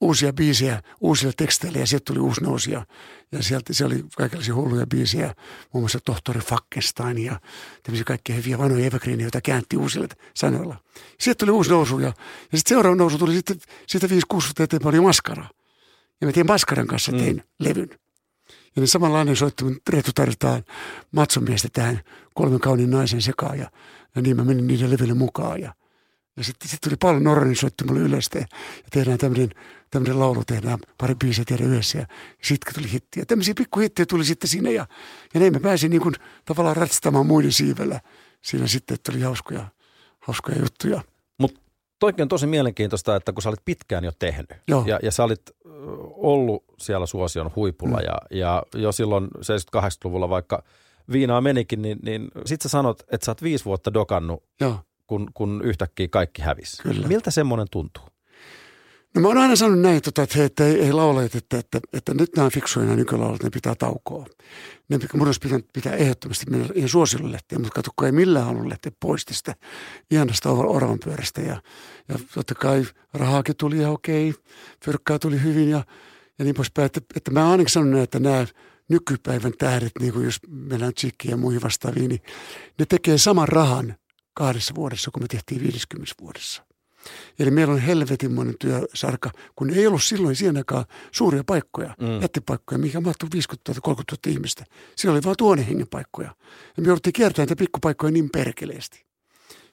uusia 0.01 0.33
biisejä 0.33 0.83
uusilla 1.01 1.33
teksteillä 1.37 1.79
ja 1.79 1.87
sieltä 1.87 2.05
tuli 2.05 2.19
uusi 2.19 2.41
nousi 2.41 2.71
ja, 2.71 2.87
ja 3.33 3.43
sieltä 3.43 3.73
se 3.73 3.85
oli 3.85 4.05
kaikenlaisia 4.17 4.55
hulluja 4.55 4.87
biisejä, 4.87 5.35
muun 5.73 5.83
muassa 5.83 5.99
Tohtori 6.05 6.41
Fackenstein 6.41 7.19
ja 7.19 7.41
tämmöisiä 7.83 8.05
kaikkia 8.05 8.37
hyviä 8.37 8.59
vanhoja 8.59 8.87
evergreenejä, 8.87 9.25
joita 9.25 9.41
käänti 9.41 9.77
uusilla 9.77 10.09
sanoilla. 10.35 10.77
Sieltä 11.21 11.39
tuli 11.39 11.51
uusi 11.51 11.71
nousu 11.71 11.99
ja, 11.99 12.13
ja 12.53 12.59
sitten 12.59 12.69
seuraava 12.69 12.97
nousu 12.97 13.19
tuli 13.19 13.35
sitten, 13.35 13.57
sitten 13.87 14.11
5-6 14.11 14.15
vuotta 14.33 14.63
eteenpäin 14.63 14.95
oli 14.95 15.05
Maskara. 15.05 15.47
Ja 16.21 16.27
mä 16.27 16.33
tein 16.33 16.47
Maskaran 16.47 16.87
kanssa 16.87 17.13
tein 17.13 17.37
mm. 17.37 17.43
levyn. 17.59 17.89
Ja 18.51 18.81
niin 18.81 18.89
samanlainen 18.89 19.37
soittu, 19.37 19.65
Reetu 19.89 20.11
tarvitaan 20.15 20.65
matsomiestä 21.13 21.69
tähän 21.73 22.01
kolmen 22.35 22.61
kauniin 22.61 22.91
naisen 22.91 23.23
sekaan 23.23 23.59
ja, 23.59 23.71
ja 24.17 24.23
niin 24.23 24.37
mä 24.37 24.45
menin 24.45 24.67
niiden 24.67 24.91
levylle 24.91 25.15
mukaan 25.15 25.61
ja– 25.61 25.75
ja 26.37 26.45
sitten 26.45 26.69
sit 26.69 26.81
tuli 26.81 26.97
paljon 26.97 27.25
Norranin 27.25 27.57
soitti 27.57 27.85
mulle 27.85 28.01
yleistä 28.01 28.39
ja 28.39 28.47
tehdään 28.91 29.19
tämmöinen, 29.19 29.51
tämmöinen 29.91 30.21
laulu, 30.21 30.43
tehdään 30.47 30.79
pari 30.99 31.15
biisiä 31.15 31.45
tehdä 31.45 31.65
yhdessä 31.65 31.99
ja 31.99 32.07
sitten 32.43 32.75
tuli 32.75 32.93
hitti. 32.93 33.21
Ja 33.21 33.27
tämmöisiä 33.27 33.55
pikkuhittejä 33.55 34.07
tuli 34.07 34.25
sitten 34.25 34.49
sinne 34.49 34.73
ja, 34.73 34.87
ja 35.35 35.41
näin 35.41 35.53
mä 35.53 35.61
pääsin 35.61 35.91
niin 35.91 36.03
kuin 36.03 36.15
tavallaan 36.45 36.77
ratsastamaan 36.77 37.27
muiden 37.27 37.53
siivellä. 37.53 38.01
Siinä 38.43 38.67
sitten 38.67 38.99
tuli 39.07 39.21
hauskoja, 39.21 39.67
hauskoja 40.21 40.59
juttuja. 40.59 41.01
Mutta 41.39 41.61
toikin 41.99 42.23
on 42.23 42.29
tosi 42.29 42.47
mielenkiintoista, 42.47 43.17
että 43.17 43.33
kun 43.33 43.43
sä 43.43 43.49
olit 43.49 43.65
pitkään 43.65 44.05
jo 44.05 44.13
tehnyt 44.19 44.51
Joo. 44.69 44.85
ja, 44.87 44.99
ja 45.03 45.11
sä 45.11 45.25
olit 45.25 45.43
ollut 46.17 46.65
siellä 46.79 47.07
suosion 47.07 47.51
huipulla 47.57 47.97
mm. 47.97 48.05
ja, 48.05 48.19
ja 48.31 48.63
jo 48.75 48.93
silloin 48.93 49.25
78-luvulla 49.27 50.29
vaikka 50.29 50.63
viinaa 51.13 51.41
menikin, 51.41 51.83
niin, 51.83 51.99
niin 52.03 52.29
sit 52.47 52.63
sä 52.63 52.69
sanot, 52.69 53.03
että 53.13 53.25
sä 53.25 53.31
oot 53.31 53.43
viisi 53.43 53.65
vuotta 53.65 53.95
dokannut 53.95 54.43
Joo 54.61 54.81
kun, 55.07 55.31
kun 55.35 55.61
yhtäkkiä 55.65 56.09
kaikki 56.11 56.43
hävisi. 56.43 56.83
Kyllä. 56.83 57.09
Miltä 57.09 57.31
semmoinen 57.31 57.67
tuntuu? 57.71 58.05
No 59.17 59.23
mä 59.23 59.29
oon 59.29 59.39
aina 59.39 59.57
sanonut 59.57 59.81
näin, 59.81 59.97
että, 59.97 60.27
he, 60.37 60.45
että 60.45 60.67
ei, 60.67 60.81
ei 60.81 60.93
laulajat, 60.93 61.35
että, 61.35 61.59
että, 61.59 61.81
että, 61.93 62.15
nyt 62.15 62.37
nämä 62.37 62.51
fiksuja 62.51 62.85
nämä 62.87 62.97
nykylaulat, 62.97 63.43
ne 63.43 63.51
pitää 63.51 63.75
taukoa. 63.75 64.27
Ne 64.89 64.99
mun 65.15 65.27
olisi 65.27 65.41
pitää, 65.41 65.59
pitää 65.73 65.95
ehdottomasti 65.95 66.51
mennä 66.51 66.69
ihan 66.75 66.89
suosiolle 66.89 67.33
lähteä, 67.33 67.59
mutta 67.59 67.75
katso, 67.75 68.07
ei 68.07 68.13
millään 68.13 68.47
halua 68.47 68.69
lähteä 68.69 68.93
pois 69.01 69.25
tästä 69.25 69.55
ihanasta 70.11 70.51
orvan 70.51 70.99
pyörästä. 71.05 71.41
Ja, 71.41 71.63
ja 72.09 72.19
totta 72.35 72.55
kai 72.55 72.85
rahaakin 73.15 73.57
tuli 73.57 73.83
ja 73.83 73.91
okei, 73.91 74.35
fyrkkää 74.85 75.19
tuli 75.19 75.43
hyvin 75.43 75.69
ja, 75.69 75.85
ja 76.39 76.45
niin 76.45 76.55
poispäin. 76.55 76.87
Että, 76.87 77.01
että 77.17 77.31
mä 77.31 77.51
ainakin 77.51 77.73
sanonut, 77.73 78.01
että 78.01 78.19
nämä 78.19 78.47
nykypäivän 78.89 79.53
tähdet, 79.59 79.93
niin 80.01 80.13
kuin 80.13 80.25
jos 80.25 80.41
mennään 80.49 80.95
Tsikkiin 80.95 81.31
ja 81.31 81.37
muihin 81.37 81.63
vastaaviin, 81.63 82.09
niin 82.09 82.23
ne 82.79 82.87
tekee 82.87 83.19
saman 83.19 83.49
rahan 83.49 83.97
kahdessa 84.35 84.75
vuodessa, 84.75 85.11
kun 85.11 85.23
me 85.23 85.29
tehtiin 85.29 85.63
50 85.63 86.15
vuodessa. 86.21 86.66
Eli 87.39 87.51
meillä 87.51 87.75
on 87.75 87.81
helvetinmoinen 87.81 88.55
työsarka, 88.59 89.31
kun 89.57 89.71
ei 89.71 89.87
ollut 89.87 90.03
silloin 90.03 90.37
siihen 90.37 90.57
aikaan 90.57 90.85
suuria 91.13 91.45
paikkoja, 91.45 91.95
mm. 92.01 92.21
jättipaikkoja, 92.21 92.79
mikä 92.79 93.01
mahtui 93.01 93.29
50 93.33 93.73
000, 93.73 93.81
30 93.81 94.29
000 94.29 94.37
ihmistä. 94.37 94.65
Siellä 94.97 95.15
oli 95.17 95.25
vain 95.25 95.37
tuonen 95.37 95.67
hengen 95.67 95.89
paikkoja. 95.89 96.35
Ja 96.77 96.83
me 96.83 96.87
jouduttiin 96.87 97.13
kiertämään 97.13 97.47
näitä 97.47 97.59
pikkupaikkoja 97.59 98.13
niin 98.13 98.31
perkeleesti. 98.31 99.07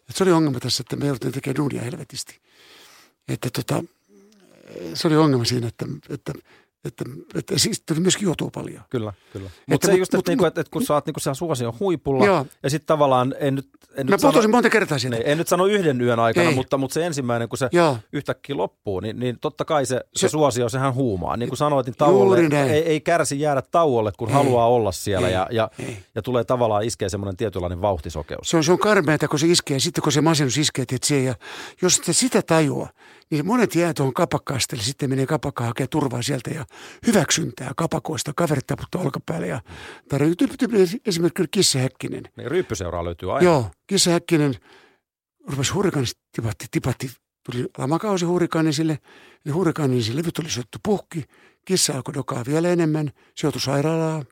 Et 0.10 0.16
se 0.16 0.24
oli 0.24 0.32
ongelma 0.32 0.60
tässä, 0.60 0.82
että 0.82 0.96
me 0.96 1.06
jouduttiin 1.06 1.34
tekemään 1.34 1.56
duunia 1.56 1.82
helvetisti. 1.82 2.40
Että 3.28 3.50
tota, 3.50 3.84
se 4.94 5.08
oli 5.08 5.16
ongelma 5.16 5.46
siinä, 5.46 5.68
että, 5.68 5.86
että 6.10 6.34
että, 6.86 7.06
että 7.36 7.58
siis 7.60 7.84
tuli 7.86 8.00
myöskin 8.00 8.26
juotua 8.26 8.50
paljon. 8.54 8.82
Kyllä, 8.90 9.14
kyllä. 9.34 9.50
Mutta 9.68 9.88
se 9.88 9.94
just, 9.94 10.14
että, 10.14 10.32
niinku, 10.32 10.46
että, 10.46 10.62
että 10.62 10.72
kun 10.72 10.86
sä 10.86 10.94
oot 10.94 11.06
niinku 11.06 11.20
siellä 11.20 11.36
suosion 11.36 11.74
huipulla 11.80 12.26
joo. 12.26 12.46
ja 12.64 12.70
sitten 12.70 12.88
tavallaan 12.88 13.36
en 13.40 13.56
nyt... 13.56 13.70
En 13.96 14.10
Mä 14.10 14.18
puhutin 14.22 14.52
monta 14.52 14.70
kertaa 14.70 15.00
siitä. 15.00 15.16
Niin, 15.16 15.28
en 15.28 15.38
nyt 15.38 15.48
sano 15.48 15.66
yhden 15.66 16.02
yön 16.02 16.20
aikana, 16.20 16.52
mutta, 16.52 16.78
mutta 16.78 16.94
se 16.94 17.06
ensimmäinen, 17.06 17.50
kun 17.50 17.58
se 17.58 17.70
joo. 17.72 17.98
yhtäkkiä 18.14 18.58
loppuu, 18.58 19.00
niin, 19.00 19.20
niin 19.20 19.40
totta 19.40 19.66
kai 19.66 19.86
se, 19.86 19.96
se, 19.96 20.20
se 20.20 20.30
suosio, 20.30 20.70
sehän 20.70 20.94
huumaa. 20.94 21.38
Niin 21.38 21.50
kuin 21.50 21.58
sanoit, 21.58 21.86
niin 21.86 21.96
tauolle 21.98 22.40
ei, 22.72 22.84
ei 22.84 23.02
kärsi 23.02 23.40
jäädä 23.40 23.62
tauolle, 23.62 24.12
kun 24.18 24.28
ei. 24.28 24.34
haluaa 24.34 24.68
olla 24.68 24.92
siellä 24.92 25.28
ei. 25.28 25.34
ja, 25.34 25.48
ja, 25.52 25.70
ja 26.16 26.22
tulee 26.22 26.44
tavallaan 26.44 26.84
iskeä 26.84 27.10
semmoinen 27.10 27.38
tietynlainen 27.38 27.82
vauhtisokeus. 27.82 28.50
Se 28.50 28.58
on, 28.58 28.64
se 28.64 28.72
on 28.72 28.80
karmeata, 28.80 29.28
kun 29.28 29.40
se 29.40 29.48
iskee 29.48 29.78
ja 29.78 29.82
sitten 29.82 30.02
kun 30.02 30.12
se 30.12 30.22
masennus 30.22 30.58
iskee, 30.58 30.82
että 30.82 31.08
se, 31.08 31.22
ja 31.22 31.36
jos 31.82 32.02
sitä 32.12 32.42
tajua, 32.42 32.88
niin 33.32 33.46
monet 33.46 33.76
jää 33.76 33.94
tuohon 33.94 34.14
kapakkaastelle, 34.14 34.84
sitten 34.84 35.10
menee 35.10 35.26
kapakkaan 35.26 35.68
hakea 35.68 35.88
turvaa 35.88 36.22
sieltä 36.22 36.50
ja 36.50 36.66
hyväksyntää 37.08 37.72
kapakoista. 37.76 38.34
Kaverit 38.36 38.68
taputtaa 38.68 39.02
olkapäälle 39.02 39.48
ja 39.48 39.62
tarvitsee 40.10 41.00
esimerkiksi 41.06 41.48
Kissa 41.52 41.80
Häkkinen. 41.80 42.24
Niin 42.38 42.52
ryyppyseuraa 42.52 43.06
löytyy 43.06 43.34
aina. 43.34 43.46
Joo, 43.46 43.72
Kissa 43.88 44.12
Häkkinen 44.12 44.56
rupesi 45.48 45.74
hurrikaanista 45.74 46.22
tipatti, 46.36 46.66
tipatti, 46.72 47.12
tuli 47.52 47.68
lamakausi 47.78 48.26
hurrikaanisille, 48.26 49.00
ja 49.46 49.54
hurrikaanisille 49.54 50.22
levyt 50.22 50.40
oli 50.40 50.50
syötty 50.50 50.80
puhki. 50.84 51.24
Kissa 51.66 51.94
alkoi 51.94 52.14
dokaa 52.14 52.44
vielä 52.48 52.70
enemmän, 52.70 53.12
se 53.36 53.48
joutui 53.48 53.62
sairaalaan. 53.62 54.26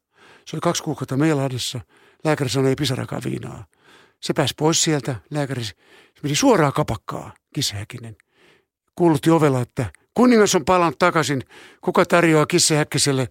Se 0.45 0.55
oli 0.55 0.61
kaksi 0.61 0.83
kuukautta 0.83 1.17
Meilahdessa. 1.17 1.79
Lääkäri 2.23 2.49
sanoi, 2.49 2.69
ei 2.69 2.75
pisarakaan 2.75 3.21
viinaa. 3.25 3.65
Se 4.19 4.33
pääsi 4.33 4.53
pois 4.57 4.83
sieltä. 4.83 5.15
Lääkäri 5.31 5.63
se 5.63 5.73
meni 6.23 6.35
suoraan 6.35 6.73
kapakkaa, 6.73 7.33
Häkkinen 7.73 8.15
kuulutti 8.95 9.29
ovella, 9.29 9.61
että 9.61 9.85
kuningas 10.13 10.55
on 10.55 10.65
palannut 10.65 10.99
takaisin. 10.99 11.43
Kuka 11.81 12.05
tarjoaa 12.05 12.45
kissahäkkiselle 12.45 13.27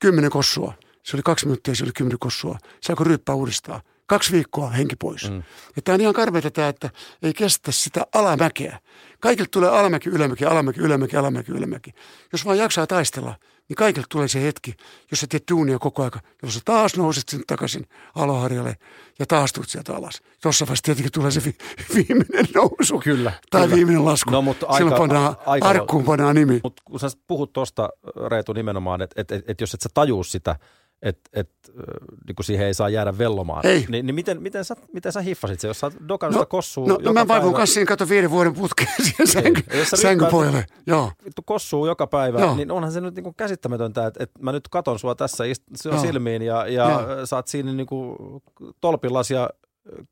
kymmenen 0.00 0.30
kossua? 0.30 0.72
Se 1.02 1.16
oli 1.16 1.22
kaksi 1.22 1.46
minuuttia, 1.46 1.74
se 1.74 1.84
oli 1.84 1.92
kymmenen 1.96 2.18
kossua. 2.18 2.58
Saako 2.82 3.04
ryyppää 3.04 3.34
uudestaan? 3.34 3.80
Kaksi 4.06 4.32
viikkoa 4.32 4.70
henki 4.70 4.96
pois. 4.96 5.30
Mm. 5.30 5.42
Ja 5.76 5.82
tämä 5.82 5.94
on 5.94 6.00
ihan 6.00 6.14
karmeita 6.14 6.50
tämä, 6.50 6.68
että 6.68 6.90
ei 7.22 7.34
kestä 7.34 7.72
sitä 7.72 8.06
alamäkeä. 8.14 8.78
Kaikille 9.20 9.48
tulee 9.50 9.70
alamäki, 9.70 10.10
ylämäki, 10.10 10.44
alamäki, 10.44 10.80
ylämäki, 10.80 11.16
alamäki, 11.16 11.52
ylämäki. 11.52 11.90
Jos 12.32 12.44
vaan 12.44 12.58
jaksaa 12.58 12.86
taistella, 12.86 13.34
niin 13.68 13.76
kaikille 13.76 14.06
tulee 14.10 14.28
se 14.28 14.42
hetki, 14.42 14.74
jos 15.10 15.20
sä 15.20 15.26
teet 15.26 15.50
duunia 15.50 15.78
koko 15.78 16.04
aika, 16.04 16.20
jos 16.42 16.54
sä 16.54 16.60
taas 16.64 16.96
nouset 16.96 17.28
sen 17.28 17.42
takaisin 17.46 17.86
aloharjalle 18.14 18.76
ja 19.18 19.26
taas 19.26 19.52
tulet 19.52 19.68
sieltä 19.68 19.96
alas. 19.96 20.22
Tuossa 20.42 20.66
vasta 20.68 20.84
tietenkin 20.84 21.12
tulee 21.12 21.30
se 21.30 21.44
vi- 21.44 21.56
viimeinen 21.94 22.46
nousu. 22.54 23.00
Kyllä. 23.04 23.32
Tai 23.50 23.62
kyllä. 23.62 23.76
viimeinen 23.76 24.04
lasku. 24.04 24.30
No, 24.30 24.42
mutta 24.42 24.66
Silloin 24.76 24.94
aika, 24.94 24.98
pannaan, 24.98 25.36
aika, 25.46 25.68
arkkuun 25.68 26.04
pannaan 26.04 26.34
nimi. 26.34 26.60
Mutta 26.62 26.82
kun 26.84 27.00
sä 27.00 27.08
puhut 27.26 27.52
tuosta, 27.52 27.88
Reetu, 28.28 28.52
nimenomaan, 28.52 29.02
että 29.02 29.20
et, 29.20 29.32
et, 29.32 29.50
et 29.50 29.60
jos 29.60 29.74
et 29.74 29.80
sä 29.80 29.88
tajuu 29.94 30.24
sitä, 30.24 30.56
että 31.02 31.30
et, 31.32 31.50
niin 32.26 32.36
siihen 32.42 32.66
ei 32.66 32.74
saa 32.74 32.88
jäädä 32.88 33.18
vellomaan. 33.18 33.66
Ei. 33.66 33.86
Niin, 33.88 34.06
niin 34.06 34.14
miten, 34.14 34.42
miten, 34.42 34.64
sä, 34.64 34.76
miten 34.92 35.12
sä 35.12 35.20
hiffasit 35.20 35.60
se, 35.60 35.68
jos 35.68 35.80
sä 35.80 35.86
oot 35.86 35.94
dokannut 36.08 36.34
No, 36.34 36.40
sitä 36.40 36.50
kossua 36.50 36.86
no, 36.88 36.98
no 37.02 37.12
mä 37.12 37.28
vaivun 37.28 37.54
kanssa 37.54 37.74
siinä, 37.74 37.86
kato 37.86 38.08
viiden 38.08 38.30
vuoden 38.30 38.54
putkeen 38.54 38.90
siihen 39.04 39.26
sänky, 39.26 39.62
sänkypojalle. 39.96 40.66
Joo. 40.86 41.12
vittu 41.24 41.42
kossuu 41.42 41.86
joka 41.86 42.06
päivä, 42.06 42.40
Joo. 42.40 42.54
niin 42.56 42.70
onhan 42.70 42.92
se 42.92 43.00
nyt 43.00 43.14
niinku 43.14 43.32
käsittämätöntä, 43.32 44.06
että, 44.06 44.22
että 44.24 44.38
mä 44.42 44.52
nyt 44.52 44.68
katon 44.68 44.98
sua 44.98 45.14
tässä 45.14 45.44
ist- 45.44 45.90
Joo. 45.90 46.00
silmiin 46.00 46.42
ja, 46.42 46.66
ja 46.66 46.90
Joo. 46.90 47.26
sä 47.26 47.36
oot 47.36 47.46
siinä 47.48 47.72
niinku 47.72 48.16
tolpillas 48.80 49.30
ja 49.30 49.50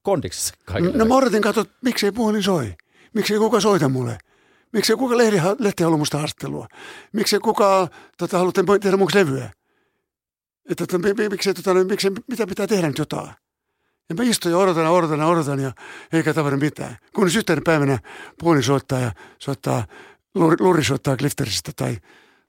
kondiksessa 0.03 0.55
kaikille. 0.65 0.97
No 0.97 1.05
mä 1.05 1.15
odotin, 1.17 1.43
kato, 1.43 1.65
miksei 1.85 2.13
puhelin 2.13 2.43
soi? 2.43 2.75
Miksei 3.15 3.39
kuka 3.39 3.61
soita 3.61 3.89
mulle? 3.89 4.19
Miksei 4.73 4.97
kuka 4.97 5.17
lehti, 5.17 5.41
lehti 5.59 5.83
halua 5.83 5.99
musta 5.99 6.19
haastattelua? 6.19 6.67
Miksei 7.13 7.39
kuka 7.39 7.89
tota, 8.19 8.39
halua 8.39 8.53
te- 8.53 8.63
tehdä 8.81 8.97
muksi 8.97 9.19
levyä? 9.19 9.51
Että, 10.71 10.85
että 10.85 10.99
mi- 10.99 11.15
mi- 11.15 11.29
miksei, 11.29 11.55
tota, 11.55 11.75
miksei, 11.75 12.11
mitä 12.29 12.47
pitää 12.47 12.67
tehdä 12.67 12.89
nyt 12.89 12.99
jotain? 12.99 13.31
Ja 14.09 14.15
mä 14.15 14.23
istun 14.23 14.53
ja 14.53 14.59
odotan 14.59 14.85
ja 14.85 14.91
odotan 14.91 15.19
ja 15.19 15.27
odotan 15.27 15.61
ja 15.61 15.73
eikä 16.13 16.35
tavara 16.35 16.57
mitään. 16.57 16.97
Kunnes 17.15 17.37
yhtenä 17.37 17.61
päivänä 17.65 17.99
puolin 18.39 18.63
soittaa 18.63 19.01
ja 19.01 19.13
soittaa, 19.39 19.87
Luri, 20.35 20.57
Luri 20.61 20.85
soittaa 20.85 21.17
Cliftersistä 21.17 21.73
tai, 21.77 21.97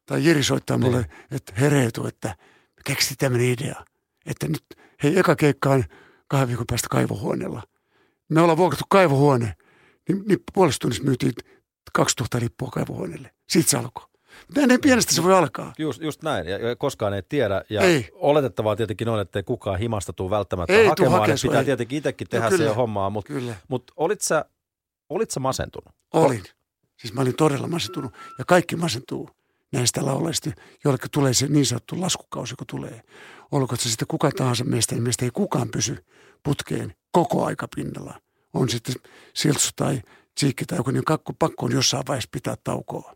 tai 0.06 0.26
Jiri 0.26 0.44
soittaa 0.44 0.78
mulle, 0.78 1.06
että 1.32 1.54
hereetu, 1.60 2.08
että 2.08 2.36
keksi 2.86 3.16
tämmöinen 3.16 3.48
idea. 3.50 3.86
Että 4.26 4.48
nyt, 4.48 4.64
hei, 5.04 5.20
eka 5.20 5.36
keikka 5.36 5.70
on 5.70 5.84
kahden 6.28 6.48
viikon 6.48 6.66
päästä 6.70 6.88
kaivohuoneella. 6.92 7.64
Me 8.30 8.42
ollaan 8.42 8.58
vuokrattu 8.58 8.86
kaivohuone, 8.90 9.56
niin, 10.10 10.24
niin 10.28 10.40
puolesta 10.54 10.82
tunnissa 10.82 11.04
myytiin 11.04 11.34
2000 11.94 12.40
lippua 12.40 12.70
kaivohuoneelle. 12.70 13.32
Siitä 13.50 13.70
se 13.70 13.78
alkoi. 13.78 14.08
Näin 14.56 14.82
pienestä 14.82 15.14
se 15.14 15.24
voi 15.24 15.34
alkaa. 15.34 15.74
Just, 15.80 16.02
just 16.02 16.24
näin, 16.24 16.48
ja 16.48 16.58
ja 16.58 16.76
koskaan 16.76 17.14
ei 17.14 17.22
tiedä. 17.30 17.62
Ja 17.70 17.82
Ei. 17.82 18.10
oletettavaa 18.14 18.76
tietenkin 18.76 19.10
on, 19.10 19.20
että 19.20 19.44
kukaan 19.44 19.80
himasta 19.80 20.14
tuu 20.14 20.30
välttämättä 20.30 20.74
Ei 20.74 20.84
tuu 20.96 21.10
hakemaan. 21.10 21.38
sua, 21.38 21.50
pitää 21.50 21.60
ei. 21.62 21.66
tietenkin 21.66 21.98
itsekin 21.98 22.26
No 22.26 22.30
tehdä 22.30 22.50
kyllä. 22.50 22.70
se 22.70 22.76
hommaa, 22.76 23.10
mutta 23.10 23.34
mut 23.68 23.92
olit, 23.96 24.22
sä, 24.22 24.46
olit 25.10 25.32
sä 25.32 25.40
masentunut? 25.40 25.96
Olin. 26.14 26.44
Siis 26.98 27.14
mä 27.14 27.22
olin 27.22 27.36
todella 27.36 27.68
masentunut. 27.68 28.14
Ja 28.40 28.46
kaikki 28.46 28.76
masentuu 28.76 29.30
näistä 29.72 30.06
laulajista, 30.06 30.50
joille 30.84 31.00
tulee 31.12 31.34
se 31.34 31.48
niin 31.48 31.66
sanottu 31.66 32.02
laskukausi, 32.02 32.56
kun 32.56 32.68
tulee. 32.68 33.02
Olkoon 33.52 33.78
se 33.80 33.90
sitten 33.90 34.08
kuka 34.08 34.32
tahansa 34.38 34.64
meistä, 34.64 34.96
niin 34.96 35.04
meistä 35.04 35.26
ei 35.26 35.32
kukaan 35.32 35.70
pysy 35.70 36.06
putkeen 36.44 36.94
koko 37.12 37.46
aika 37.46 37.68
pinnalla. 37.76 38.20
On 38.54 38.70
sitten 38.70 38.96
siltsu 39.34 39.70
tai 39.76 40.02
tsiikki 40.36 40.66
tai 40.66 40.78
joku, 40.78 40.92
niin 40.92 41.06
kakku, 41.06 41.34
pakko 41.40 41.66
on 41.66 41.72
jossain 41.72 42.04
vaiheessa 42.08 42.30
pitää 42.32 42.56
taukoa. 42.64 43.14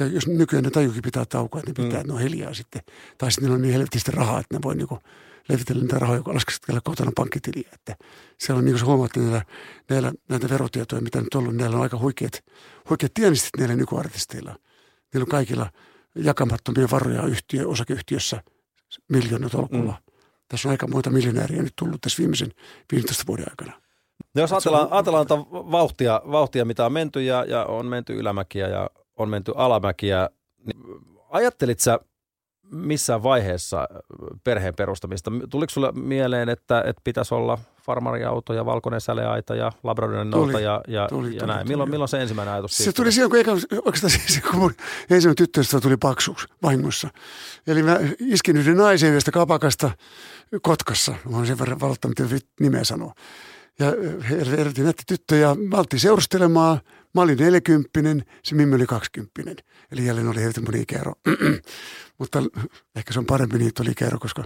Ja 0.00 0.06
jos 0.06 0.26
nykyään 0.26 0.64
ne 0.64 0.70
tajuukin 0.70 1.02
pitää 1.02 1.24
taukoa, 1.24 1.60
että 1.60 1.70
ne 1.70 1.86
pitää, 1.86 2.02
mm. 2.02 2.06
ne 2.08 2.14
on 2.14 2.20
hiljaa 2.20 2.54
sitten. 2.54 2.82
Tai 3.18 3.32
sitten 3.32 3.52
on 3.52 3.62
niin 3.62 3.72
helvetisti 3.72 4.10
rahaa, 4.10 4.40
että 4.40 4.56
ne 4.56 4.62
voi 4.62 4.74
niinku 4.74 4.98
levitellä 5.48 5.82
niitä 5.82 5.98
rahoja, 5.98 6.22
kun 6.22 6.34
laskeskella 6.34 6.80
kotona 6.84 7.12
pankkitiliä. 7.16 7.68
Että 7.72 7.96
siellä 8.38 8.58
on 8.58 8.64
niin 8.64 8.76
kuin 8.76 8.86
huomaatte 8.86 9.20
näillä, 9.20 9.42
näillä, 9.90 10.12
näitä 10.28 10.48
verotietoja, 10.48 11.02
mitä 11.02 11.20
nyt 11.20 11.34
on 11.34 11.42
ollut, 11.42 11.56
näillä 11.56 11.76
on 11.76 11.82
aika 11.82 11.98
huikeat, 11.98 12.44
huikeat 12.90 13.14
tienistit 13.14 13.50
näillä 13.58 13.76
nykyartisteilla. 13.76 14.56
Niillä 15.12 15.24
on 15.24 15.30
kaikilla 15.30 15.70
jakamattomia 16.14 16.88
varoja 16.90 17.22
yhtiö, 17.22 17.68
osakeyhtiössä 17.68 18.42
miljoonat 19.08 19.52
tolkulla. 19.52 19.92
Mm. 19.92 20.14
Tässä 20.48 20.68
on 20.68 20.70
aika 20.70 20.86
monta 20.86 21.10
miljonääriä 21.10 21.62
nyt 21.62 21.76
tullut 21.76 22.00
tässä 22.00 22.18
viimeisen 22.18 22.52
15 22.92 23.24
vuoden 23.26 23.46
aikana. 23.50 23.80
No 24.34 24.40
jos 24.40 24.52
ajatellaan, 24.52 24.88
ajatellaan 24.90 25.26
vauhtia, 25.52 26.22
vauhtia, 26.30 26.64
mitä 26.64 26.86
on 26.86 26.92
menty 26.92 27.22
ja, 27.22 27.44
ja 27.48 27.64
on 27.64 27.86
menty 27.86 28.12
ylämäkiä 28.12 28.68
ja 28.68 28.90
on 29.20 29.28
menty 29.28 29.52
alamäkiä, 29.56 30.30
niin 30.66 30.76
ajattelit 31.30 31.80
sä 31.80 31.98
missään 32.72 33.22
vaiheessa 33.22 33.88
perheen 34.44 34.74
perustamista? 34.74 35.30
Tuliko 35.50 35.70
sulle 35.70 35.92
mieleen, 35.92 36.48
että, 36.48 36.82
että 36.86 37.00
pitäisi 37.04 37.34
olla 37.34 37.58
farmariauto 37.82 38.52
ja 38.52 38.66
valkoinen 38.66 39.00
säleaita 39.00 39.54
ja 39.54 39.72
labradorin 39.82 40.30
Tuli, 40.30 40.52
nouta 40.52 40.60
ja, 40.60 40.80
ja, 40.88 41.08
tuli, 41.08 41.34
ja 41.34 41.40
tuli, 41.40 41.48
näin? 41.48 41.58
tuli, 41.58 41.68
milloin, 41.68 41.88
joo. 41.88 41.90
milloin 41.90 42.08
se 42.08 42.20
ensimmäinen 42.20 42.54
ajatus 42.54 42.76
Se 42.76 42.84
siitä 42.84 42.96
tuli 42.96 43.12
silloin, 43.12 43.30
kun 43.30 43.38
eikä, 43.38 43.50
oikeastaan 43.84 44.10
siis, 44.10 44.40
kun 44.50 44.60
mun 44.60 44.74
ensimmäinen 45.10 45.36
tyttöystävä 45.36 45.80
tuli 45.80 45.96
paksuksi 45.96 46.46
vahingossa. 46.62 47.08
Eli 47.66 47.82
mä 47.82 47.98
iskin 48.18 48.56
yhden 48.56 48.76
naisen 48.76 49.10
yhdestä 49.10 49.30
kapakasta 49.30 49.90
Kotkassa. 50.62 51.14
Mä 51.30 51.36
oon 51.36 51.46
sen 51.46 51.58
verran 51.58 51.80
valottanut, 51.80 52.18
mitä 52.18 52.46
nimeä 52.60 52.84
sanoa. 52.84 53.12
Ja 53.78 53.90
her- 54.30 54.60
eritin 54.60 54.84
nätti 54.84 55.02
tyttö 55.06 55.36
ja 55.36 55.54
mä 55.54 55.84
seurustelemaan. 55.96 56.80
Mä 57.14 57.20
olin 57.20 57.38
40, 57.38 57.90
se 58.42 58.54
Mimmi 58.54 58.76
oli 58.76 58.86
20. 58.86 59.62
Eli 59.92 60.06
jälleen 60.06 60.28
oli 60.28 60.40
helvetin 60.40 60.82
ikäero. 60.82 61.12
Mutta 62.18 62.42
ehkä 62.96 63.12
se 63.12 63.18
on 63.18 63.26
parempi 63.26 63.58
niin, 63.58 63.68
että 63.68 63.82
oli 63.82 63.90
ikäero, 63.90 64.18
koska 64.18 64.44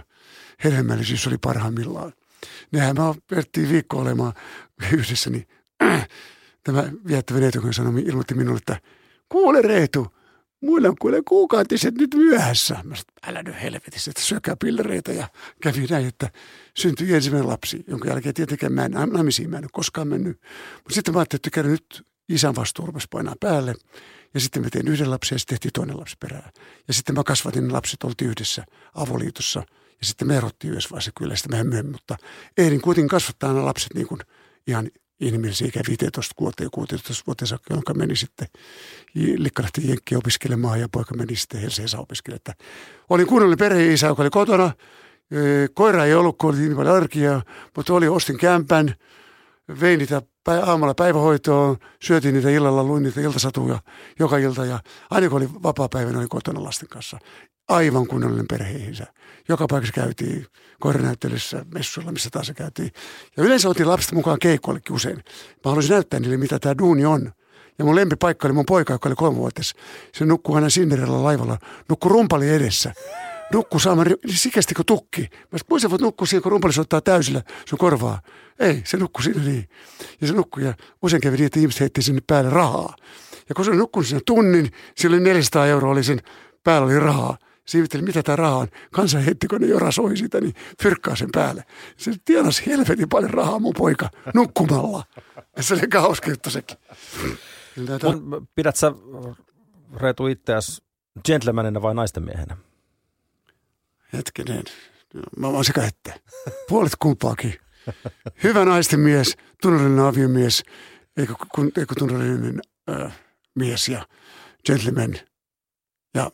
hedelmällisyys 0.63 1.27
oli 1.27 1.37
parhaimmillaan. 1.37 2.13
Nehän 2.71 2.95
mä 2.95 3.15
verttiin 3.31 3.69
viikko 3.69 3.97
olemaan 3.97 4.33
yhdessä, 4.93 5.29
niin 5.29 5.47
tämä 6.63 6.83
viettävä 7.07 7.39
neito, 7.39 7.61
kun 7.61 7.73
sanoi, 7.73 8.01
ilmoitti 8.01 8.33
minulle, 8.33 8.57
että 8.57 8.79
kuule 9.29 9.61
Reetu, 9.61 10.07
muilla 10.61 10.87
on 10.87 10.95
kuule 11.01 11.21
kuukautiset 11.27 11.95
nyt 11.95 12.13
myöhässä. 12.15 12.73
Mä 12.73 12.95
sanoin, 12.95 13.05
älä 13.27 13.43
nyt 13.43 13.61
helvetissä, 13.61 14.11
että 14.11 14.21
syökää 14.21 14.55
pillereitä 14.55 15.11
ja 15.11 15.27
kävi 15.61 15.87
näin, 15.89 16.07
että 16.07 16.29
syntyi 16.77 17.13
ensimmäinen 17.13 17.49
lapsi, 17.49 17.83
jonka 17.87 18.09
jälkeen 18.09 18.35
tietenkään 18.35 18.73
mä 18.73 18.85
en 18.85 18.91
naimisiin, 18.91 19.49
mä 19.49 19.57
en 19.57 19.63
ole 19.63 19.69
koskaan 19.73 20.07
mennyt. 20.07 20.41
Mutta 20.75 20.93
sitten 20.93 21.13
mä 21.13 21.19
ajattelin, 21.19 21.41
että 21.47 21.63
nyt 21.63 22.05
isän 22.29 22.55
vastuu 22.55 22.85
rupesi 22.85 23.07
painaa 23.11 23.35
päälle. 23.39 23.75
Ja 24.33 24.39
sitten 24.39 24.61
mä 24.61 24.69
tein 24.69 24.87
yhden 24.87 25.11
lapsen 25.11 25.35
ja 25.35 25.39
sitten 25.39 25.55
tehtiin 25.55 25.73
toinen 25.73 25.99
lapsi 25.99 26.15
perään. 26.19 26.51
Ja 26.87 26.93
sitten 26.93 27.15
mä 27.15 27.23
kasvatin 27.23 27.67
ne 27.67 27.73
lapset, 27.73 28.03
oltiin 28.03 28.29
yhdessä 28.31 28.65
avoliitossa. 28.95 29.59
Ja 29.99 30.05
sitten 30.05 30.27
me 30.27 30.37
erottiin 30.37 30.71
yhdessä 30.71 30.89
vaiheessa 30.89 31.11
kyllä 31.17 31.35
sitä 31.35 31.49
vähän 31.51 31.67
myöhemmin, 31.67 31.95
mutta 31.95 32.17
ehdin 32.57 32.81
kuitenkin 32.81 33.09
kasvattaa 33.09 33.53
nämä 33.53 33.65
lapset 33.65 33.93
niin 33.93 34.07
kuin 34.07 34.19
ihan 34.67 34.89
inhimillisiä 35.19 35.67
ikä 35.67 35.81
15 35.87 36.35
vuoteen, 36.39 36.71
16 36.71 37.23
vuoteen 37.27 37.47
saakka, 37.47 37.73
jonka 37.73 37.93
meni 37.93 38.15
sitten, 38.15 38.47
likka 39.15 39.63
lähti 39.63 39.87
Jenkkiin 39.87 40.17
opiskelemaan 40.17 40.79
ja 40.79 40.89
poika 40.89 41.15
meni 41.15 41.35
sitten 41.35 41.61
Helsingissä 41.61 41.99
opiskelemaan. 41.99 42.55
Olin 43.09 43.27
kunnollinen 43.27 43.57
perheisä, 43.57 44.07
joka 44.07 44.23
oli 44.23 44.29
kotona. 44.29 44.71
Koira 45.73 46.05
ei 46.05 46.13
ollut, 46.13 46.37
kun 46.37 46.49
oli 46.49 46.59
niin 46.59 46.75
paljon 46.75 46.95
arkia, 46.95 47.41
mutta 47.75 47.93
oli, 47.93 48.07
ostin 48.07 48.37
kämpän, 48.37 48.95
vein 49.81 49.99
niitä 49.99 50.21
aamulla 50.65 50.93
päivähoitoon, 50.93 51.77
syötiin 52.03 52.33
niitä 52.33 52.49
illalla, 52.49 52.83
luin 52.83 53.03
niitä 53.03 53.21
iltasatuja 53.21 53.79
joka 54.19 54.37
ilta 54.37 54.65
ja 54.65 54.79
aina 55.09 55.29
kun 55.29 55.37
oli 55.37 55.49
vapaa 55.63 55.89
päivä, 55.89 56.09
niin 56.09 56.19
oli 56.19 56.27
kotona 56.27 56.63
lasten 56.63 56.89
kanssa. 56.89 57.17
Aivan 57.67 58.07
kunnollinen 58.07 58.45
perheisä. 58.49 59.05
Joka 59.49 59.65
paikassa 59.69 59.93
käytiin 59.93 60.45
koiranäyttelyssä, 60.79 61.65
messuilla, 61.73 62.11
missä 62.11 62.29
taas 62.29 62.51
käytiin. 62.55 62.91
Ja 63.37 63.43
yleensä 63.43 63.69
otin 63.69 63.89
lapset 63.89 64.11
mukaan 64.11 64.39
keikkoillekin 64.39 64.95
usein. 64.95 65.15
Mä 65.15 65.23
haluaisin 65.63 65.91
näyttää 65.91 66.19
niille, 66.19 66.37
mitä 66.37 66.59
tämä 66.59 66.77
duuni 66.77 67.05
on. 67.05 67.31
Ja 67.79 67.85
mun 67.85 67.95
lempipaikka 67.95 68.47
oli 68.47 68.53
mun 68.53 68.65
poika, 68.65 68.93
joka 68.93 69.09
oli 69.09 69.15
kolmevuotias. 69.15 69.73
Se 70.13 70.25
nukkuu 70.25 70.55
aina 70.55 70.67
Cinderella 70.67 71.23
laivalla, 71.23 71.57
nukkuu 71.89 72.09
rumpali 72.09 72.49
edessä. 72.49 72.93
Nukkuu 73.53 73.79
saamaan 73.79 74.07
ri- 74.07 74.31
sikästi 74.35 74.73
kuin 74.73 74.85
tukki. 74.85 75.21
Mä 75.21 75.27
sanoin, 75.27 75.61
kuinka 75.67 75.81
sä 75.81 75.89
voit 75.89 76.01
nukkua 76.01 76.27
siihen, 76.27 76.43
kun 76.43 76.51
rumpali 76.51 76.73
soittaa 76.73 77.01
täysillä 77.01 77.41
sun 77.65 77.79
korvaa. 77.79 78.21
Ei, 78.59 78.81
se 78.85 78.97
nukkuu 78.97 79.23
siinä 79.23 79.43
niin. 79.43 79.69
Ja 80.21 80.27
se 80.27 80.33
nukkuu 80.33 80.63
ja 80.63 80.73
usein 81.01 81.21
kävi 81.21 81.37
niin, 81.37 81.45
että 81.45 81.59
ihmiset 81.59 81.79
heitti 81.79 82.01
sinne 82.01 82.21
päälle 82.27 82.49
rahaa. 82.49 82.95
Ja 83.49 83.55
kun 83.55 83.65
se 83.65 83.71
oli 83.71 83.77
nukkunut 83.77 84.07
siinä 84.07 84.21
tunnin, 84.25 84.71
sillä 84.97 85.15
oli 85.15 85.23
400 85.23 85.67
euroa 85.67 85.91
oli 85.91 86.03
sen 86.03 86.19
päällä 86.63 86.85
oli 86.85 86.99
rahaa. 86.99 87.37
Siivitteli, 87.65 88.03
mitä 88.03 88.23
tämä 88.23 88.35
raha 88.35 88.55
on. 88.55 88.67
Kansa 88.91 89.19
heitti, 89.19 89.47
kun 89.47 89.61
ne 89.61 89.67
jorasoi 89.67 90.17
sitä, 90.17 90.41
niin 90.41 90.53
fyrkkaa 90.83 91.15
sen 91.15 91.29
päälle. 91.31 91.63
Se 91.97 92.11
tienasi 92.25 92.65
helvetin 92.65 93.09
paljon 93.09 93.31
rahaa 93.31 93.59
mun 93.59 93.73
poika 93.77 94.09
nukkumalla. 94.33 95.03
Ja 95.57 95.63
se 95.63 95.73
oli 95.73 95.81
juttu 96.27 96.49
sekin. 96.49 96.77
Pidät 98.55 98.75
sä 98.75 98.91
Reetu 99.95 100.27
itseäsi 100.27 100.81
gentlemanina 101.25 101.81
vai 101.81 101.95
naisten 101.95 102.23
miehenä? 102.23 102.57
Hetkinen. 104.13 104.63
Mä 105.37 105.47
oon 105.47 105.65
sekä 105.65 105.83
että. 105.83 106.19
Puolet 106.69 106.95
kumpaakin. 106.99 107.59
Hyvä 108.43 108.65
naisten 108.65 108.99
mies, 108.99 109.37
tunnollinen 109.61 110.05
aviomies, 110.05 110.63
eikö, 111.17 111.33
kun, 111.55 111.71
eikö 111.77 111.95
tunnollinen 111.95 112.61
äh, 112.89 113.19
mies 113.55 113.89
ja 113.89 114.07
gentleman. 114.65 115.13
Ja, 116.13 116.31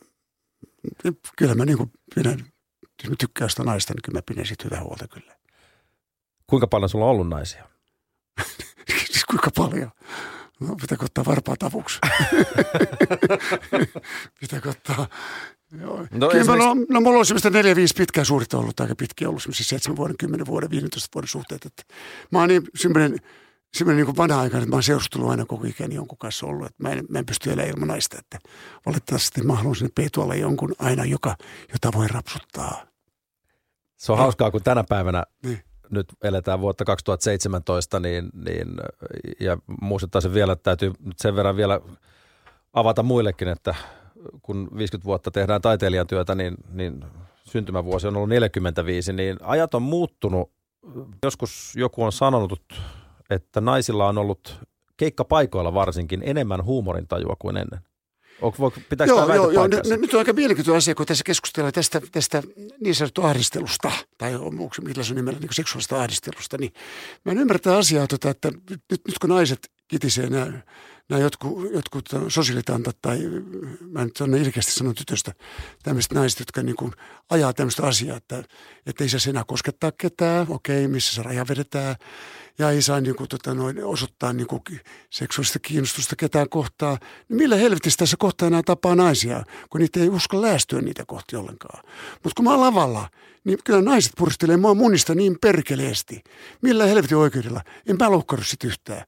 ja 1.04 1.12
kyllä 1.36 1.54
mä 1.54 1.64
niin 1.64 1.92
pidän, 2.14 2.46
jos 3.02 3.10
mä 3.10 3.16
tykkään 3.18 3.50
sitä 3.50 3.62
naista, 3.64 3.94
niin 3.94 4.02
kyllä 4.02 4.18
mä 4.18 4.22
pidän 4.26 4.46
siitä 4.46 4.64
hyvää 4.64 4.82
huolta 4.82 5.08
kyllä. 5.08 5.36
Kuinka 6.46 6.66
paljon 6.66 6.88
sulla 6.88 7.04
on 7.04 7.10
ollut 7.10 7.28
naisia? 7.28 7.68
siis 9.10 9.24
kuinka 9.24 9.50
paljon? 9.56 9.90
No, 10.60 10.76
pitääkö 10.76 11.04
ottaa 11.04 11.24
varpaat 11.24 11.62
avuksi? 11.62 11.98
pitääkö 14.40 14.70
ottaa... 14.70 15.08
Joo. 15.80 15.96
No 15.96 16.06
Kyllä 16.28 16.28
esimerkiksi- 16.40 16.48
mä, 16.68 16.74
no, 16.74 16.86
no, 16.88 17.00
mulla 17.00 17.18
on 17.18 17.26
semmoista 17.26 17.50
neljä, 17.50 17.76
viisi 17.76 17.94
pitkää 17.98 18.24
suurta 18.24 18.58
ollut, 18.58 18.80
aika 18.80 18.94
pitkiä 18.94 19.28
ollut, 19.28 19.42
semmoisia 19.42 19.64
seitsemän 19.64 19.96
vuoden, 19.96 20.16
kymmenen 20.18 20.46
vuoden, 20.46 20.70
15 20.70 21.08
vuoden 21.14 21.28
suhteet. 21.28 21.66
Että 21.66 21.82
mä 22.30 22.38
oon 22.38 22.48
niin 22.48 22.62
semmoinen, 22.74 23.16
semmoinen 23.74 24.04
niin 24.06 24.16
vanha 24.16 24.40
aikainen, 24.40 24.62
että 24.62 24.70
mä 24.70 24.76
oon 24.76 24.82
seurustellut 24.82 25.30
aina 25.30 25.46
koko 25.46 25.66
ikäni 25.66 25.94
jonkun 25.94 26.18
kanssa 26.18 26.46
ollut. 26.46 26.66
Että 26.66 26.82
mä, 26.82 26.90
en, 26.90 27.04
mä 27.08 27.18
en 27.18 27.26
pysty 27.26 27.50
elämään 27.50 27.68
ilman 27.68 27.88
naista, 27.88 28.18
että 28.18 28.38
valitettavasti 28.86 29.42
mä 29.42 29.54
haluan 29.54 29.76
sinne 29.76 29.90
peetualle 29.94 30.36
jonkun 30.36 30.74
aina, 30.78 31.04
joka, 31.04 31.36
jota 31.72 31.98
voi 31.98 32.08
rapsuttaa. 32.08 32.86
Se 33.96 34.12
on 34.12 34.18
hauskaa, 34.18 34.50
kun 34.50 34.62
tänä 34.62 34.84
päivänä 34.88 35.24
Niin. 35.42 35.60
nyt 35.90 36.06
eletään 36.22 36.60
vuotta 36.60 36.84
2017, 36.84 38.00
niin, 38.00 38.30
niin 38.44 38.68
ja 39.40 39.56
muistuttaisin 39.82 40.34
vielä, 40.34 40.52
että 40.52 40.62
täytyy 40.62 40.92
nyt 41.04 41.18
sen 41.18 41.36
verran 41.36 41.56
vielä 41.56 41.80
avata 42.72 43.02
muillekin, 43.02 43.48
että 43.48 43.74
kun 44.42 44.68
50 44.76 45.04
vuotta 45.04 45.30
tehdään 45.30 45.62
taiteilijan 45.62 46.06
työtä, 46.06 46.34
niin, 46.34 46.54
niin 46.72 47.04
syntymävuosi 47.44 48.06
on 48.06 48.16
ollut 48.16 48.28
45, 48.28 49.12
niin 49.12 49.36
ajat 49.42 49.74
on 49.74 49.82
muuttunut. 49.82 50.50
Joskus 51.22 51.72
joku 51.76 52.02
on 52.02 52.12
sanonut, 52.12 52.62
että 53.30 53.60
naisilla 53.60 54.08
on 54.08 54.18
ollut 54.18 54.58
keikkapaikoilla 54.96 55.74
varsinkin 55.74 56.22
enemmän 56.24 56.64
huumorintajua 56.64 57.36
kuin 57.38 57.56
ennen. 57.56 57.80
Onko, 58.42 58.72
pitääkö 58.88 59.14
väite 59.16 59.34
joo, 59.34 59.52
paikkansa? 59.54 59.94
nyt, 59.94 60.00
nyt 60.00 60.14
on 60.14 60.18
aika 60.18 60.32
mielenkiintoinen 60.32 60.78
asia, 60.78 60.94
kun 60.94 61.06
tässä 61.06 61.24
keskustellaan 61.24 61.72
tästä, 61.72 62.00
tästä 62.12 62.42
niin 62.80 62.94
sanottu 62.94 63.22
ahdistelusta, 63.22 63.92
tai 64.18 64.34
onko 64.34 64.74
se 64.74 64.82
millä 64.82 65.02
se 65.02 65.14
nimellä, 65.14 65.38
niin 65.38 65.48
seksuaalista 65.52 66.00
ahdistelusta, 66.00 66.56
niin 66.58 66.72
mä 67.24 67.32
en 67.32 67.38
ymmärrä 67.38 67.58
tätä 67.58 67.76
asiaa, 67.76 68.06
tota, 68.06 68.30
että 68.30 68.50
nyt, 68.50 68.82
nyt 68.90 69.18
kun 69.20 69.30
naiset 69.30 69.70
kitisee 69.88 70.30
nämä, 70.30 70.52
nämä 71.08 71.22
jotkut, 71.22 71.72
jotkut 71.72 72.08
sosiaalitantat, 72.28 72.96
tai 73.02 73.18
mä 73.80 74.00
en 74.00 74.06
nyt 74.06 74.20
ole 74.20 74.38
ilkeästi 74.38 74.72
sanon 74.72 74.94
tytöstä, 74.94 75.32
tämmöiset 75.82 76.12
naiset, 76.12 76.38
jotka 76.38 76.62
niin 76.62 76.76
kuin 76.76 76.92
ajaa 77.30 77.52
tämmöistä 77.52 77.86
asiaa, 77.86 78.16
että, 78.16 78.44
että 78.86 79.04
ei 79.04 79.08
se 79.08 79.30
enää 79.30 79.44
koskettaa 79.46 79.92
ketään, 79.92 80.46
okei, 80.50 80.88
missä 80.88 81.14
se 81.14 81.22
raja 81.22 81.46
vedetään, 81.48 81.96
ja 82.58 82.70
ei 82.70 82.82
saa 82.82 83.00
niin 83.00 83.16
kuin, 83.16 83.28
tota, 83.28 83.54
noin, 83.54 83.84
osoittaa 83.84 84.32
niin 84.32 84.46
kuin, 84.46 84.62
seksuaalista 85.10 85.58
kiinnostusta 85.58 86.16
ketään 86.16 86.48
kohtaa, 86.48 86.98
niin 87.28 87.36
millä 87.36 87.56
helvetissä 87.56 87.98
tässä 87.98 88.16
kohtaa 88.18 88.46
enää 88.46 88.62
tapaa 88.62 88.94
naisia, 88.94 89.44
kun 89.70 89.80
niitä 89.80 90.00
ei 90.00 90.08
usko 90.08 90.42
lähestyä 90.42 90.80
niitä 90.80 91.04
kohti 91.06 91.36
ollenkaan. 91.36 91.84
Mutta 92.12 92.32
kun 92.36 92.44
mä 92.44 92.50
oon 92.50 92.60
lavalla, 92.60 93.08
niin 93.44 93.58
kyllä 93.64 93.82
naiset 93.82 94.12
puristelee 94.18 94.56
mua 94.56 94.74
munista 94.74 95.14
niin 95.14 95.36
perkeleesti. 95.40 96.22
Millä 96.62 96.86
helvetin 96.86 97.16
oikeudella? 97.16 97.60
En 97.86 97.96
mä 97.98 98.10
loukkaudut 98.10 98.46
sit 98.46 98.64
yhtään. 98.64 99.04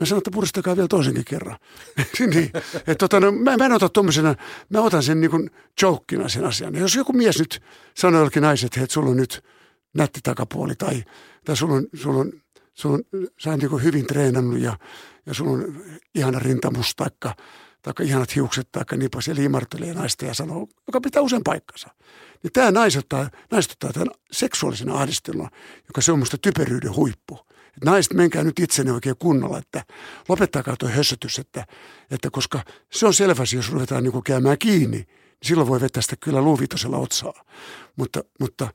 Mä 0.00 0.06
sanon, 0.06 0.18
että 0.18 0.30
puristakaa 0.30 0.76
vielä 0.76 0.88
toisenkin 0.88 1.24
kerran. 1.24 1.58
niin, 2.34 2.50
et 2.86 2.98
tota, 2.98 3.20
no, 3.20 3.32
mä, 3.32 3.56
mä 3.56 3.66
en 3.66 3.72
ota 3.72 3.88
tuommoisena, 3.88 4.34
mä 4.68 4.80
otan 4.80 5.02
sen 5.02 5.20
niin 5.20 5.30
kuin 5.30 5.50
sen 6.28 6.44
asian. 6.44 6.74
Ja 6.74 6.80
jos 6.80 6.94
joku 6.94 7.12
mies 7.12 7.38
nyt 7.38 7.62
sanoo 7.96 8.20
jollekin 8.20 8.42
naiset, 8.42 8.76
että 8.76 8.92
sulla 8.94 9.10
on 9.10 9.16
nyt 9.16 9.44
nätti 9.94 10.20
takapuoli 10.22 10.74
tai, 10.74 11.04
tai 11.44 11.56
sulla 11.56 11.74
on, 11.74 11.86
sulla 11.94 12.20
on, 12.20 12.32
sulla 12.74 12.94
on 12.94 13.02
sä 13.38 13.50
oot 13.50 13.60
niin 13.60 13.82
hyvin 13.82 14.06
treenannut 14.06 14.58
ja, 14.58 14.78
ja 15.26 15.34
sulla 15.34 15.50
on 15.50 15.82
ihana 16.14 16.38
rintamus 16.38 16.96
taikka, 16.96 17.34
taikka 17.82 18.02
ihanat 18.02 18.36
hiukset 18.36 18.68
taikka 18.72 18.96
niin 18.96 19.10
ja 19.28 19.34
liimartelee 19.34 19.94
naista 19.94 20.24
ja 20.24 20.34
sanoo, 20.34 20.68
joka 20.86 21.00
pitää 21.00 21.22
usein 21.22 21.42
paikkansa. 21.44 21.88
Niin 22.42 22.52
tämä 22.52 22.70
naisottaa, 22.70 23.30
naistuttaa 23.50 23.92
tämän 23.92 24.08
seksuaalisen 24.32 24.90
ahdistelun, 24.90 25.48
joka 25.86 26.00
se 26.00 26.12
on 26.12 26.18
musta 26.18 26.38
typeryyden 26.38 26.96
huippu 26.96 27.45
naiset, 27.84 28.12
menkää 28.14 28.44
nyt 28.44 28.58
itsenne 28.58 28.92
oikein 28.92 29.16
kunnolla, 29.18 29.58
että 29.58 29.84
lopettakaa 30.28 30.76
tuo 30.76 30.88
hössötys, 30.88 31.38
että, 31.38 31.66
että 32.10 32.30
koska 32.30 32.64
se 32.92 33.06
on 33.06 33.14
selvä 33.14 33.42
jos 33.54 33.72
ruvetaan 33.72 34.04
niin 34.04 34.22
käymään 34.22 34.58
kiinni, 34.58 34.96
niin 34.96 35.08
silloin 35.42 35.68
voi 35.68 35.80
vetää 35.80 36.02
sitä 36.02 36.16
kyllä 36.20 36.42
luuvitosella 36.42 36.96
otsaa. 36.96 37.44
Mutta, 37.96 38.24
mutta, 38.40 38.68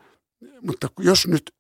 mutta 0.62 0.88
jos 1.00 1.28
nyt 1.28 1.56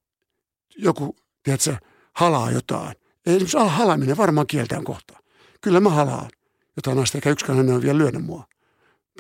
joku, 0.77 1.15
tiedätkö, 1.43 1.75
halaa 2.13 2.51
jotain, 2.51 2.95
ei 3.25 3.35
esimerkiksi 3.35 3.57
halaaminen 3.57 4.17
varmaan 4.17 4.47
kieltään 4.47 4.83
kohta. 4.83 5.17
Kyllä 5.61 5.79
mä 5.79 5.89
halaan 5.89 6.29
jotain 6.75 6.97
naista, 6.97 7.17
eikä 7.17 7.29
yksikään 7.29 7.57
hänen 7.57 7.75
ole 7.75 7.81
vielä 7.81 7.97
lyönyt 7.97 8.25
mua. 8.25 8.45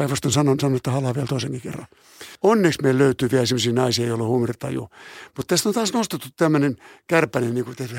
Päinvastoin 0.01 0.31
sanon, 0.31 0.59
sanon, 0.59 0.75
että 0.75 0.91
halaa 0.91 1.15
vielä 1.15 1.27
toisenkin 1.27 1.61
kerran. 1.61 1.87
Onneksi 2.41 2.81
meillä 2.81 2.99
löytyy 2.99 3.31
vielä 3.31 3.45
sellaisia 3.45 3.73
naisia, 3.73 4.05
joilla 4.05 4.23
on 4.23 4.29
huumoritaju. 4.29 4.89
Mutta 5.37 5.43
tästä 5.47 5.69
on 5.69 5.75
taas 5.75 5.93
nostettu 5.93 6.27
tämmöinen 6.37 6.77
kärpäinen 7.07 7.53
niin 7.53 7.65
tehty 7.75 7.95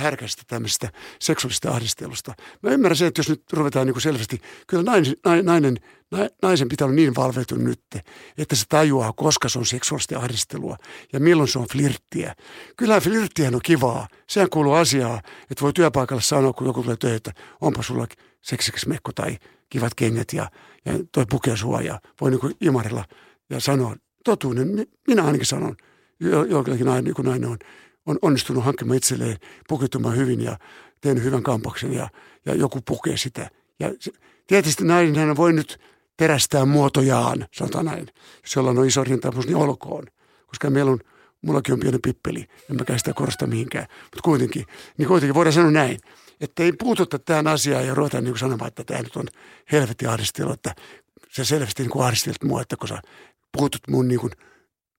tämmöisestä 0.47 0.93
seksuaalista 1.21 1.71
ahdistelusta. 1.71 2.35
Mä 2.63 2.71
ymmärrän 2.71 2.97
se, 2.97 3.07
että 3.07 3.19
jos 3.19 3.29
nyt 3.29 3.43
ruvetaan 3.53 3.87
niin 3.87 4.01
selvästi, 4.01 4.41
kyllä 4.67 4.83
nainen, 4.83 5.15
nainen, 5.45 5.77
naisen 6.43 6.69
pitää 6.69 6.85
olla 6.85 6.95
niin 6.95 7.15
valveutunut 7.15 7.65
nyt, 7.65 7.81
että 8.39 8.57
se 8.57 8.65
tajuaa, 8.69 9.13
koska 9.13 9.49
se 9.49 9.59
on 9.59 9.67
seksuaalista 9.67 10.19
ahdistelua 10.19 10.77
ja 11.13 11.21
milloin 11.21 11.49
se 11.49 11.59
on 11.59 11.67
flirttiä. 11.73 12.35
Kyllä 12.77 13.01
flirttiä 13.01 13.49
on 13.49 13.61
kivaa. 13.63 14.09
Sehän 14.29 14.51
kuuluu 14.51 14.73
asiaa, 14.73 15.21
että 15.51 15.63
voi 15.63 15.73
työpaikalla 15.73 16.23
sanoa, 16.23 16.53
kun 16.53 16.67
joku 16.67 16.83
tulee 16.83 16.97
töitä, 16.97 17.33
onpa 17.61 17.83
sulla 17.83 18.07
seksikäs 18.43 18.87
mekko 18.87 19.13
tai 19.13 19.39
kivat 19.73 19.95
kengät 19.95 20.33
ja, 20.33 20.51
ja 20.85 20.93
toi 21.13 21.25
ja 21.85 22.01
voi 22.21 22.31
niin 22.31 22.41
kuin 22.41 22.55
imarilla 22.61 23.05
ja 23.51 23.61
sanoa 23.61 23.97
totuuden. 24.25 24.87
Minä 25.09 25.25
ainakin 25.25 25.47
sanon, 25.47 25.77
jollakin 26.49 26.89
aina 26.89 27.03
niin 27.03 27.15
kuin 27.15 27.27
nainen 27.27 27.49
on, 27.49 27.59
on 28.07 28.19
onnistunut 28.23 28.65
hankkimaan 28.65 28.97
itselleen 28.97 29.37
pukeutumaan 29.69 30.17
hyvin 30.17 30.41
ja 30.41 30.59
tehnyt 31.01 31.25
hyvän 31.25 31.43
kampaksen 31.43 31.93
ja, 31.93 32.09
ja 32.47 32.55
joku 32.55 32.81
pukee 32.81 33.17
sitä. 33.17 33.51
Ja 33.81 33.95
se, 34.01 34.13
tietysti 34.47 34.85
nainen 34.85 35.37
voi 35.37 35.53
nyt 35.53 35.81
terästää 36.17 36.65
muotojaan, 36.65 37.47
sanotaan 37.53 37.85
näin. 37.85 38.07
Jos 38.43 38.57
jollain 38.57 38.79
on 38.79 38.87
iso 38.87 39.05
rintamus, 39.05 39.47
niin 39.47 39.57
olkoon. 39.57 40.05
Koska 40.47 40.71
meillä 40.71 40.91
on, 40.91 40.99
mullakin 41.43 41.73
on 41.73 41.81
pieni 41.81 41.99
pippeli, 41.99 42.47
en 42.71 42.77
mä 42.77 42.99
sitä 42.99 43.13
korosta 43.13 43.47
mihinkään. 43.47 43.87
Mutta 44.03 44.21
kuitenkin, 44.25 44.65
niin 44.99 45.09
kuitenkin 45.09 45.35
voidaan 45.35 45.53
sanoa 45.53 45.71
näin 45.71 45.99
että 46.43 46.63
ei 46.63 46.73
puututa 46.73 47.19
tähän 47.19 47.47
asiaan 47.47 47.87
ja 47.87 47.95
ruveta 47.95 48.21
niin 48.21 48.39
sanomaan, 48.39 48.69
että 48.69 48.85
tämä 48.85 49.03
nyt 49.03 49.17
on 49.17 49.27
helvetti 49.73 50.07
ahdistelu, 50.07 50.53
että 50.53 50.75
sä 51.37 51.45
selvästi 51.45 51.83
niin 51.83 52.03
ahdistelet 52.05 52.43
mua, 52.45 52.63
että 52.63 52.77
kun 52.77 52.89
sä 52.89 53.03
puutut 53.57 53.81
mun 53.89 54.09
niin 54.09 54.21
kuin, 54.21 54.33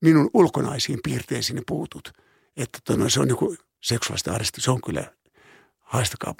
minun 0.01 0.29
ulkonaisiin 0.33 0.99
piirteisiin, 1.03 1.55
niin 1.55 1.63
puutut. 1.67 2.11
Että 2.57 2.79
tonne, 2.85 3.09
se 3.09 3.19
on 3.19 3.27
niin 3.27 3.37
kuin 3.37 3.57
seksuaalista 3.83 4.31
ahdistelua, 4.31 4.63
se 4.63 4.71
on 4.71 4.81
kyllä, 4.81 5.13
haistakaa 5.79 6.33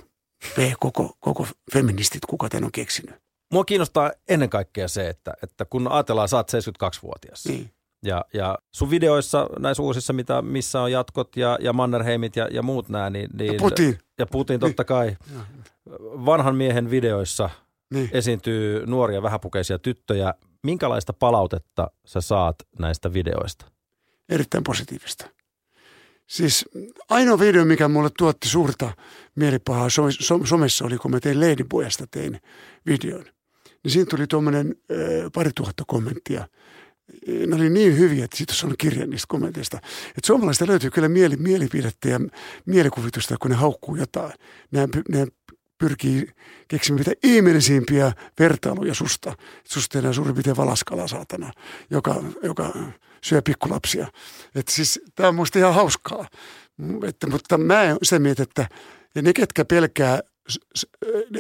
P, 0.56 0.58
koko, 0.80 1.18
koko 1.20 1.48
feministit, 1.74 2.26
kuka 2.26 2.50
tämän 2.50 2.64
on 2.64 2.72
keksinyt. 2.72 3.16
Mua 3.52 3.66
kiinnostaa 3.66 4.12
ennen 4.30 4.50
kaikkea 4.50 4.88
se, 4.88 5.10
että, 5.10 5.34
että 5.44 5.66
kun 5.66 5.88
ajatellaan, 5.92 6.30
sä 6.30 6.38
oot 6.38 6.52
72-vuotias. 6.54 7.46
Niin. 7.46 7.72
Ja, 8.04 8.26
ja 8.34 8.58
sun 8.72 8.90
videoissa, 8.90 9.50
näissä 9.60 9.84
uusissa, 9.84 10.14
mitä, 10.14 10.42
missä 10.42 10.82
on 10.82 10.92
jatkot 10.92 11.36
ja, 11.36 11.58
ja 11.62 11.74
Mannerheimit 11.74 12.36
ja, 12.36 12.48
ja 12.52 12.64
muut 12.64 12.90
nämä, 12.90 13.10
niin, 13.10 13.30
niin, 13.34 13.54
ja 13.54 13.60
Putin. 13.60 13.98
Ja 14.20 14.26
Putin 14.26 14.60
totta 14.60 14.84
kai. 14.84 15.18
Niin. 15.30 15.42
Vanhan 16.02 16.56
miehen 16.56 16.90
videoissa 16.90 17.50
niin. 17.94 18.10
esiintyy 18.12 18.86
nuoria 18.86 19.22
vähäpukeisia 19.22 19.80
tyttöjä. 19.80 20.34
Minkälaista 20.64 21.14
palautetta 21.14 21.92
sä 22.06 22.22
saat 22.22 22.56
näistä 22.80 23.14
videoista? 23.14 23.66
Erittäin 24.30 24.64
positiivista. 24.64 25.30
Siis 26.28 26.66
ainoa 27.10 27.40
video, 27.40 27.66
mikä 27.66 27.88
mulle 27.88 28.10
tuotti 28.18 28.48
suurta 28.48 28.92
mielipahaa 29.36 29.88
somessa 30.44 30.86
oli, 30.86 30.98
kun 30.98 31.12
mä 31.12 31.20
tein 31.20 31.40
Ladyboyasta 31.40 32.06
tein 32.12 32.42
videon. 32.86 33.24
Niin 33.84 33.92
siinä 33.92 34.06
tuli 34.10 34.28
tuommoinen 34.28 34.76
pari 35.34 35.52
tuhatta 35.56 35.84
kommenttia– 35.88 36.48
ne 37.48 37.56
oli 37.56 37.70
niin 37.70 37.98
hyviä, 37.98 38.26
että 38.26 38.38
siitä 38.38 38.54
on 38.64 38.76
kirja 38.78 39.08
niistä 39.08 39.26
kommenteista. 39.28 39.78
Että 40.08 40.28
suomalaista 40.28 40.68
löytyy 40.68 40.90
kyllä 40.90 41.10
mieli, 41.10 41.36
mielipidettä 41.36 42.10
ja 42.10 42.20
mielikuvitusta, 42.66 43.38
kun 43.42 43.52
ne 43.52 43.58
haukkuu 43.58 43.96
jotain. 43.96 44.34
Ne, 44.72 44.88
ne 45.10 45.28
pyrkii 45.78 46.28
keksimään 46.68 47.00
mitä 47.00 47.12
ihmeellisimpiä 47.24 48.12
vertailuja 48.40 48.94
susta. 48.94 49.36
Susta 49.64 49.94
tehdään 49.94 50.14
suurin 50.14 50.36
piirtein 50.36 50.58
valaskala 50.58 51.08
saatana, 51.08 51.52
joka, 51.90 52.24
joka 52.44 52.74
syö 53.24 53.42
pikkulapsia. 53.42 54.08
Että 54.56 54.72
siis 54.72 55.00
tämä 55.16 55.30
on 55.30 55.36
musta 55.36 55.60
ihan 55.60 55.74
hauskaa. 55.74 56.28
Että, 57.08 57.28
mutta 57.28 57.58
mä 57.58 57.84
en 57.84 57.98
se 58.04 58.20
mieltä, 58.20 58.44
että 58.44 58.68
ja 59.16 59.22
ne, 59.22 59.34
ketkä 59.34 59.66
pelkää, 59.66 60.20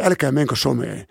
älkää 0.01 0.31
menkö 0.31 0.55
someen 0.55 1.07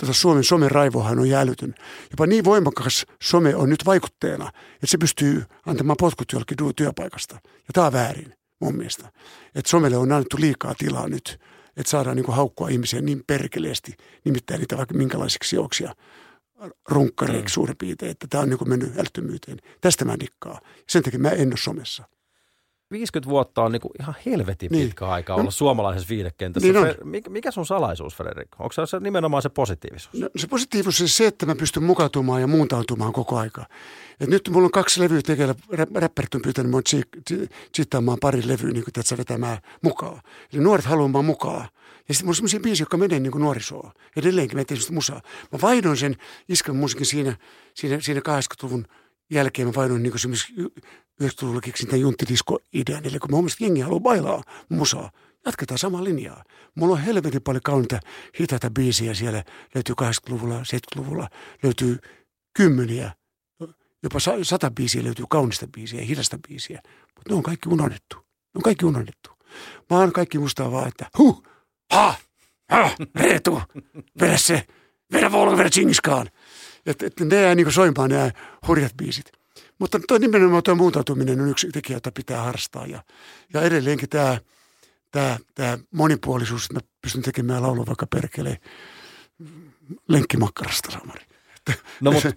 tota 0.00 0.12
Suomen 0.12 0.44
somen 0.44 0.70
raivohan 0.70 1.18
on 1.18 1.28
jäälytön. 1.28 1.74
Jopa 2.10 2.26
niin 2.26 2.44
voimakas 2.44 3.06
some 3.22 3.56
on 3.56 3.68
nyt 3.68 3.86
vaikutteena, 3.86 4.48
että 4.74 4.86
se 4.86 4.98
pystyy 4.98 5.44
antamaan 5.66 5.96
potkut 6.00 6.32
jollekin 6.32 6.56
työpaikasta. 6.76 7.34
Ja 7.44 7.72
tämä 7.72 7.86
on 7.86 7.92
väärin 7.92 8.34
mun 8.60 8.76
mielestä. 8.76 9.12
Että 9.54 9.70
somelle 9.70 9.96
on 9.96 10.12
annettu 10.12 10.36
liikaa 10.40 10.74
tilaa 10.74 11.08
nyt, 11.08 11.40
että 11.76 11.90
saadaan 11.90 12.16
niin 12.16 12.26
haukkua 12.28 12.68
ihmisiä 12.68 13.00
niin 13.00 13.24
perkeleesti, 13.26 13.96
nimittäin 14.24 14.60
niitä 14.60 14.76
vaikka 14.76 14.94
minkälaisiksi 14.94 15.56
jouksia 15.56 15.94
runkkareiksi 16.88 17.52
mm. 17.52 17.54
suurin 17.54 17.76
piirtein, 17.76 18.10
että 18.10 18.26
tämä 18.30 18.42
on 18.42 18.48
niin 18.48 18.68
mennyt 18.68 18.98
älyttömyyteen. 18.98 19.58
Tästä 19.80 20.04
mä 20.04 20.16
nikkaa. 20.16 20.60
Sen 20.88 21.02
takia 21.02 21.20
mä 21.20 21.30
en 21.30 21.48
ole 21.48 21.56
somessa. 21.56 22.04
50 22.90 23.30
vuotta 23.30 23.62
on 23.62 23.72
niinku 23.72 23.90
ihan 24.00 24.14
helvetin 24.26 24.70
niin. 24.72 24.86
pitkä 24.86 25.06
aika 25.06 25.34
olla 25.34 25.44
no. 25.44 25.50
suomalaisessa 25.50 26.08
viidekentässä. 26.08 26.72
Niin 26.72 26.76
on. 26.76 26.94
mikä, 27.04 27.30
mikä 27.30 27.50
sun 27.50 27.66
salaisuus, 27.66 28.16
Frederik? 28.16 28.48
Onko 28.58 28.86
se 28.86 29.00
nimenomaan 29.00 29.42
se 29.42 29.48
positiivisuus? 29.48 30.14
No, 30.14 30.28
se 30.36 30.46
positiivisuus 30.46 31.00
on 31.00 31.08
se, 31.08 31.26
että 31.26 31.46
mä 31.46 31.54
pystyn 31.54 31.82
mukautumaan 31.82 32.40
ja 32.40 32.46
muuntautumaan 32.46 33.12
koko 33.12 33.38
aika. 33.38 33.66
Et 34.20 34.28
nyt 34.28 34.48
mulla 34.48 34.64
on 34.64 34.70
kaksi 34.70 35.00
levyä 35.00 35.20
tekeillä, 35.22 35.54
räppärit 35.94 36.34
on 36.34 36.42
pyytänyt 36.42 36.70
mua 36.70 36.80
chittaamaan 37.76 38.18
pari 38.20 38.48
levyä, 38.48 38.70
niin 38.70 38.84
kuin 38.84 39.18
vetämään 39.18 39.58
mukaan. 39.82 40.20
Eli 40.52 40.62
nuoret 40.62 40.84
haluamaan 40.84 41.24
mukaan. 41.24 41.68
Ja 42.08 42.14
sitten 42.14 42.26
mulla 42.26 42.32
on 42.32 42.34
sellaisia 42.34 42.60
biisejä, 42.60 42.82
jotka 42.82 42.96
menee 42.96 43.20
niin 43.20 43.32
kuin 43.32 43.42
nuorisoon. 43.42 43.92
Edelleenkin 44.16 44.58
mä 44.58 44.64
teen 44.64 44.80
musaa. 44.90 45.20
Mä 45.52 45.58
vaihdoin 45.62 45.96
sen 45.96 46.16
iskän 46.48 46.76
musiikin 46.76 47.06
siinä, 47.06 47.36
siinä, 47.74 48.00
siinä 48.00 48.20
80-luvun 48.20 48.86
jälkeen 49.30 49.68
mä 49.68 49.74
vaihdoin 49.74 50.02
niin 50.02 50.14
esimerkiksi 50.14 50.54
90-luvulla 51.22 51.60
keksin 51.60 51.88
tämän 51.88 52.00
junttidisko-idean. 52.00 53.06
Eli 53.06 53.18
kun 53.18 53.30
mä 53.30 53.34
huomasin, 53.34 53.54
että 53.54 53.64
jengi 53.64 53.80
haluaa 53.80 54.00
bailaa 54.00 54.42
musaa, 54.68 55.10
jatketaan 55.46 55.78
samaa 55.78 56.04
linjaa. 56.04 56.44
Mulla 56.74 56.92
on 56.94 57.00
helvetin 57.00 57.42
paljon 57.42 57.62
kauniita 57.64 58.00
hitaita 58.40 58.70
biisiä 58.70 59.14
siellä. 59.14 59.44
Löytyy 59.74 59.94
80-luvulla, 60.02 60.58
70-luvulla, 60.58 61.28
löytyy 61.62 61.98
kymmeniä, 62.56 63.12
jopa 64.02 64.18
sata 64.42 64.70
biisiä 64.70 65.04
löytyy 65.04 65.24
kaunista 65.30 65.66
biisiä 65.66 66.02
hidasta 66.02 66.38
biisiä. 66.48 66.80
Mutta 67.16 67.28
ne 67.28 67.34
on 67.34 67.42
kaikki 67.42 67.68
unohdettu. 67.68 68.16
Ne 68.16 68.58
on 68.58 68.62
kaikki 68.62 68.84
unohdettu. 68.86 69.30
Oon 69.90 70.12
kaikki 70.12 70.38
mustaa 70.38 70.72
vaan, 70.72 70.88
että 70.88 71.06
huh, 71.18 71.42
ha, 71.92 72.14
ha, 72.70 72.90
Reetu, 73.14 73.62
vedä 74.20 74.36
se, 74.36 74.66
vedä 75.12 75.32
Volga, 75.32 75.56
vedä 75.56 75.70
Chingiskaan. 75.70 76.26
Että, 76.86 77.06
että 77.06 77.24
ne 77.24 77.42
jää 77.42 77.54
niin 77.54 77.72
soimaan 77.72 78.10
nämä 78.10 78.30
hurjat 78.68 78.96
biisit. 78.96 79.32
Mutta 79.78 80.00
tuo 80.08 80.18
nimenomaan 80.18 80.62
tuo 80.62 80.74
muuntautuminen 80.74 81.40
on 81.40 81.48
yksi 81.48 81.68
tekijä, 81.72 81.96
jota 81.96 82.12
pitää 82.12 82.42
harrastaa. 82.42 82.86
Ja, 82.86 83.02
ja 83.54 83.62
edelleenkin 83.62 84.08
tämä, 84.08 84.38
tämä, 85.10 85.38
tämä 85.54 85.78
monipuolisuus, 85.90 86.64
että 86.64 86.74
mä 86.74 86.80
pystyn 87.02 87.22
tekemään 87.22 87.62
laulua 87.62 87.86
vaikka 87.86 88.06
perkeleen 88.06 88.56
lenkkimakkarasta, 90.08 90.90
Samari. 90.90 91.24
No 92.00 92.12
mutta 92.12 92.32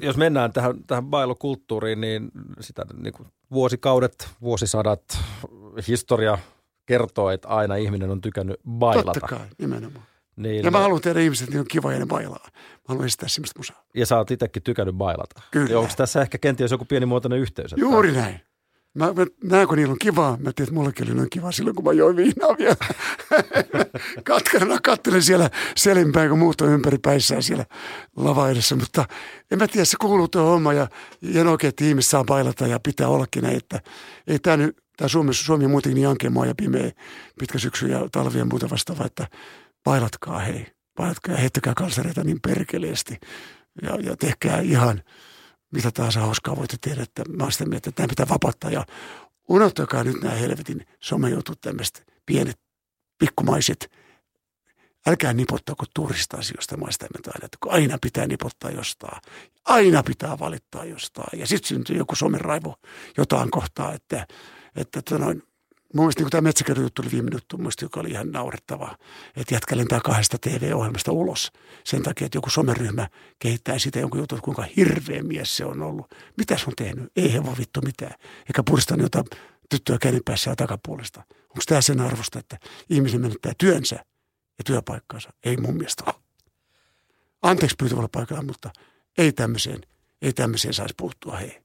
jos 0.00 0.16
mennään 0.16 0.52
tähän, 0.52 0.84
tähän 0.86 1.04
bailokulttuuriin, 1.04 2.00
niin 2.00 2.30
sitä 2.60 2.84
niin 3.02 3.12
kuin 3.12 3.28
vuosikaudet, 3.50 4.28
vuosisadat, 4.40 5.18
historia 5.88 6.38
kertoo, 6.86 7.30
että 7.30 7.48
aina 7.48 7.76
ihminen 7.76 8.10
on 8.10 8.20
tykännyt 8.20 8.60
bailata. 8.68 9.20
Totta 9.20 9.36
kai, 9.36 9.46
nimenomaan. 9.58 10.06
Niin, 10.38 10.64
Ja 10.64 10.70
mä 10.70 10.78
haluan 10.80 11.00
tehdä 11.00 11.20
ihmiset, 11.20 11.44
että 11.44 11.54
ne 11.56 11.60
on 11.60 11.66
kiva 11.68 11.92
ja 11.92 11.98
ne 11.98 12.06
bailaa. 12.06 12.48
Mä 12.54 12.60
haluan 12.88 13.06
estää 13.06 13.28
semmoista 13.28 13.58
musaa. 13.58 13.84
ja 13.94 14.06
sä 14.06 14.16
oot 14.16 14.30
itsekin 14.30 14.62
tykännyt 14.62 14.94
bailata. 14.94 15.42
Kyllä. 15.50 15.70
Ja 15.70 15.78
onko 15.78 15.92
tässä 15.96 16.22
ehkä 16.22 16.38
kenties 16.38 16.70
joku 16.70 16.84
pienimuotoinen 16.84 17.38
yhteys? 17.38 17.72
että- 17.72 17.80
Juuri 17.80 18.12
näin. 18.12 18.40
Mä, 18.94 19.06
mä 19.12 19.26
näen, 19.44 19.68
kun 19.68 19.76
niillä 19.76 19.92
on 19.92 19.98
kivaa. 19.98 20.30
Mä 20.30 20.36
tiedän, 20.36 20.52
että 20.58 20.72
mullekin 20.74 21.06
oli 21.08 21.14
noin 21.14 21.30
kiva 21.30 21.52
silloin, 21.52 21.76
kun 21.76 21.84
mä 21.84 21.92
join 21.92 22.16
viinaa 22.16 22.56
vielä. 22.58 22.76
Katkerana 24.24 24.78
kattelen 24.84 25.22
siellä 25.22 25.50
selinpäin, 25.76 26.28
kun 26.30 26.38
muut 26.38 26.60
on 26.60 26.68
ympäri 26.68 26.98
päissään 26.98 27.42
siellä 27.42 27.64
lava 28.16 28.48
edessä. 28.48 28.76
Mutta 28.76 29.04
en 29.50 29.58
mä 29.58 29.68
tiedä, 29.68 29.84
se 29.84 29.96
kuuluu 30.00 30.28
tuo 30.28 30.42
homma 30.42 30.72
ja, 30.72 30.88
ja 31.22 31.50
oikein, 31.50 31.68
että 31.68 31.84
ihmiset 31.84 32.10
saa 32.10 32.24
bailata 32.24 32.66
ja 32.66 32.80
pitää 32.80 33.08
ollakin 33.08 33.42
näin. 33.42 33.56
Että 33.56 33.80
ei 34.26 34.38
tämä 34.38 34.56
nyt, 34.56 34.76
tämä 34.96 35.08
Suomi, 35.08 35.34
Suomi 35.34 35.64
on 35.64 35.70
muutenkin 35.70 35.94
niin 35.94 36.08
ankemaa 36.08 36.46
ja 36.46 36.54
pimeä, 36.54 36.90
pitkä 37.38 37.58
syksy 37.58 37.86
ja 37.88 38.08
talvi 38.12 38.38
ja 38.38 38.44
muuta 38.44 38.70
vastaavaa, 38.70 39.06
että 39.06 39.26
bailatkaa 39.88 40.38
hei. 40.38 40.66
Bailatkaa 40.96 41.34
ja 41.34 41.40
heittäkää 41.40 41.74
kalsareita 41.74 42.24
niin 42.24 42.40
perkeleesti. 42.40 43.18
Ja, 43.82 43.94
ja 43.94 44.16
tehkää 44.16 44.60
ihan 44.60 45.02
mitä 45.72 45.90
tahansa 45.90 46.20
hauskaa 46.20 46.56
voitte 46.56 46.76
tehdä, 46.80 47.02
että 47.02 47.22
mä 47.28 47.42
oon 47.42 47.52
sitä 47.52 47.66
mieltä, 47.66 47.90
että 47.90 48.08
pitää 48.08 48.28
vapauttaa 48.28 48.70
ja 48.70 48.84
unohtakaa 49.48 50.04
nyt 50.04 50.22
nämä 50.22 50.34
helvetin 50.34 50.86
somejutut, 51.00 51.60
tämmöiset 51.60 52.12
pienet 52.26 52.60
pikkumaiset. 53.18 53.90
Älkää 55.06 55.32
nipottako 55.32 55.84
turista-asioista 55.94 56.76
maista 56.76 57.06
aina, 57.14 57.44
että 57.44 57.58
kun 57.60 57.72
aina 57.72 57.98
pitää 58.02 58.26
nipottaa 58.26 58.70
jostain. 58.70 59.20
Aina 59.64 60.02
pitää 60.02 60.38
valittaa 60.38 60.84
jostain. 60.84 61.40
Ja 61.40 61.46
sitten 61.46 61.68
syntyy 61.68 61.96
joku 61.96 62.14
someraivo 62.14 62.74
jotain 63.16 63.50
kohtaa, 63.50 63.92
että, 63.92 64.26
että 64.76 65.02
tota 65.02 65.24
noin, 65.24 65.42
mun 65.94 66.04
mielestä 66.04 66.22
niin 66.22 66.30
tämä 66.30 66.40
metsäkärryjuttu 66.40 67.02
oli 67.02 67.10
viime 67.12 67.30
juttu, 67.32 67.58
muista, 67.58 67.84
joka 67.84 68.00
oli 68.00 68.10
ihan 68.10 68.32
naurettavaa. 68.32 68.96
Että 69.36 69.54
jätkä 69.54 69.76
lentää 69.76 70.00
kahdesta 70.04 70.38
TV-ohjelmasta 70.38 71.12
ulos 71.12 71.52
sen 71.84 72.02
takia, 72.02 72.26
että 72.26 72.36
joku 72.38 72.50
someryhmä 72.50 73.08
kehittää 73.38 73.78
sitä 73.78 73.98
jonkun 73.98 74.20
jutun, 74.20 74.40
kuinka 74.42 74.64
hirveä 74.76 75.22
mies 75.22 75.56
se 75.56 75.64
on 75.64 75.82
ollut. 75.82 76.14
Mitä 76.36 76.58
se 76.58 76.64
on 76.66 76.72
tehnyt? 76.76 77.12
Ei 77.16 77.32
he 77.32 77.44
voi 77.44 77.54
vittu 77.58 77.80
mitään. 77.80 78.14
Eikä 78.46 78.62
puristanut 78.62 79.02
jotain 79.02 79.24
tyttöä 79.68 79.98
käden 79.98 80.20
päässä 80.24 80.50
ja 80.50 80.56
takapuolesta. 80.56 81.22
Onko 81.30 81.62
tämä 81.66 81.80
sen 81.80 82.00
arvosta, 82.00 82.38
että 82.38 82.58
ihminen 82.90 83.20
menettää 83.20 83.52
työnsä 83.58 83.96
ja 84.58 84.64
työpaikkaansa? 84.64 85.30
Ei 85.44 85.56
mun 85.56 85.76
mielestä 85.76 86.04
ole. 86.06 86.14
Anteeksi 87.42 87.76
pyytävällä 87.78 88.08
paikalla, 88.12 88.42
mutta 88.42 88.70
ei 89.18 89.32
tämmöiseen, 89.32 89.80
ei 90.22 90.32
tämmöiseen 90.32 90.74
saisi 90.74 90.94
puuttua, 90.96 91.36
hei. 91.36 91.60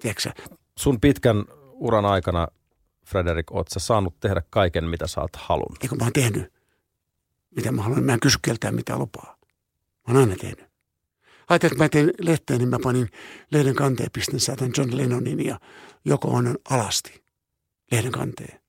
Tiedätkö? 0.00 0.30
Sun 0.78 1.00
pitkän 1.00 1.44
uran 1.72 2.04
aikana, 2.04 2.48
Frederik, 3.10 3.52
oot 3.52 3.68
sä 3.68 3.80
saanut 3.80 4.20
tehdä 4.20 4.42
kaiken, 4.50 4.84
mitä 4.84 5.06
sä 5.06 5.20
oot 5.20 5.36
halunnut. 5.36 5.82
Eikö 5.82 5.96
mä 5.96 6.04
oon 6.04 6.12
tehnyt, 6.12 6.52
mitä 7.56 7.72
mä 7.72 7.82
haluan. 7.82 8.04
Mä 8.04 8.12
en 8.12 8.20
kysy 8.20 8.38
keltään 8.42 8.74
mitä 8.74 8.98
lupaa. 8.98 9.36
Mä 10.08 10.14
oon 10.14 10.16
aina 10.16 10.36
tehnyt. 10.36 10.70
Ajattelin, 11.48 11.72
että 11.72 11.84
mä 11.84 11.88
tein 11.88 12.12
lehteen, 12.20 12.58
niin 12.58 12.68
mä 12.68 12.78
panin 12.82 13.08
lehden 13.50 13.74
kanteen, 13.74 14.10
pistin 14.12 14.40
saatan 14.40 14.70
John 14.76 14.96
Lennonin 14.96 15.46
ja 15.46 15.60
Joko 16.04 16.28
Onon 16.28 16.58
alasti 16.70 17.22
lehden 17.92 18.12
kanteen. 18.12 18.60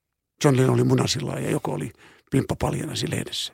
John 0.43 0.57
Lennon 0.57 0.73
oli 0.73 0.83
munasilla 0.83 1.39
ja 1.39 1.51
Joko 1.51 1.71
oli 1.71 1.91
pimppa 2.31 2.55
paljana 2.55 2.95
siinä 2.95 3.15
lehdessä. 3.15 3.53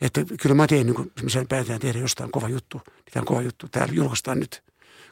Että 0.00 0.20
kyllä 0.42 0.54
mä 0.54 0.66
teen, 0.66 0.86
niin 0.86 0.96
mä 0.96 1.44
päätään 1.48 1.80
tehdä 1.80 1.98
jostain 1.98 2.30
kova 2.30 2.48
juttu, 2.48 2.80
tämä 2.84 3.20
on 3.20 3.26
kova 3.26 3.42
juttu. 3.42 3.68
Täällä 3.68 3.94
julkaistaan 3.94 4.40
nyt, 4.40 4.62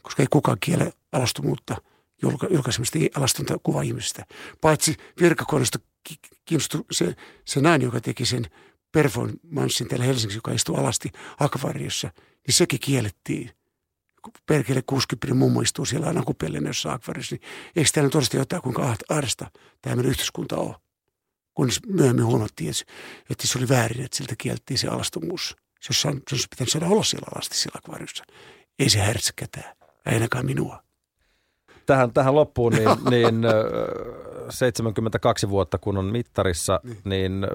koska 0.02 0.22
ei 0.22 0.26
kukaan 0.30 0.58
kiele 0.60 0.92
alastomuutta 1.12 1.76
julka, 2.22 2.46
julkaisemista 2.50 2.98
alastonta 3.14 3.58
kuva 3.62 3.82
ihmisistä. 3.82 4.24
Paitsi 4.60 4.96
virkakoneesta 5.20 5.78
ki- 6.04 6.18
kiinnostui 6.44 6.84
se, 6.92 7.16
se 7.44 7.60
nainen, 7.60 7.84
joka 7.84 8.00
teki 8.00 8.24
sen 8.26 8.46
performanssin 8.92 9.88
täällä 9.88 10.04
Helsingissä, 10.04 10.38
joka 10.38 10.52
istui 10.52 10.76
alasti 10.76 11.12
akvariossa, 11.40 12.10
niin 12.46 12.54
sekin 12.54 12.80
kiellettiin. 12.80 13.50
Perkele 14.46 14.82
60 14.82 15.34
mummo 15.34 15.60
istuu 15.60 15.84
siellä 15.84 16.12
nakupellinen 16.12 16.66
jossain 16.66 16.94
akvariossa, 16.94 17.34
niin 17.34 17.50
eikö 17.76 17.90
täällä 17.92 18.10
todesta 18.10 18.36
jotain, 18.36 18.62
kuinka 18.62 18.94
ahdasta 19.08 19.50
tämä 19.82 19.96
meidän 19.96 20.10
yhteiskunta 20.10 20.56
on? 20.56 20.74
Kunnes 21.54 21.80
myöhemmin 21.86 22.24
huomattiin, 22.24 22.72
että, 23.30 23.46
se 23.46 23.58
oli 23.58 23.68
väärin, 23.68 24.04
että 24.04 24.16
siltä 24.16 24.34
kiellettiin 24.38 24.78
se 24.78 24.88
alastomuus. 24.88 25.56
Se 25.80 26.08
olisi, 26.08 26.20
se 26.28 26.34
olisi 26.34 26.48
pitänyt 26.50 26.70
saada 26.70 26.86
olla 26.86 27.04
siellä 27.04 27.28
alasti 27.34 27.56
siellä 27.56 27.78
akvariossa. 27.84 28.24
Ei 28.78 28.90
se 28.90 28.98
häiritse 28.98 29.32
ketään, 29.36 29.76
ainakaan 30.06 30.46
minua. 30.46 30.87
Tähän, 31.88 32.12
tähän 32.12 32.34
loppuun, 32.34 32.72
niin, 32.72 32.88
niin 33.10 33.44
ö, 33.44 34.50
72 34.50 35.48
vuotta 35.48 35.78
kun 35.78 35.98
on 35.98 36.04
mittarissa, 36.04 36.80
niin, 36.84 37.00
niin 37.04 37.46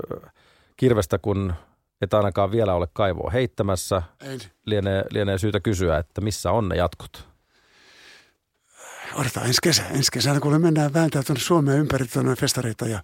kirvestä 0.78 1.18
kun 1.18 1.54
et 2.02 2.14
ainakaan 2.14 2.52
vielä 2.52 2.74
ole 2.74 2.88
kaivoa 2.94 3.30
heittämässä, 3.30 4.02
Ei. 4.22 4.38
lienee, 4.66 5.04
lienee 5.12 5.38
syytä 5.38 5.60
kysyä, 5.60 5.98
että 5.98 6.22
missä 6.22 6.52
on 6.52 6.70
ne 6.70 6.76
jatkot? 6.76 7.28
odotetaan 9.16 9.48
ensi 9.48 9.60
kesä. 9.64 9.84
Ensi 9.88 10.12
kesänä, 10.12 10.40
kun 10.40 10.62
mennään 10.62 10.94
vääntää 10.94 11.24
tuonne 11.24 11.44
Suomeen 11.44 11.80
ympäri 11.80 12.08
tuonne 12.08 12.36
festareita 12.36 12.88
ja 12.88 13.02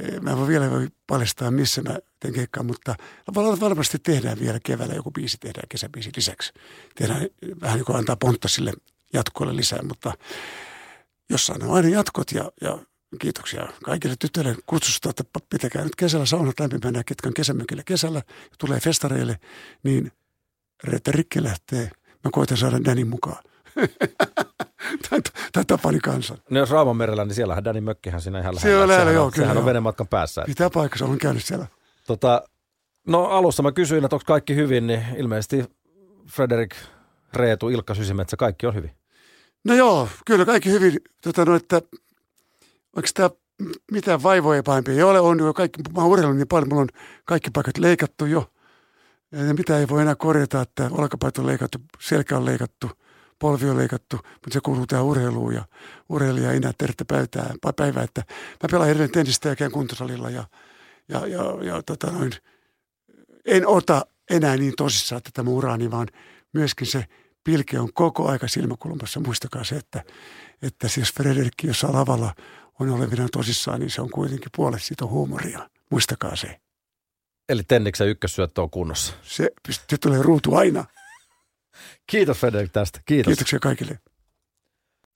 eh, 0.00 0.20
mä 0.20 0.30
en 0.30 0.38
voi 0.38 0.48
vielä 0.48 0.70
voi 0.70 0.88
paljastaa, 1.06 1.50
missä 1.50 1.82
mä 1.82 1.98
teen 2.20 2.34
keikkaa, 2.34 2.62
mutta 2.62 2.94
varmasti 3.60 3.98
tehdään 3.98 4.40
vielä 4.40 4.58
keväällä 4.64 4.94
joku 4.94 5.10
biisi, 5.10 5.38
tehdään 5.38 5.68
kesäbiisi 5.68 6.10
lisäksi. 6.16 6.52
Tehdään 6.94 7.26
vähän 7.60 7.76
niin 7.76 7.84
kuin 7.84 7.98
antaa 7.98 8.16
pontta 8.16 8.48
sille 8.48 8.72
jatkoille 9.12 9.56
lisää, 9.56 9.82
mutta 9.82 10.12
jossain 11.30 11.62
on 11.64 11.74
aina 11.74 11.88
jatkot 11.88 12.32
ja, 12.32 12.52
ja 12.60 12.78
kiitoksia 13.20 13.66
kaikille 13.84 14.16
tytöille 14.18 14.56
kutsusta, 14.66 15.10
että 15.10 15.24
pitäkää 15.50 15.84
nyt 15.84 15.96
kesällä 15.96 16.26
saunat 16.26 16.60
lämpimänä, 16.60 17.04
ketkä 17.04 17.28
on 17.28 17.34
kesämökillä 17.34 17.82
kesällä 17.86 18.18
ja 18.26 18.56
tulee 18.58 18.80
festareille, 18.80 19.38
niin 19.82 20.12
Reetta 20.84 21.12
Rikki 21.12 21.42
lähtee. 21.42 21.90
Mä 22.24 22.30
koitan 22.32 22.56
saada 22.56 22.84
Danin 22.84 23.08
mukaan. 23.08 23.44
tai, 25.52 25.64
Tapani 25.66 25.98
kansan. 26.00 26.38
No 26.50 26.58
jos 26.58 26.70
Raumon 26.70 26.96
merellä, 26.96 27.24
niin 27.24 27.34
siellähän 27.34 27.64
Danin 27.64 27.84
mökkihän 27.84 28.20
siinä 28.20 28.40
ihan 28.40 28.60
Siellä 28.60 28.82
on 28.82 28.88
Sehän 28.88 28.88
lähellä, 28.88 29.10
on- 29.10 29.14
joo, 29.14 29.30
kyllä, 29.30 29.44
Sehän 29.44 29.58
on 29.58 29.64
venematkan 29.64 30.08
päässä. 30.08 30.42
Pitää 30.46 30.70
paikkansa, 30.70 31.04
olen 31.04 31.18
käynyt 31.18 31.44
siellä. 31.44 31.66
Tota, 32.06 32.42
no 33.06 33.24
alussa 33.24 33.62
mä 33.62 33.72
kysyin, 33.72 34.04
että 34.04 34.16
onko 34.16 34.24
kaikki 34.26 34.54
hyvin, 34.54 34.86
niin 34.86 35.02
ilmeisesti 35.16 35.64
Frederik, 36.30 36.74
Reetu, 37.34 37.68
Ilkka 37.68 37.94
Sysimetsä, 37.94 38.36
kaikki 38.36 38.66
on 38.66 38.74
hyvin. 38.74 38.90
No 39.64 39.74
joo, 39.74 40.08
kyllä 40.26 40.44
kaikki 40.44 40.70
hyvin. 40.70 41.00
Tota, 41.22 41.44
no, 41.44 41.54
että, 41.54 41.82
onko 42.96 43.08
tämä 43.14 43.30
mitään 43.92 44.22
vaivoja 44.22 44.62
pahempia? 44.62 44.94
Ei 44.94 45.02
ole, 45.02 45.20
on 45.20 45.38
jo 45.38 45.54
kaikki, 45.54 45.82
mä 45.96 46.02
oon 46.02 46.36
niin 46.36 46.48
paljon, 46.48 46.68
mulla 46.68 46.82
on 46.82 46.88
kaikki 47.24 47.50
paikat 47.50 47.78
leikattu 47.78 48.26
jo. 48.26 48.52
Ja 49.32 49.54
mitä 49.54 49.78
ei 49.78 49.88
voi 49.88 50.02
enää 50.02 50.14
korjata, 50.14 50.60
että 50.60 50.90
olkapäät 50.92 51.38
on 51.38 51.46
leikattu, 51.46 51.78
selkä 52.00 52.36
on 52.36 52.44
leikattu, 52.44 52.90
polvi 53.38 53.70
on 53.70 53.76
leikattu, 53.76 54.16
mutta 54.16 54.52
se 54.52 54.60
kuuluu 54.60 54.86
tähän 54.86 55.04
urheiluun 55.04 55.54
ja 55.54 55.64
urheilija 56.08 56.50
ei 56.50 56.56
enää 56.56 56.72
tervettä 56.78 57.04
päivää, 57.04 57.54
päivää, 57.76 58.02
että 58.02 58.22
mä 58.62 58.68
pelaan 58.70 58.88
edelleen 58.88 59.10
tennistä 59.10 59.48
ja 59.48 59.56
käyn 59.56 59.72
kuntosalilla 59.72 60.30
ja, 60.30 60.44
ja, 61.08 61.26
ja, 61.26 61.42
ja 61.62 61.82
tota 61.82 62.10
noin, 62.10 62.32
en 63.44 63.66
ota 63.66 64.06
enää 64.30 64.56
niin 64.56 64.72
tosissaan 64.76 65.22
tätä 65.22 65.42
mun 65.42 65.54
uraani, 65.54 65.90
vaan 65.90 66.08
myöskin 66.54 66.86
se 66.86 67.04
pilke 67.44 67.80
on 67.80 67.92
koko 67.92 68.28
aika 68.28 68.48
silmäkulmassa. 68.48 69.20
Muistakaa 69.20 69.64
se, 69.64 69.76
että, 69.76 70.04
että 70.62 70.88
jos 70.98 71.12
Frederikki 71.12 71.66
jossain 71.66 71.94
lavalla 71.94 72.34
on 72.80 72.90
olevina 72.90 73.28
tosissaan, 73.32 73.80
niin 73.80 73.90
se 73.90 74.00
on 74.00 74.10
kuitenkin 74.10 74.50
puolet 74.56 74.82
siitä 74.82 75.06
huumoria. 75.06 75.70
Muistakaa 75.90 76.36
se. 76.36 76.60
Eli 77.48 77.62
Tenniksen 77.62 78.08
ykkössyöttö 78.08 78.62
on 78.62 78.70
kunnossa. 78.70 79.14
Se, 79.22 79.50
se 79.88 79.98
tulee 79.98 80.22
ruutu 80.22 80.54
aina. 80.54 80.84
Kiitos 82.06 82.38
Frederik 82.38 82.72
tästä. 82.72 83.00
Kiitos. 83.06 83.30
Kiitoksia 83.30 83.58
kaikille. 83.58 83.98